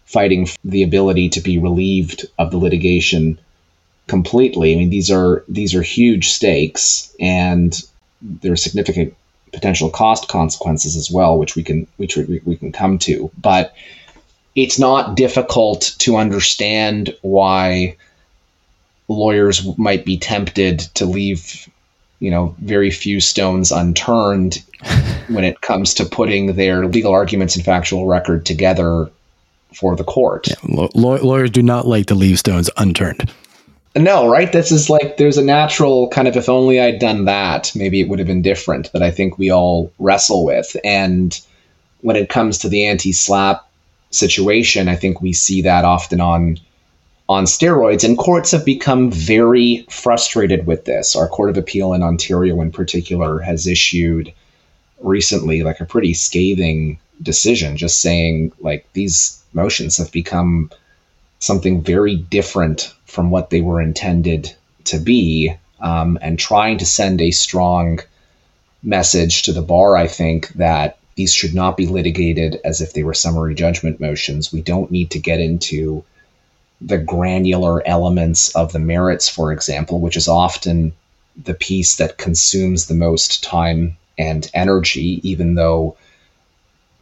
fighting 0.08 0.48
the 0.64 0.84
ability 0.84 1.30
to 1.30 1.42
be 1.42 1.58
relieved 1.58 2.26
of 2.40 2.50
the 2.50 2.58
litigation 2.58 3.38
completely. 4.08 4.74
I 4.74 4.78
mean, 4.78 4.90
these 4.90 5.12
are 5.12 5.44
these 5.48 5.76
are 5.76 5.82
huge 5.82 6.30
stakes, 6.30 7.14
and 7.20 7.80
there 8.22 8.54
are 8.54 8.58
significant 8.58 9.16
potential 9.54 9.90
cost 9.90 10.28
consequences 10.28 10.96
as 10.96 11.12
well, 11.12 11.38
which 11.38 11.56
we 11.56 11.64
can 11.64 11.88
which 11.98 12.18
we, 12.18 12.42
we 12.46 12.56
can 12.56 12.72
come 12.72 12.98
to. 13.00 13.30
But 13.38 13.76
it's 14.56 14.80
not 14.80 15.16
difficult 15.16 15.96
to 16.00 16.16
understand 16.16 17.16
why 17.22 17.98
lawyers 19.08 19.78
might 19.78 20.04
be 20.04 20.18
tempted 20.18 20.80
to 20.96 21.06
leave 21.06 21.70
you 22.20 22.32
know 22.32 22.56
very 22.60 22.92
few 22.92 23.20
stones 23.20 23.72
unturned 23.72 24.64
when 25.28 25.44
it 25.44 25.62
comes 25.62 25.94
to 25.96 26.06
putting 26.06 26.56
their 26.56 26.88
legal 26.88 27.12
arguments 27.12 27.56
and 27.56 27.66
factual 27.66 28.08
record 28.08 28.46
together 28.46 29.10
for 29.74 29.96
the 29.96 30.04
court. 30.04 30.48
Yeah, 30.48 30.88
lawyers 30.96 31.52
do 31.52 31.62
not 31.62 31.88
like 31.88 32.08
to 32.08 32.16
leave 32.16 32.40
stones 32.40 32.70
unturned. 32.78 33.32
No, 33.96 34.30
right? 34.30 34.52
This 34.52 34.72
is 34.72 34.90
like 34.90 35.18
there's 35.18 35.38
a 35.38 35.44
natural 35.44 36.08
kind 36.10 36.28
of 36.28 36.36
if 36.36 36.50
only 36.50 36.80
I'd 36.80 37.00
done 37.00 37.26
that, 37.26 37.72
maybe 37.76 38.00
it 38.00 38.10
would 38.10 38.20
have 38.20 38.28
been 38.28 38.42
different 38.42 38.92
that 38.94 39.02
I 39.02 39.12
think 39.12 39.38
we 39.38 39.50
all 39.50 39.92
wrestle 39.98 40.46
with. 40.46 40.76
And 40.84 41.40
when 42.02 42.16
it 42.16 42.30
comes 42.30 42.60
to 42.60 42.70
the 42.70 42.86
anti-SLAPP 42.86 43.64
situation, 44.12 44.88
I 44.88 44.96
think 44.96 45.22
we 45.22 45.34
see 45.34 45.62
that 45.64 45.84
often 45.84 46.22
on 46.22 46.60
on 47.30 47.44
steroids 47.44 48.06
and 48.06 48.18
courts 48.18 48.52
have 48.52 48.64
become 48.64 49.12
very 49.12 49.86
frustrated 49.90 50.66
with 50.66 50.86
this. 50.86 51.14
Our 51.16 51.28
Court 51.28 51.50
of 51.50 51.58
Appeal 51.58 51.94
in 51.94 52.02
Ontario 52.02 52.62
in 52.62 52.72
particular 52.72 53.40
has 53.40 53.68
issued 53.68 54.34
recently 55.02 55.64
like 55.64 55.82
a 55.82 55.86
pretty 55.86 56.14
scathing 56.14 57.00
decision 57.22 57.78
just 57.78 58.00
saying 58.00 58.52
like 58.60 58.86
these 58.94 59.42
motions 59.54 59.98
have 59.98 60.12
become 60.12 60.70
something 61.40 61.82
very 61.82 62.16
different 62.16 62.94
from 63.06 63.30
what 63.30 63.50
they 63.50 63.62
were 63.62 63.82
intended 63.82 64.54
to 64.86 65.00
be, 65.00 65.54
um, 65.80 66.18
and 66.22 66.40
trying 66.40 66.78
to 66.78 66.86
send 66.86 67.22
a 67.22 67.32
strong 67.32 68.00
message 68.84 69.44
to 69.44 69.54
the 69.54 69.62
bar, 69.62 69.96
I 69.96 70.08
think, 70.08 70.50
that 70.50 70.98
these 71.16 71.34
should 71.34 71.54
not 71.54 71.78
be 71.78 71.88
litigated 71.88 72.60
as 72.64 72.82
if 72.82 72.94
they 72.94 73.04
were 73.04 73.14
summary 73.14 73.56
judgment 73.56 74.00
motions. 74.00 74.54
We 74.54 74.62
don't 74.62 74.92
need 74.92 75.12
to 75.12 75.20
get 75.20 75.40
into 75.40 76.04
the 76.80 76.98
granular 76.98 77.86
elements 77.88 78.50
of 78.56 78.72
the 78.72 78.80
merits, 78.80 79.28
for 79.28 79.52
example, 79.52 80.00
which 80.00 80.16
is 80.16 80.28
often 80.28 80.94
the 81.44 81.56
piece 81.56 81.96
that 81.98 82.18
consumes 82.18 82.86
the 82.86 82.94
most 82.94 83.44
time 83.44 83.98
and 84.18 84.50
energy, 84.54 85.20
even 85.24 85.56
though 85.56 85.98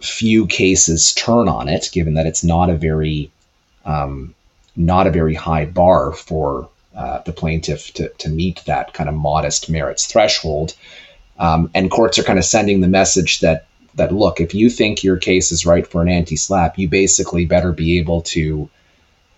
few 0.05 0.47
cases 0.47 1.13
turn 1.13 1.47
on 1.47 1.67
it, 1.67 1.89
given 1.91 2.15
that 2.15 2.27
it's 2.27 2.43
not 2.43 2.69
a 2.69 2.75
very 2.77 3.31
um, 3.85 4.33
not 4.75 5.07
a 5.07 5.11
very 5.11 5.33
high 5.33 5.65
bar 5.65 6.11
for 6.11 6.69
uh, 6.95 7.19
the 7.19 7.31
plaintiff 7.31 7.93
to, 7.93 8.09
to 8.09 8.29
meet 8.29 8.63
that 8.65 8.93
kind 8.93 9.09
of 9.09 9.15
modest 9.15 9.69
merits 9.69 10.05
threshold. 10.05 10.75
Um, 11.37 11.69
and 11.73 11.91
courts 11.91 12.17
are 12.17 12.23
kind 12.23 12.39
of 12.39 12.45
sending 12.45 12.81
the 12.81 12.87
message 12.87 13.41
that 13.41 13.67
that 13.95 14.13
look, 14.13 14.41
if 14.41 14.53
you 14.53 14.69
think 14.69 15.03
your 15.03 15.17
case 15.17 15.51
is 15.51 15.65
right 15.65 15.87
for 15.87 16.01
an 16.01 16.09
anti-SLAPP, 16.09 16.77
you 16.77 16.89
basically 16.89 17.45
better 17.45 17.71
be 17.71 17.99
able 17.99 18.21
to 18.21 18.69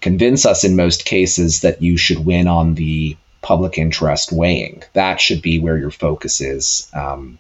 convince 0.01 0.45
us 0.45 0.63
in 0.63 0.75
most 0.75 1.05
cases 1.05 1.61
that 1.61 1.81
you 1.81 1.97
should 1.97 2.25
win 2.25 2.47
on 2.47 2.75
the 2.75 3.15
public 3.41 3.77
interest 3.77 4.31
weighing. 4.31 4.83
That 4.93 5.21
should 5.21 5.41
be 5.41 5.59
where 5.59 5.77
your 5.77 5.91
focus 5.91 6.41
is, 6.41 6.89
um, 6.93 7.37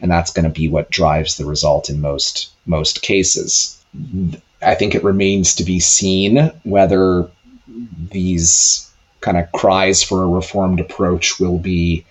and 0.00 0.10
that's 0.10 0.32
going 0.32 0.44
to 0.44 0.50
be 0.50 0.68
what 0.68 0.90
drives 0.90 1.36
the 1.36 1.44
result 1.44 1.90
in 1.90 2.00
most 2.00 2.50
most 2.66 3.02
cases. 3.02 3.82
I 4.62 4.74
think 4.74 4.94
it 4.94 5.04
remains 5.04 5.54
to 5.56 5.64
be 5.64 5.80
seen 5.80 6.52
whether 6.64 7.28
these 8.10 8.90
kind 9.20 9.36
of 9.36 9.50
cries 9.52 10.02
for 10.02 10.22
a 10.22 10.28
reformed 10.28 10.80
approach 10.80 11.40
will 11.40 11.58
be 11.58 12.04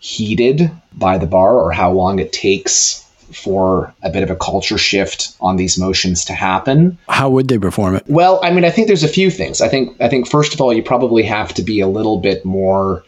heeded 0.00 0.70
by 0.94 1.18
the 1.18 1.26
bar 1.26 1.56
or 1.56 1.72
how 1.72 1.90
long 1.92 2.18
it 2.18 2.32
takes 2.32 3.04
for 3.32 3.92
a 4.02 4.10
bit 4.10 4.22
of 4.22 4.30
a 4.30 4.36
culture 4.36 4.78
shift 4.78 5.36
on 5.40 5.56
these 5.56 5.78
motions 5.78 6.24
to 6.24 6.32
happen. 6.32 6.96
How 7.08 7.28
would 7.28 7.48
they 7.48 7.58
perform 7.58 7.96
it? 7.96 8.04
Well, 8.06 8.40
I 8.42 8.50
mean, 8.50 8.64
I 8.64 8.70
think 8.70 8.86
there's 8.86 9.04
a 9.04 9.08
few 9.08 9.30
things. 9.30 9.60
I 9.60 9.68
think 9.68 10.00
I 10.00 10.08
think 10.08 10.28
first 10.28 10.54
of 10.54 10.60
all, 10.60 10.72
you 10.72 10.82
probably 10.82 11.22
have 11.24 11.52
to 11.54 11.62
be 11.62 11.80
a 11.80 11.88
little 11.88 12.18
bit 12.18 12.44
more 12.44 13.04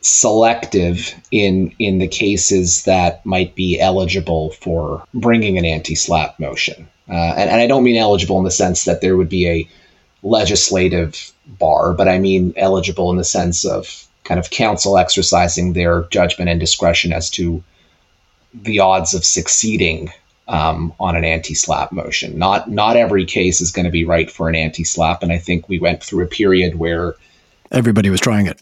selective 0.00 1.14
in 1.30 1.74
in 1.78 1.98
the 1.98 2.08
cases 2.08 2.84
that 2.84 3.24
might 3.26 3.54
be 3.54 3.78
eligible 3.78 4.50
for 4.52 5.04
bringing 5.12 5.58
an 5.58 5.64
anti-SLAPP 5.64 6.38
motion. 6.38 6.88
Uh, 7.08 7.34
and, 7.36 7.50
and 7.50 7.60
I 7.60 7.66
don't 7.66 7.84
mean 7.84 7.96
eligible 7.96 8.38
in 8.38 8.44
the 8.44 8.50
sense 8.50 8.84
that 8.84 9.00
there 9.00 9.16
would 9.16 9.28
be 9.28 9.48
a 9.48 9.68
legislative 10.22 11.32
bar, 11.46 11.92
but 11.92 12.08
I 12.08 12.18
mean 12.18 12.54
eligible 12.56 13.10
in 13.10 13.16
the 13.16 13.24
sense 13.24 13.64
of 13.64 14.06
kind 14.24 14.38
of 14.38 14.50
counsel 14.50 14.96
exercising 14.96 15.72
their 15.72 16.02
judgment 16.04 16.50
and 16.50 16.60
discretion 16.60 17.12
as 17.12 17.30
to 17.30 17.62
the 18.54 18.80
odds 18.80 19.14
of 19.14 19.24
succeeding 19.24 20.10
um, 20.48 20.92
on 20.98 21.16
an 21.16 21.24
anti-SLAPP 21.24 21.92
motion. 21.92 22.38
Not 22.38 22.70
not 22.70 22.96
every 22.96 23.24
case 23.24 23.60
is 23.60 23.70
going 23.70 23.86
to 23.86 23.90
be 23.90 24.04
right 24.04 24.30
for 24.30 24.48
an 24.48 24.54
anti-SLAPP, 24.54 25.22
and 25.22 25.32
I 25.32 25.38
think 25.38 25.68
we 25.68 25.78
went 25.78 26.02
through 26.02 26.24
a 26.24 26.28
period 26.28 26.78
where 26.78 27.14
everybody 27.70 28.10
was 28.10 28.20
trying 28.20 28.46
it. 28.46 28.60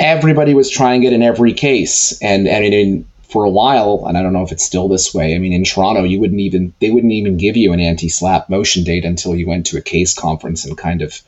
Everybody 0.00 0.54
was 0.54 0.70
trying 0.70 1.04
it 1.04 1.12
in 1.12 1.22
every 1.22 1.52
case, 1.52 2.18
and 2.22 2.48
and 2.48 2.64
in, 2.64 3.04
for 3.28 3.44
a 3.44 3.50
while, 3.50 4.04
and 4.06 4.16
I 4.16 4.22
don't 4.22 4.32
know 4.32 4.42
if 4.42 4.50
it's 4.50 4.64
still 4.64 4.88
this 4.88 5.14
way. 5.14 5.34
I 5.34 5.38
mean, 5.38 5.52
in 5.52 5.62
Toronto, 5.62 6.02
you 6.02 6.18
wouldn't 6.18 6.40
even 6.40 6.72
they 6.80 6.90
wouldn't 6.90 7.12
even 7.12 7.36
give 7.36 7.56
you 7.56 7.72
an 7.72 7.80
anti-SLAPP 7.80 8.48
motion 8.48 8.82
date 8.82 9.04
until 9.04 9.36
you 9.36 9.46
went 9.46 9.66
to 9.66 9.76
a 9.76 9.82
case 9.82 10.14
conference 10.14 10.64
and 10.64 10.76
kind 10.76 11.02
of 11.02 11.20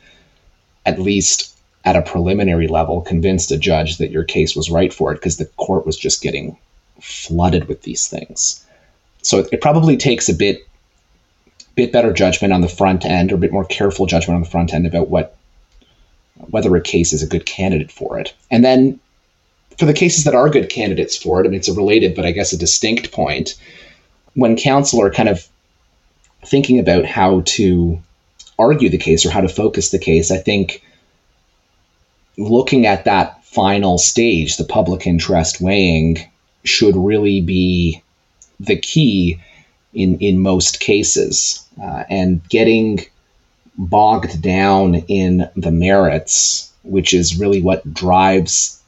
at 0.85 0.99
least 0.99 1.55
at 1.85 1.97
a 1.97 2.03
preliminary 2.03 2.67
level 2.67 3.03
convinced 3.03 3.51
a 3.53 3.59
judge 3.59 3.99
that 3.99 4.11
your 4.11 4.25
case 4.25 4.57
was 4.57 4.71
right 4.71 4.93
for 4.93 5.13
it 5.13 5.17
because 5.17 5.37
the 5.37 5.47
court 5.57 5.85
was 5.85 5.97
just 5.97 6.23
getting 6.23 6.57
flooded 7.01 7.69
with 7.69 7.83
these 7.83 8.09
things. 8.09 8.65
So 9.23 9.41
it, 9.41 9.49
it 9.53 9.61
probably 9.61 9.97
takes 9.97 10.29
a 10.29 10.35
bit 10.35 10.67
bit 11.75 11.93
better 11.93 12.13
judgment 12.13 12.53
on 12.53 12.61
the 12.61 12.69
front 12.69 13.05
end 13.05 13.33
or 13.33 13.37
a 13.37 13.39
bit 13.39 13.53
more 13.53 13.65
careful 13.65 14.07
judgment 14.07 14.37
on 14.37 14.43
the 14.43 14.51
front 14.51 14.75
end 14.75 14.87
about 14.87 15.09
what 15.09 15.37
whether 16.53 16.77
a 16.77 16.81
case 16.81 17.13
is 17.13 17.23
a 17.23 17.27
good 17.27 17.47
candidate 17.47 17.91
for 17.91 18.21
it. 18.21 18.35
And 18.51 18.63
then 18.63 19.01
for 19.79 19.87
the 19.87 19.95
cases 19.95 20.25
that 20.25 20.35
are 20.35 20.51
good 20.51 20.69
candidates 20.69 21.17
for 21.17 21.41
it, 21.41 21.47
I 21.47 21.49
mean 21.49 21.59
it's 21.59 21.69
a 21.69 21.75
related 21.75 22.15
but 22.15 22.27
I 22.27 22.31
guess 22.31 22.53
a 22.53 22.59
distinct 22.59 23.11
point, 23.11 23.55
when 24.35 24.57
counsel 24.57 25.01
are 25.01 25.11
kind 25.11 25.31
of 25.31 25.49
thinking 26.45 26.79
about 26.79 27.07
how 27.07 27.41
to 27.47 28.01
argue 28.59 28.91
the 28.91 28.99
case 28.99 29.25
or 29.25 29.31
how 29.31 29.41
to 29.41 29.49
focus 29.49 29.91
the 29.91 29.99
case, 29.99 30.31
I 30.31 30.37
think 30.37 30.85
looking 32.37 32.87
at 32.87 33.07
that 33.07 33.45
final 33.47 33.97
stage, 33.97 34.57
the 34.57 34.65
public 34.65 35.07
interest 35.07 35.61
weighing, 35.61 36.19
should 36.65 36.97
really 36.97 37.41
be 37.41 38.03
the 38.61 38.77
key 38.77 39.41
in 39.95 40.19
in 40.19 40.39
most 40.39 40.81
cases, 40.81 41.67
uh, 41.83 42.05
and 42.09 42.47
getting 42.49 43.07
bogged 43.79 44.43
down 44.43 44.97
in 45.09 45.49
the 45.57 45.71
merits, 45.71 46.71
which 46.83 47.15
is 47.15 47.39
really 47.39 47.63
what 47.63 47.93
drives 47.93 48.81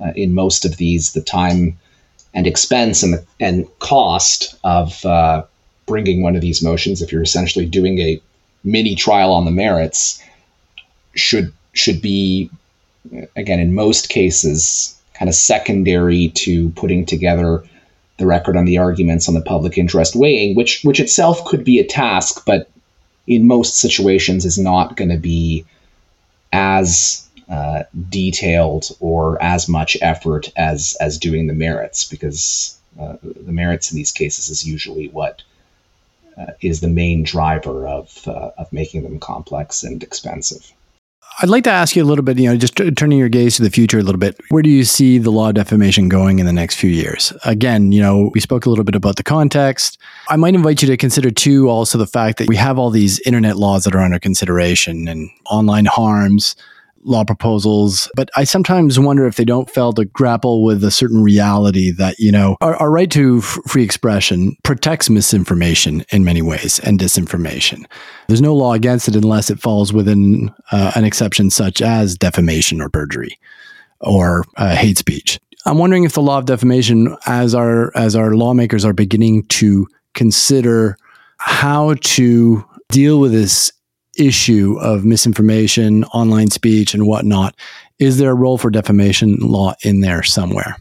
uh, 0.00 0.12
in 0.14 0.34
most 0.34 0.64
of 0.64 0.76
these 0.76 1.12
the 1.12 1.22
time 1.22 1.78
and 2.34 2.46
expense 2.46 3.02
and 3.02 3.14
the, 3.14 3.24
and 3.40 3.66
cost 3.78 4.56
of 4.62 5.04
uh, 5.06 5.42
bringing 5.86 6.22
one 6.22 6.36
of 6.36 6.42
these 6.42 6.62
motions. 6.62 7.00
If 7.00 7.12
you're 7.12 7.22
essentially 7.22 7.66
doing 7.66 7.98
a 7.98 8.20
mini 8.62 8.94
trial 8.94 9.32
on 9.32 9.44
the 9.44 9.50
merits, 9.50 10.22
should 11.14 11.52
should 11.72 12.02
be 12.02 12.50
again, 13.36 13.60
in 13.60 13.74
most 13.74 14.08
cases, 14.08 14.98
kind 15.14 15.28
of 15.28 15.34
secondary 15.34 16.28
to 16.28 16.70
putting 16.70 17.06
together 17.06 17.64
the 18.18 18.26
record 18.26 18.56
on 18.56 18.64
the 18.64 18.78
arguments 18.78 19.28
on 19.28 19.34
the 19.34 19.40
public 19.40 19.78
interest 19.78 20.16
weighing, 20.16 20.54
which 20.54 20.82
which 20.82 21.00
itself 21.00 21.44
could 21.44 21.64
be 21.64 21.78
a 21.78 21.86
task, 21.86 22.44
but 22.46 22.70
in 23.26 23.46
most 23.46 23.80
situations 23.80 24.44
is 24.44 24.58
not 24.58 24.96
going 24.96 25.10
to 25.10 25.18
be 25.18 25.64
as 26.52 27.28
uh, 27.48 27.84
detailed 28.08 28.96
or 29.00 29.40
as 29.42 29.68
much 29.68 29.96
effort 30.00 30.50
as 30.56 30.96
as 31.00 31.18
doing 31.18 31.46
the 31.46 31.54
merits, 31.54 32.04
because 32.04 32.78
uh, 32.98 33.16
the 33.22 33.52
merits 33.52 33.90
in 33.90 33.96
these 33.96 34.12
cases 34.12 34.48
is 34.48 34.66
usually 34.66 35.08
what 35.08 35.42
uh, 36.36 36.52
is 36.60 36.80
the 36.80 36.88
main 36.88 37.22
driver 37.22 37.86
of 37.86 38.26
uh, 38.26 38.50
of 38.58 38.72
making 38.72 39.02
them 39.02 39.18
complex 39.18 39.82
and 39.84 40.02
expensive. 40.02 40.72
I'd 41.42 41.50
like 41.50 41.64
to 41.64 41.70
ask 41.70 41.94
you 41.94 42.02
a 42.02 42.06
little 42.06 42.24
bit, 42.24 42.38
you 42.38 42.48
know, 42.48 42.56
just 42.56 42.80
turning 42.96 43.18
your 43.18 43.28
gaze 43.28 43.56
to 43.56 43.62
the 43.62 43.70
future 43.70 43.98
a 43.98 44.02
little 44.02 44.18
bit. 44.18 44.40
Where 44.48 44.62
do 44.62 44.70
you 44.70 44.84
see 44.84 45.18
the 45.18 45.30
law 45.30 45.50
of 45.50 45.54
defamation 45.54 46.08
going 46.08 46.38
in 46.38 46.46
the 46.46 46.52
next 46.52 46.76
few 46.76 46.88
years? 46.88 47.30
Again, 47.44 47.92
you 47.92 48.00
know, 48.00 48.30
we 48.32 48.40
spoke 48.40 48.64
a 48.64 48.70
little 48.70 48.84
bit 48.84 48.94
about 48.94 49.16
the 49.16 49.22
context. 49.22 49.98
I 50.28 50.36
might 50.36 50.54
invite 50.54 50.80
you 50.80 50.88
to 50.88 50.96
consider 50.96 51.30
too 51.30 51.68
also 51.68 51.98
the 51.98 52.06
fact 52.06 52.38
that 52.38 52.48
we 52.48 52.56
have 52.56 52.78
all 52.78 52.88
these 52.88 53.20
internet 53.20 53.56
laws 53.56 53.84
that 53.84 53.94
are 53.94 54.00
under 54.00 54.18
consideration 54.18 55.08
and 55.08 55.28
online 55.50 55.84
harms, 55.84 56.56
law 57.06 57.24
proposals, 57.24 58.10
but 58.14 58.28
I 58.36 58.44
sometimes 58.44 58.98
wonder 58.98 59.26
if 59.26 59.36
they 59.36 59.44
don't 59.44 59.70
fail 59.70 59.92
to 59.94 60.04
grapple 60.04 60.64
with 60.64 60.82
a 60.84 60.90
certain 60.90 61.22
reality 61.22 61.90
that, 61.92 62.18
you 62.18 62.32
know, 62.32 62.56
our, 62.60 62.76
our 62.76 62.90
right 62.90 63.10
to 63.12 63.38
f- 63.38 63.58
free 63.66 63.84
expression 63.84 64.56
protects 64.64 65.08
misinformation 65.08 66.04
in 66.10 66.24
many 66.24 66.42
ways 66.42 66.80
and 66.80 66.98
disinformation. 66.98 67.84
There's 68.26 68.42
no 68.42 68.54
law 68.54 68.72
against 68.72 69.08
it 69.08 69.16
unless 69.16 69.50
it 69.50 69.60
falls 69.60 69.92
within 69.92 70.52
uh, 70.72 70.92
an 70.94 71.04
exception 71.04 71.50
such 71.50 71.80
as 71.80 72.16
defamation 72.16 72.80
or 72.80 72.88
perjury 72.88 73.38
or 74.00 74.44
uh, 74.56 74.74
hate 74.74 74.98
speech. 74.98 75.38
I'm 75.64 75.78
wondering 75.78 76.04
if 76.04 76.12
the 76.12 76.22
law 76.22 76.38
of 76.38 76.44
defamation, 76.44 77.16
as 77.26 77.54
our 77.54 77.96
as 77.96 78.14
our 78.14 78.34
lawmakers 78.34 78.84
are 78.84 78.92
beginning 78.92 79.44
to 79.46 79.88
consider 80.14 80.96
how 81.38 81.94
to 82.00 82.64
deal 82.88 83.18
with 83.18 83.32
this 83.32 83.72
issue 84.18 84.78
of 84.80 85.04
misinformation, 85.04 86.04
online 86.06 86.50
speech, 86.50 86.94
and 86.94 87.06
whatnot, 87.06 87.54
is 87.98 88.18
there 88.18 88.30
a 88.30 88.34
role 88.34 88.58
for 88.58 88.70
defamation 88.70 89.36
law 89.36 89.74
in 89.82 90.00
there 90.00 90.22
somewhere? 90.22 90.76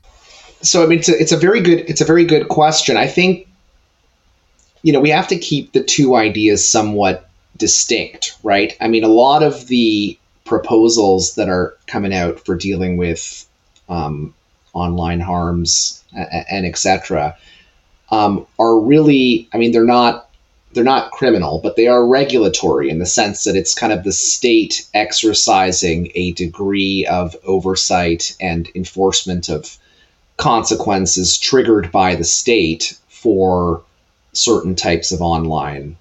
So 0.62 0.84
I 0.84 0.88
mean, 0.88 1.00
it's 1.00 1.10
a, 1.10 1.22
it's 1.22 1.32
a 1.32 1.38
very 1.38 1.62
good 1.62 1.80
it's 1.90 2.02
a 2.02 2.06
very 2.06 2.26
good 2.26 2.48
question. 2.48 2.98
I 2.98 3.08
think 3.08 3.48
you 4.84 4.92
know 4.92 5.00
we 5.00 5.10
have 5.10 5.28
to 5.28 5.38
keep 5.38 5.74
the 5.74 5.84
two 5.84 6.16
ideas 6.16 6.68
somewhat 6.68 7.30
distinct, 7.58 8.38
right? 8.44 8.76
I 8.82 8.88
mean, 8.88 9.04
a 9.04 9.10
lot 9.10 9.44
of 9.44 9.68
the 9.68 10.18
proposals 10.44 11.36
that 11.36 11.50
are 11.50 11.76
coming 11.88 12.14
out 12.14 12.40
for 12.46 12.56
dealing 12.56 12.98
with 12.98 13.48
um, 13.90 14.34
online 14.74 15.20
harms 15.20 16.04
and, 16.16 16.46
and 16.50 16.66
etc. 16.66 17.36
Um, 18.12 18.46
are 18.60 18.80
really, 18.80 19.50
I 19.54 19.58
mean, 19.58 19.72
they're 19.72 19.84
not 19.84 20.30
they're 20.76 20.84
not 20.84 21.12
criminal, 21.12 21.60
but 21.64 21.78
they 21.78 21.88
are 21.88 22.06
regulatory 22.06 22.90
in 22.90 23.00
the 23.00 23.06
sense 23.06 23.46
that 23.46 23.56
it's 23.56 23.74
kind 23.74 23.94
of 23.94 24.04
the 24.04 24.12
state 24.12 24.86
exercising 24.94 26.12
a 26.16 26.34
degree 26.34 27.06
of 27.06 27.36
oversight 27.46 28.36
and 28.42 28.70
enforcement 28.76 29.48
of 29.48 29.78
consequences 30.36 31.38
triggered 31.38 31.92
by 31.94 32.16
the 32.16 32.26
state 32.26 33.00
for 33.08 33.82
certain 34.34 34.76
types 34.76 35.14
of 35.14 35.22
online 35.22 35.96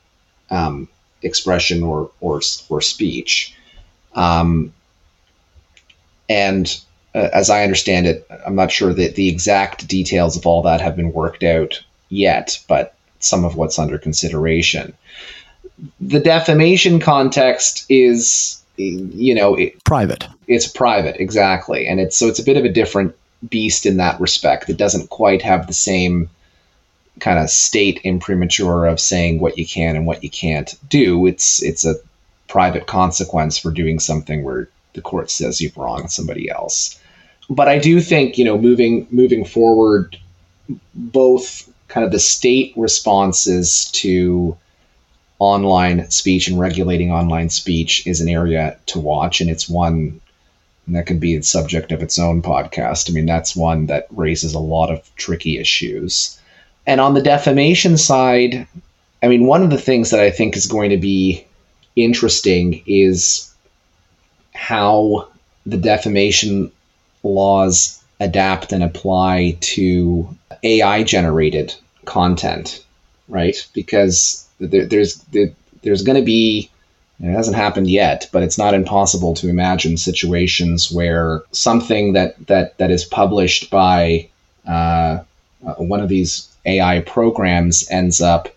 um, 0.51 0.89
expression 1.23 1.85
or 1.85 2.11
or 2.21 2.41
or 2.69 2.81
speech. 2.81 3.55
Um, 4.17 4.73
and 6.29 6.81
uh, 7.15 7.29
as 7.33 7.49
I 7.49 7.63
understand 7.63 8.09
it, 8.09 8.27
I'm 8.45 8.57
not 8.57 8.73
sure 8.73 8.93
that 8.93 9.15
the 9.15 9.29
exact 9.29 9.87
details 9.87 10.37
of 10.37 10.47
all 10.47 10.63
that 10.63 10.81
have 10.81 10.97
been 10.97 11.13
worked 11.13 11.45
out 11.45 11.81
yet, 12.09 12.61
but 12.67 12.95
some 13.25 13.45
of 13.45 13.57
what's 13.57 13.79
under 13.79 13.99
consideration. 13.99 14.93
The 16.01 16.21
defamation 16.21 17.01
context 17.01 17.85
is, 17.89 18.63
you 18.77 19.35
know, 19.35 19.55
it, 19.55 19.83
private. 19.85 20.27
It's 20.47 20.69
private, 20.69 21.17
exactly, 21.21 21.87
and 21.87 22.01
it's 22.01 22.17
so 22.17 22.29
it's 22.29 22.39
a 22.39 22.45
bit 22.45 22.57
of 22.57 22.65
a 22.65 22.69
different 22.73 23.15
beast 23.49 23.87
in 23.87 23.97
that 23.97 24.21
respect. 24.21 24.69
It 24.69 24.77
doesn't 24.77 25.11
quite 25.11 25.43
have 25.43 25.67
the 25.67 25.73
same 25.73 26.31
kind 27.21 27.39
of 27.39 27.49
state 27.51 28.01
imprimatur 28.05 28.87
of 28.87 29.01
saying 29.01 29.39
what 29.39 29.57
you 29.57 29.67
can 29.67 29.97
and 29.97 30.07
what 30.07 30.23
you 30.23 30.31
can't 30.31 30.75
do. 30.89 31.27
It's 31.27 31.63
it's 31.63 31.85
a 31.85 31.95
private 32.49 32.87
consequence 32.87 33.59
for 33.59 33.71
doing 33.71 33.99
something 33.99 34.43
where 34.43 34.69
the 34.95 35.03
court 35.03 35.31
says 35.31 35.61
you've 35.61 35.77
wronged 35.77 36.11
somebody 36.11 36.51
else. 36.51 37.01
But 37.51 37.69
I 37.69 37.79
do 37.79 38.01
think, 38.01 38.39
you 38.39 38.45
know, 38.45 38.59
moving 38.59 39.07
moving 39.11 39.45
forward, 39.45 40.17
both 40.95 41.69
kind 41.95 42.05
of 42.05 42.11
the 42.11 42.19
state 42.19 42.73
responses 42.77 43.89
to 43.93 44.57
online 45.39 46.11
speech 46.11 46.49
and 46.49 46.59
regulating 46.59 47.13
online 47.13 47.49
speech 47.49 48.05
is 48.05 48.21
an 48.21 48.29
area 48.29 48.77
to 48.87 48.99
watch, 48.99 49.41
and 49.41 49.49
it's 49.49 49.69
one 49.69 50.21
that 50.89 51.07
can 51.07 51.21
be 51.21 51.37
the 51.37 51.45
subject 51.45 51.93
of 51.93 52.03
its 52.03 52.19
own 52.19 52.43
podcast. 52.43 53.09
I 53.09 53.13
mean, 53.13 53.27
that's 53.27 53.55
one 53.55 53.87
that 53.87 54.09
raises 54.11 54.55
a 54.55 54.59
lot 54.59 54.91
of 54.91 55.09
tricky 55.15 55.57
issues. 55.57 56.37
And 56.85 57.01
on 57.01 57.15
the 57.15 57.23
defamation 57.23 57.97
side, 57.97 58.67
I 59.23 59.29
mean, 59.29 59.47
one 59.47 59.63
of 59.63 59.71
the 59.71 59.79
things 59.79 60.11
that 60.11 60.21
I 60.21 60.33
think 60.33 60.57
is 60.57 60.67
going 60.67 60.91
to 60.91 60.97
be 60.97 61.47
interesting 61.95 62.83
is 62.89 63.55
how 64.53 65.29
the 65.65 65.77
defamation 65.77 66.73
laws 67.23 68.03
adapt 68.19 68.73
and 68.73 68.83
apply 68.83 69.59
to 69.61 70.37
AI 70.65 71.05
generated 71.05 71.73
content, 72.05 72.85
right? 73.29 73.57
Because 73.75 74.47
there, 74.61 74.87
there's 74.87 75.17
there, 75.33 75.51
there's 75.83 76.03
going 76.03 76.19
to 76.19 76.25
be 76.25 76.71
it 77.21 77.31
hasn't 77.31 77.57
happened 77.57 77.89
yet, 77.89 78.29
but 78.33 78.43
it's 78.43 78.59
not 78.59 78.75
impossible 78.75 79.35
to 79.35 79.49
imagine 79.49 79.97
situations 79.97 80.91
where 80.91 81.43
something 81.53 82.13
that 82.15 82.47
that 82.47 82.77
that 82.79 82.91
is 82.91 83.05
published 83.05 83.71
by 83.71 84.29
uh, 84.67 85.19
one 85.79 86.01
of 86.01 86.09
these 86.09 86.49
AI 86.67 87.01
programs 87.01 87.89
ends 87.91 88.21
up 88.21 88.49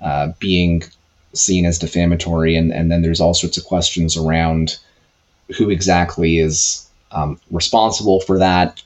uh, 0.00 0.32
being 0.38 0.82
seen 1.32 1.64
as 1.66 1.78
defamatory, 1.78 2.56
and, 2.56 2.72
and 2.72 2.90
then 2.90 3.02
there's 3.02 3.20
all 3.20 3.34
sorts 3.34 3.56
of 3.56 3.64
questions 3.64 4.16
around 4.16 4.78
who 5.56 5.70
exactly 5.70 6.38
is 6.38 6.88
um, 7.10 7.40
responsible 7.50 8.20
for 8.20 8.38
that. 8.38 8.82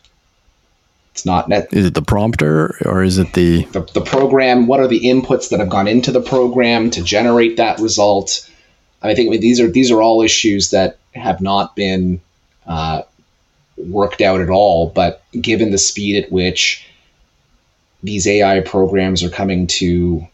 It's 1.13 1.27
not 1.27 1.49
net. 1.49 1.69
Is 1.73 1.85
it 1.85 1.95
the 1.95 2.03
prompter 2.03 2.79
or 2.87 3.03
is 3.03 3.19
it 3.19 3.35
the... 3.35 3.65
the 3.67 3.83
the 3.93 4.01
program? 4.01 4.67
What 4.67 4.81
are 4.81 4.89
the 4.89 5.01
inputs 5.01 5.51
that 5.51 5.61
have 5.61 5.69
gone 5.69 5.87
into 5.87 6.11
the 6.11 6.23
program 6.23 6.91
to 6.91 7.03
generate 7.03 7.59
that 7.59 7.81
result? 7.81 8.49
I 9.03 9.15
think 9.15 9.39
these 9.41 9.61
are 9.61 9.69
these 9.69 9.91
are 9.91 10.01
all 10.01 10.23
issues 10.23 10.71
that 10.71 10.97
have 11.15 11.43
not 11.43 11.77
been 11.77 12.21
uh, 12.67 13.03
worked 13.77 14.23
out 14.23 14.41
at 14.41 14.49
all. 14.49 14.89
But 14.89 15.23
given 15.39 15.71
the 15.71 15.79
speed 15.79 16.25
at 16.25 16.33
which 16.33 16.87
these 18.03 18.27
AI 18.27 18.61
programs 18.61 19.23
are 19.23 19.31
coming 19.31 19.67
to 19.67 20.27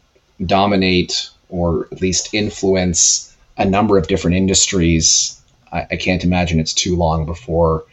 dominate 0.45 1.29
or 1.49 1.89
at 1.91 2.01
least 2.01 2.33
influence 2.33 3.35
a 3.57 3.65
number 3.65 3.99
of 3.99 4.07
different 4.07 4.37
industries, 4.37 5.41
I, 5.73 5.87
I 5.91 5.97
can't 5.97 6.23
imagine 6.23 6.61
it's 6.61 6.75
too 6.75 6.95
long 6.95 7.27
before 7.27 7.85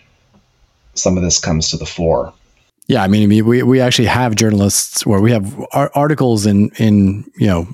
some 0.94 1.18
of 1.18 1.24
this 1.24 1.40
comes 1.40 1.70
to 1.72 1.78
the 1.78 1.86
fore. 1.86 2.34
Yeah, 2.88 3.04
I 3.04 3.08
mean, 3.08 3.30
we 3.30 3.64
we 3.64 3.82
actually 3.82 4.08
have 4.08 4.36
journalists 4.36 5.06
where 5.06 5.20
we 5.20 5.32
have 5.32 5.56
articles 5.74 6.46
in 6.46 6.70
in 6.78 7.30
you 7.38 7.48
know 7.48 7.68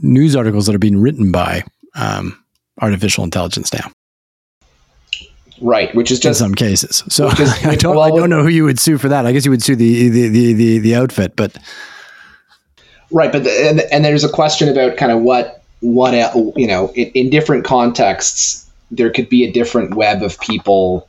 news 0.00 0.36
articles 0.36 0.66
that 0.66 0.74
are 0.74 0.80
being 0.80 1.00
written 1.00 1.32
by 1.32 1.64
um, 1.94 2.42
artificial 2.80 3.24
intelligence 3.24 3.72
now. 3.72 3.90
Right, 5.60 5.94
which 5.94 6.10
is 6.10 6.20
just 6.20 6.40
in 6.40 6.46
some 6.46 6.54
cases. 6.54 7.02
So 7.08 7.28
is, 7.28 7.40
I 7.64 7.74
don't 7.74 7.96
well, 7.96 8.04
I 8.04 8.10
don't 8.10 8.30
know 8.30 8.42
who 8.42 8.48
you 8.48 8.64
would 8.64 8.78
sue 8.78 8.98
for 8.98 9.08
that. 9.08 9.26
I 9.26 9.32
guess 9.32 9.44
you 9.44 9.50
would 9.50 9.62
sue 9.62 9.76
the 9.76 10.08
the 10.08 10.28
the 10.28 10.52
the, 10.52 10.78
the 10.78 10.94
outfit, 10.94 11.34
but 11.34 11.56
right. 13.10 13.32
But 13.32 13.44
the, 13.44 13.68
and, 13.68 13.80
and 13.80 14.04
there's 14.04 14.24
a 14.24 14.28
question 14.28 14.68
about 14.68 14.96
kind 14.96 15.10
of 15.10 15.22
what 15.22 15.64
what 15.80 16.14
you 16.56 16.68
know 16.68 16.92
in, 16.94 17.08
in 17.08 17.30
different 17.30 17.64
contexts 17.64 18.70
there 18.92 19.10
could 19.10 19.28
be 19.28 19.44
a 19.44 19.50
different 19.50 19.94
web 19.94 20.22
of 20.22 20.38
people 20.40 21.08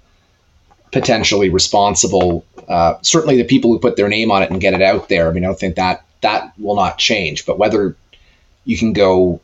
potentially 0.94 1.50
responsible. 1.50 2.46
Uh, 2.70 2.96
certainly, 3.02 3.36
the 3.36 3.44
people 3.44 3.72
who 3.72 3.80
put 3.80 3.98
their 3.98 4.08
name 4.08 4.32
on 4.32 4.44
it 4.44 4.52
and 4.52 4.62
get 4.62 4.74
it 4.74 4.82
out 4.82 5.10
there. 5.10 5.28
I 5.28 5.34
mean, 5.34 5.44
I 5.44 5.48
don't 5.48 5.60
think 5.60 5.76
that 5.76 6.06
that 6.22 6.54
will 6.58 6.76
not 6.76 6.98
change. 6.98 7.46
But 7.46 7.58
whether 7.58 7.96
you 8.66 8.78
can 8.78 8.94
go 8.94 9.42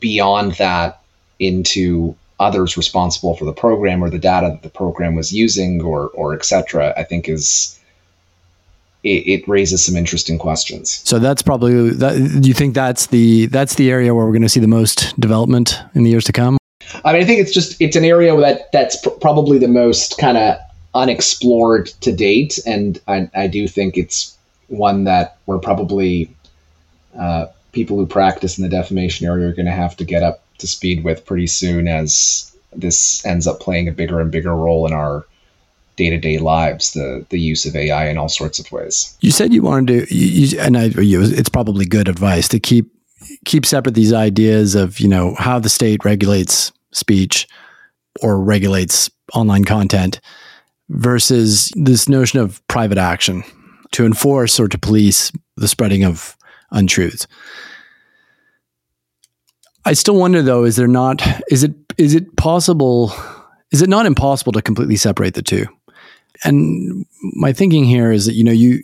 beyond 0.00 0.52
that 0.52 1.00
into 1.38 2.16
others 2.40 2.76
responsible 2.76 3.36
for 3.36 3.44
the 3.44 3.52
program 3.52 4.02
or 4.02 4.10
the 4.10 4.18
data 4.18 4.48
that 4.50 4.62
the 4.62 4.70
program 4.70 5.14
was 5.14 5.32
using 5.32 5.82
or 5.82 6.08
or 6.08 6.34
etc. 6.34 6.94
I 6.96 7.04
think 7.04 7.28
is 7.28 7.78
it, 9.04 9.26
it, 9.26 9.48
raises 9.48 9.84
some 9.84 9.96
interesting 9.96 10.38
questions. 10.38 11.02
So 11.04 11.18
that's 11.18 11.42
probably 11.42 11.90
that. 11.90 12.40
Do 12.40 12.48
you 12.48 12.54
think 12.54 12.74
that's 12.74 13.06
the 13.06 13.46
that's 13.46 13.74
the 13.74 13.90
area 13.90 14.14
where 14.14 14.24
we're 14.24 14.32
going 14.32 14.42
to 14.42 14.48
see 14.48 14.60
the 14.60 14.68
most 14.68 15.18
development 15.20 15.80
in 15.94 16.04
the 16.04 16.10
years 16.10 16.24
to 16.24 16.32
come? 16.32 16.56
I 17.04 17.12
mean, 17.12 17.22
I 17.22 17.24
think 17.24 17.40
it's 17.40 17.52
just 17.52 17.80
it's 17.80 17.96
an 17.96 18.04
area 18.04 18.36
that 18.36 18.70
that's 18.72 18.96
pr- 19.00 19.10
probably 19.10 19.58
the 19.58 19.68
most 19.68 20.18
kind 20.18 20.36
of 20.36 20.58
unexplored 20.94 21.86
to 22.00 22.12
date, 22.12 22.58
and 22.66 23.00
I, 23.08 23.30
I 23.34 23.46
do 23.46 23.66
think 23.66 23.96
it's 23.96 24.36
one 24.68 25.04
that 25.04 25.38
we're 25.46 25.58
probably 25.58 26.34
uh, 27.18 27.46
people 27.72 27.96
who 27.96 28.06
practice 28.06 28.58
in 28.58 28.62
the 28.62 28.70
defamation 28.70 29.26
area 29.26 29.48
are 29.48 29.52
going 29.52 29.66
to 29.66 29.72
have 29.72 29.96
to 29.96 30.04
get 30.04 30.22
up 30.22 30.42
to 30.58 30.66
speed 30.66 31.04
with 31.04 31.24
pretty 31.24 31.46
soon 31.46 31.88
as 31.88 32.54
this 32.74 33.24
ends 33.26 33.46
up 33.46 33.60
playing 33.60 33.88
a 33.88 33.92
bigger 33.92 34.20
and 34.20 34.30
bigger 34.30 34.54
role 34.54 34.86
in 34.86 34.92
our 34.92 35.26
day-to-day 35.96 36.38
lives 36.38 36.94
the 36.94 37.24
the 37.28 37.38
use 37.38 37.66
of 37.66 37.76
AI 37.76 38.08
in 38.08 38.16
all 38.16 38.28
sorts 38.28 38.58
of 38.58 38.70
ways. 38.72 39.16
You 39.20 39.30
said 39.30 39.52
you 39.52 39.62
wanted 39.62 40.08
to 40.08 40.14
you, 40.14 40.58
and 40.58 40.78
I, 40.78 40.84
you, 40.84 41.20
it's 41.22 41.50
probably 41.50 41.84
good 41.84 42.08
advice 42.08 42.48
to 42.48 42.58
keep 42.58 42.90
keep 43.44 43.66
separate 43.66 43.94
these 43.94 44.12
ideas 44.12 44.74
of, 44.74 45.00
you 45.00 45.08
know, 45.08 45.34
how 45.38 45.58
the 45.58 45.68
state 45.68 46.04
regulates 46.04 46.72
speech 46.92 47.46
or 48.20 48.40
regulates 48.40 49.10
online 49.34 49.64
content 49.64 50.20
versus 50.92 51.72
this 51.74 52.08
notion 52.08 52.38
of 52.38 52.66
private 52.68 52.98
action 52.98 53.42
to 53.92 54.06
enforce 54.06 54.60
or 54.60 54.68
to 54.68 54.78
police 54.78 55.32
the 55.56 55.68
spreading 55.68 56.04
of 56.04 56.36
untruths. 56.70 57.26
I 59.84 59.94
still 59.94 60.16
wonder 60.16 60.42
though, 60.42 60.64
is 60.64 60.76
there 60.76 60.88
not 60.88 61.22
is 61.50 61.64
it 61.64 61.74
is 61.98 62.14
it 62.14 62.36
possible 62.36 63.12
is 63.72 63.82
it 63.82 63.88
not 63.88 64.06
impossible 64.06 64.52
to 64.52 64.62
completely 64.62 64.96
separate 64.96 65.34
the 65.34 65.42
two? 65.42 65.66
And 66.44 67.04
my 67.34 67.52
thinking 67.52 67.84
here 67.84 68.12
is 68.12 68.26
that 68.26 68.34
you 68.34 68.44
know 68.44 68.52
you 68.52 68.82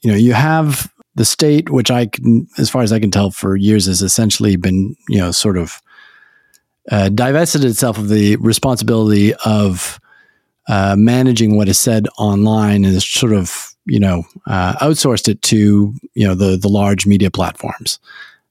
you 0.00 0.10
know 0.10 0.16
you 0.16 0.32
have 0.32 0.90
the 1.16 1.24
state, 1.24 1.68
which 1.68 1.90
I 1.90 2.06
can, 2.06 2.46
as 2.56 2.70
far 2.70 2.82
as 2.82 2.92
I 2.92 3.00
can 3.00 3.10
tell, 3.10 3.30
for 3.30 3.56
years 3.56 3.86
has 3.86 4.00
essentially 4.00 4.56
been 4.56 4.96
you 5.08 5.18
know 5.18 5.30
sort 5.32 5.58
of 5.58 5.82
uh, 6.90 7.10
divested 7.10 7.64
itself 7.64 7.98
of 7.98 8.08
the 8.08 8.36
responsibility 8.36 9.34
of 9.44 10.00
uh, 10.70 10.94
managing 10.96 11.56
what 11.56 11.68
is 11.68 11.80
said 11.80 12.06
online 12.16 12.84
is 12.84 13.04
sort 13.04 13.32
of 13.32 13.74
you 13.86 13.98
know 13.98 14.22
uh, 14.46 14.74
outsourced 14.74 15.26
it 15.26 15.42
to 15.42 15.92
you 16.14 16.26
know 16.26 16.36
the 16.36 16.56
the 16.56 16.68
large 16.68 17.06
media 17.06 17.30
platforms. 17.30 17.98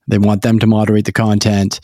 They 0.10 0.18
want 0.18 0.42
them 0.42 0.60
to 0.60 0.68
moderate 0.68 1.06
the 1.06 1.14
content. 1.14 1.80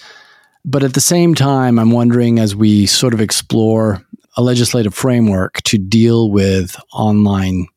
But 0.65 0.83
at 0.83 0.93
the 0.93 1.01
same 1.01 1.35
time, 1.35 1.79
I'm 1.79 1.91
wondering 1.91 2.39
as 2.39 2.55
we 2.55 2.85
sort 2.85 3.13
of 3.13 3.21
explore 3.21 4.03
a 4.35 4.41
legislative 4.41 4.93
framework 4.93 5.61
to 5.63 5.77
deal 5.77 6.29
with 6.29 6.75
online 6.91 7.67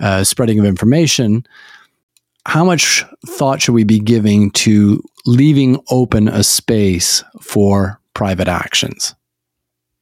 uh, 0.00 0.24
spreading 0.24 0.58
of 0.58 0.64
information, 0.64 1.46
how 2.46 2.64
much 2.64 3.04
thought 3.26 3.62
should 3.62 3.74
we 3.74 3.84
be 3.84 4.00
giving 4.00 4.50
to 4.52 5.00
leaving 5.24 5.78
open 5.90 6.26
a 6.26 6.42
space 6.42 7.22
for 7.40 8.00
private 8.14 8.48
actions, 8.48 9.14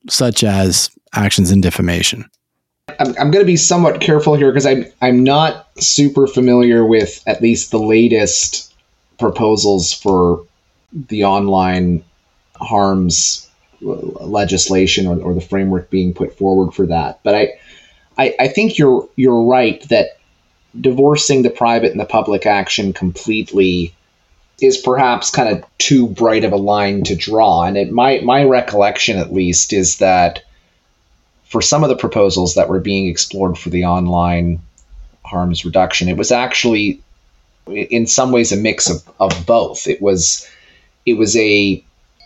such 0.09 0.43
as 0.43 0.91
actions 1.17 1.51
in 1.51 1.61
defamation? 1.61 2.29
I'm, 2.99 3.09
I'm 3.19 3.31
going 3.31 3.45
to 3.45 3.45
be 3.45 3.57
somewhat 3.57 4.01
careful 4.01 4.35
here 4.35 4.51
because 4.51 4.67
I'm 4.67 4.87
I'm 5.03 5.25
not 5.25 5.69
super 5.79 6.27
familiar 6.27 6.85
with 6.85 7.23
at 7.27 7.43
least 7.43 7.71
the 7.71 7.79
latest 7.79 8.73
proposals 9.19 9.93
for 9.93 10.47
the 10.93 11.25
online 11.25 12.05
harms 12.55 13.49
uh, 13.83 13.89
legislation 13.89 15.07
or, 15.07 15.21
or 15.21 15.35
the 15.35 15.41
framework 15.41 15.91
being 15.91 16.15
put 16.15 16.37
forward 16.39 16.73
for 16.73 16.87
that. 16.87 17.21
But 17.23 17.35
I, 17.35 17.61
I, 18.17 18.35
I 18.41 18.49
think 18.49 18.79
you're 18.79 19.09
you're 19.17 19.43
right 19.43 19.87
that 19.89 20.19
divorcing 20.81 21.43
the 21.43 21.51
private 21.51 21.91
and 21.91 22.01
the 22.01 22.07
public 22.07 22.47
action 22.47 22.93
completely 22.93 23.95
is 24.61 24.79
perhaps 24.79 25.31
kind 25.31 25.55
of 25.55 25.65
too 25.79 26.09
bright 26.09 26.45
of 26.45 26.53
a 26.53 26.57
line 26.57 27.05
to 27.05 27.15
draw. 27.15 27.65
And 27.65 27.77
it, 27.77 27.91
my 27.91 28.21
my 28.21 28.45
recollection, 28.45 29.19
at 29.19 29.33
least, 29.33 29.73
is 29.73 29.99
that 29.99 30.45
for 31.49 31.63
some 31.63 31.83
of 31.83 31.89
the 31.89 31.97
proposals 31.97 32.55
that 32.55 32.69
were 32.69 32.81
being 32.81 33.09
explored 33.09 33.57
for 33.57 33.71
the 33.71 33.85
online 33.85 34.61
harms 35.25 35.65
reduction, 35.65 36.09
it 36.09 36.17
was 36.17 36.33
actually 36.33 37.01
in 37.67 38.07
some 38.07 38.33
ways 38.33 38.53
a 38.53 38.57
mix 38.57 38.89
of, 38.89 39.03
of 39.19 39.47
both. 39.47 39.87
It 39.87 40.01
was 40.01 40.49
it 41.05 41.15
was 41.15 41.37
a 41.37 41.83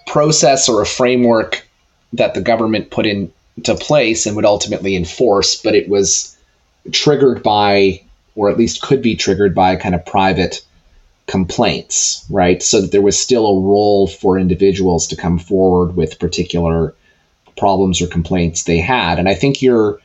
process 0.07 0.68
or 0.68 0.83
a 0.83 0.87
framework 0.87 1.66
that 2.14 2.35
the 2.35 2.41
government 2.41 2.91
put 2.91 3.07
into 3.07 3.75
place 3.77 4.27
and 4.27 4.35
would 4.37 4.45
ultimately 4.45 4.97
enforce, 4.97 5.57
but 5.62 5.75
it 5.75 5.89
was 5.89 6.37
triggered 6.93 7.43
by, 7.43 8.03
or 8.35 8.51
at 8.51 8.57
least 8.57 8.83
could 8.83 9.03
be 9.03 9.14
triggered 9.14 9.55
by, 9.55 9.77
kind 9.77 9.95
of 9.95 10.05
private 10.05 10.64
complaints, 11.27 12.25
right? 12.31 12.62
So 12.62 12.81
that 12.81 12.91
there 12.91 13.03
was 13.03 13.18
still 13.18 13.47
a 13.47 13.61
role 13.61 14.09
for 14.09 14.39
individuals 14.39 15.07
to 15.09 15.16
come 15.16 15.39
forward 15.39 15.95
with 15.95 16.18
particular 16.18 16.95
problems 17.61 18.02
or 18.02 18.08
complaints 18.08 18.64
they 18.64 18.78
had. 18.78 19.20
And 19.20 19.28
I 19.28 19.34
think 19.34 19.62
you're 19.62 20.00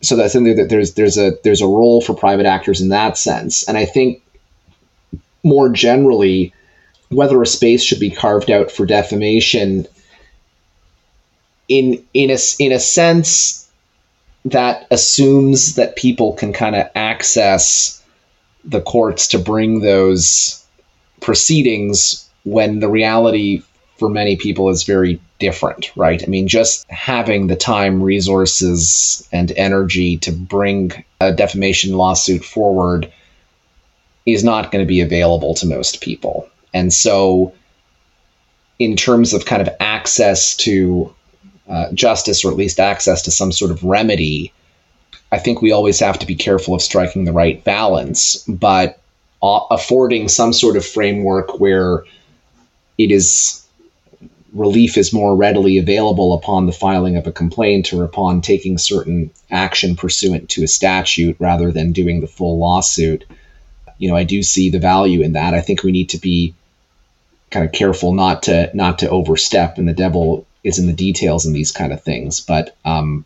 so 0.00 0.16
that's 0.16 0.34
in 0.34 0.44
there 0.44 0.54
that 0.54 0.70
there's 0.70 0.94
there's 0.94 1.18
a 1.18 1.32
there's 1.42 1.60
a 1.60 1.66
role 1.66 2.00
for 2.00 2.14
private 2.14 2.46
actors 2.46 2.80
in 2.80 2.88
that 2.90 3.18
sense. 3.18 3.62
And 3.68 3.76
I 3.76 3.84
think 3.84 4.22
more 5.42 5.68
generally, 5.68 6.54
whether 7.10 7.42
a 7.42 7.46
space 7.46 7.82
should 7.82 8.00
be 8.00 8.10
carved 8.10 8.50
out 8.50 8.70
for 8.70 8.86
defamation 8.86 9.86
in 11.68 12.02
in 12.14 12.30
a 12.30 12.38
in 12.58 12.72
a 12.72 12.80
sense 12.80 13.68
that 14.44 14.86
assumes 14.90 15.74
that 15.74 15.96
people 15.96 16.32
can 16.34 16.52
kind 16.52 16.76
of 16.76 16.88
access 16.94 18.02
the 18.64 18.80
courts 18.80 19.28
to 19.28 19.38
bring 19.38 19.80
those 19.80 20.64
proceedings 21.20 22.28
when 22.44 22.78
the 22.78 22.88
reality 22.88 23.62
for 23.98 24.08
many 24.08 24.36
people 24.36 24.68
is 24.68 24.84
very 24.84 25.20
different, 25.38 25.90
right? 25.96 26.22
I 26.22 26.26
mean, 26.26 26.48
just 26.48 26.88
having 26.90 27.46
the 27.46 27.56
time, 27.56 28.02
resources, 28.02 29.26
and 29.32 29.50
energy 29.52 30.18
to 30.18 30.32
bring 30.32 31.04
a 31.20 31.32
defamation 31.32 31.96
lawsuit 31.96 32.44
forward 32.44 33.10
is 34.26 34.44
not 34.44 34.70
going 34.70 34.84
to 34.84 34.88
be 34.88 35.00
available 35.00 35.54
to 35.54 35.66
most 35.66 36.00
people. 36.00 36.48
And 36.74 36.92
so, 36.92 37.54
in 38.78 38.96
terms 38.96 39.32
of 39.32 39.46
kind 39.46 39.62
of 39.62 39.68
access 39.80 40.56
to 40.56 41.14
uh, 41.68 41.92
justice, 41.92 42.44
or 42.44 42.50
at 42.50 42.56
least 42.56 42.78
access 42.78 43.22
to 43.22 43.30
some 43.30 43.52
sort 43.52 43.70
of 43.70 43.82
remedy, 43.82 44.52
I 45.32 45.38
think 45.38 45.62
we 45.62 45.72
always 45.72 45.98
have 46.00 46.18
to 46.18 46.26
be 46.26 46.34
careful 46.34 46.74
of 46.74 46.82
striking 46.82 47.24
the 47.24 47.32
right 47.32 47.62
balance, 47.64 48.36
but 48.46 49.00
uh, 49.42 49.60
affording 49.70 50.28
some 50.28 50.52
sort 50.52 50.76
of 50.76 50.84
framework 50.84 51.58
where 51.58 52.04
it 52.98 53.10
is 53.10 53.65
relief 54.56 54.96
is 54.96 55.12
more 55.12 55.36
readily 55.36 55.78
available 55.78 56.32
upon 56.32 56.66
the 56.66 56.72
filing 56.72 57.16
of 57.16 57.26
a 57.26 57.32
complaint 57.32 57.92
or 57.92 58.04
upon 58.04 58.40
taking 58.40 58.78
certain 58.78 59.30
action 59.50 59.96
pursuant 59.96 60.48
to 60.48 60.64
a 60.64 60.68
statute 60.68 61.36
rather 61.38 61.70
than 61.70 61.92
doing 61.92 62.20
the 62.20 62.26
full 62.26 62.58
lawsuit. 62.58 63.24
You 63.98 64.08
know, 64.08 64.16
I 64.16 64.24
do 64.24 64.42
see 64.42 64.70
the 64.70 64.78
value 64.78 65.22
in 65.22 65.34
that. 65.34 65.54
I 65.54 65.60
think 65.60 65.82
we 65.82 65.92
need 65.92 66.10
to 66.10 66.18
be 66.18 66.54
kind 67.50 67.64
of 67.66 67.72
careful 67.72 68.14
not 68.14 68.44
to 68.44 68.70
not 68.74 68.98
to 69.00 69.10
overstep, 69.10 69.78
and 69.78 69.86
the 69.86 69.92
devil 69.92 70.46
is 70.64 70.78
in 70.78 70.86
the 70.86 70.92
details 70.92 71.46
in 71.46 71.52
these 71.52 71.72
kind 71.72 71.92
of 71.92 72.02
things. 72.02 72.40
But 72.40 72.76
um, 72.84 73.24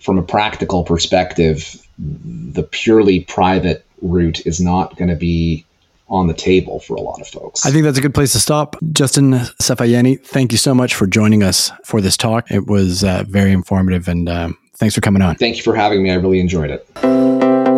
from 0.00 0.18
a 0.18 0.22
practical 0.22 0.84
perspective, 0.84 1.82
the 1.98 2.62
purely 2.62 3.20
private 3.20 3.84
route 4.02 4.46
is 4.46 4.60
not 4.60 4.96
going 4.96 5.08
to 5.08 5.16
be 5.16 5.64
on 6.08 6.26
the 6.26 6.34
table 6.34 6.80
for 6.80 6.94
a 6.94 7.00
lot 7.00 7.20
of 7.20 7.26
folks. 7.26 7.66
I 7.66 7.70
think 7.70 7.84
that's 7.84 7.98
a 7.98 8.02
good 8.02 8.14
place 8.14 8.32
to 8.32 8.40
stop. 8.40 8.76
Justin 8.92 9.32
Safayeni, 9.60 10.24
thank 10.24 10.52
you 10.52 10.58
so 10.58 10.74
much 10.74 10.94
for 10.94 11.06
joining 11.06 11.42
us 11.42 11.70
for 11.84 12.00
this 12.00 12.16
talk. 12.16 12.50
It 12.50 12.66
was 12.66 13.02
uh, 13.02 13.24
very 13.28 13.52
informative 13.52 14.08
and 14.08 14.28
um, 14.28 14.58
thanks 14.74 14.94
for 14.94 15.00
coming 15.00 15.22
on. 15.22 15.36
Thank 15.36 15.56
you 15.56 15.62
for 15.62 15.74
having 15.74 16.02
me. 16.02 16.10
I 16.10 16.14
really 16.14 16.40
enjoyed 16.40 16.70
it. 16.70 17.75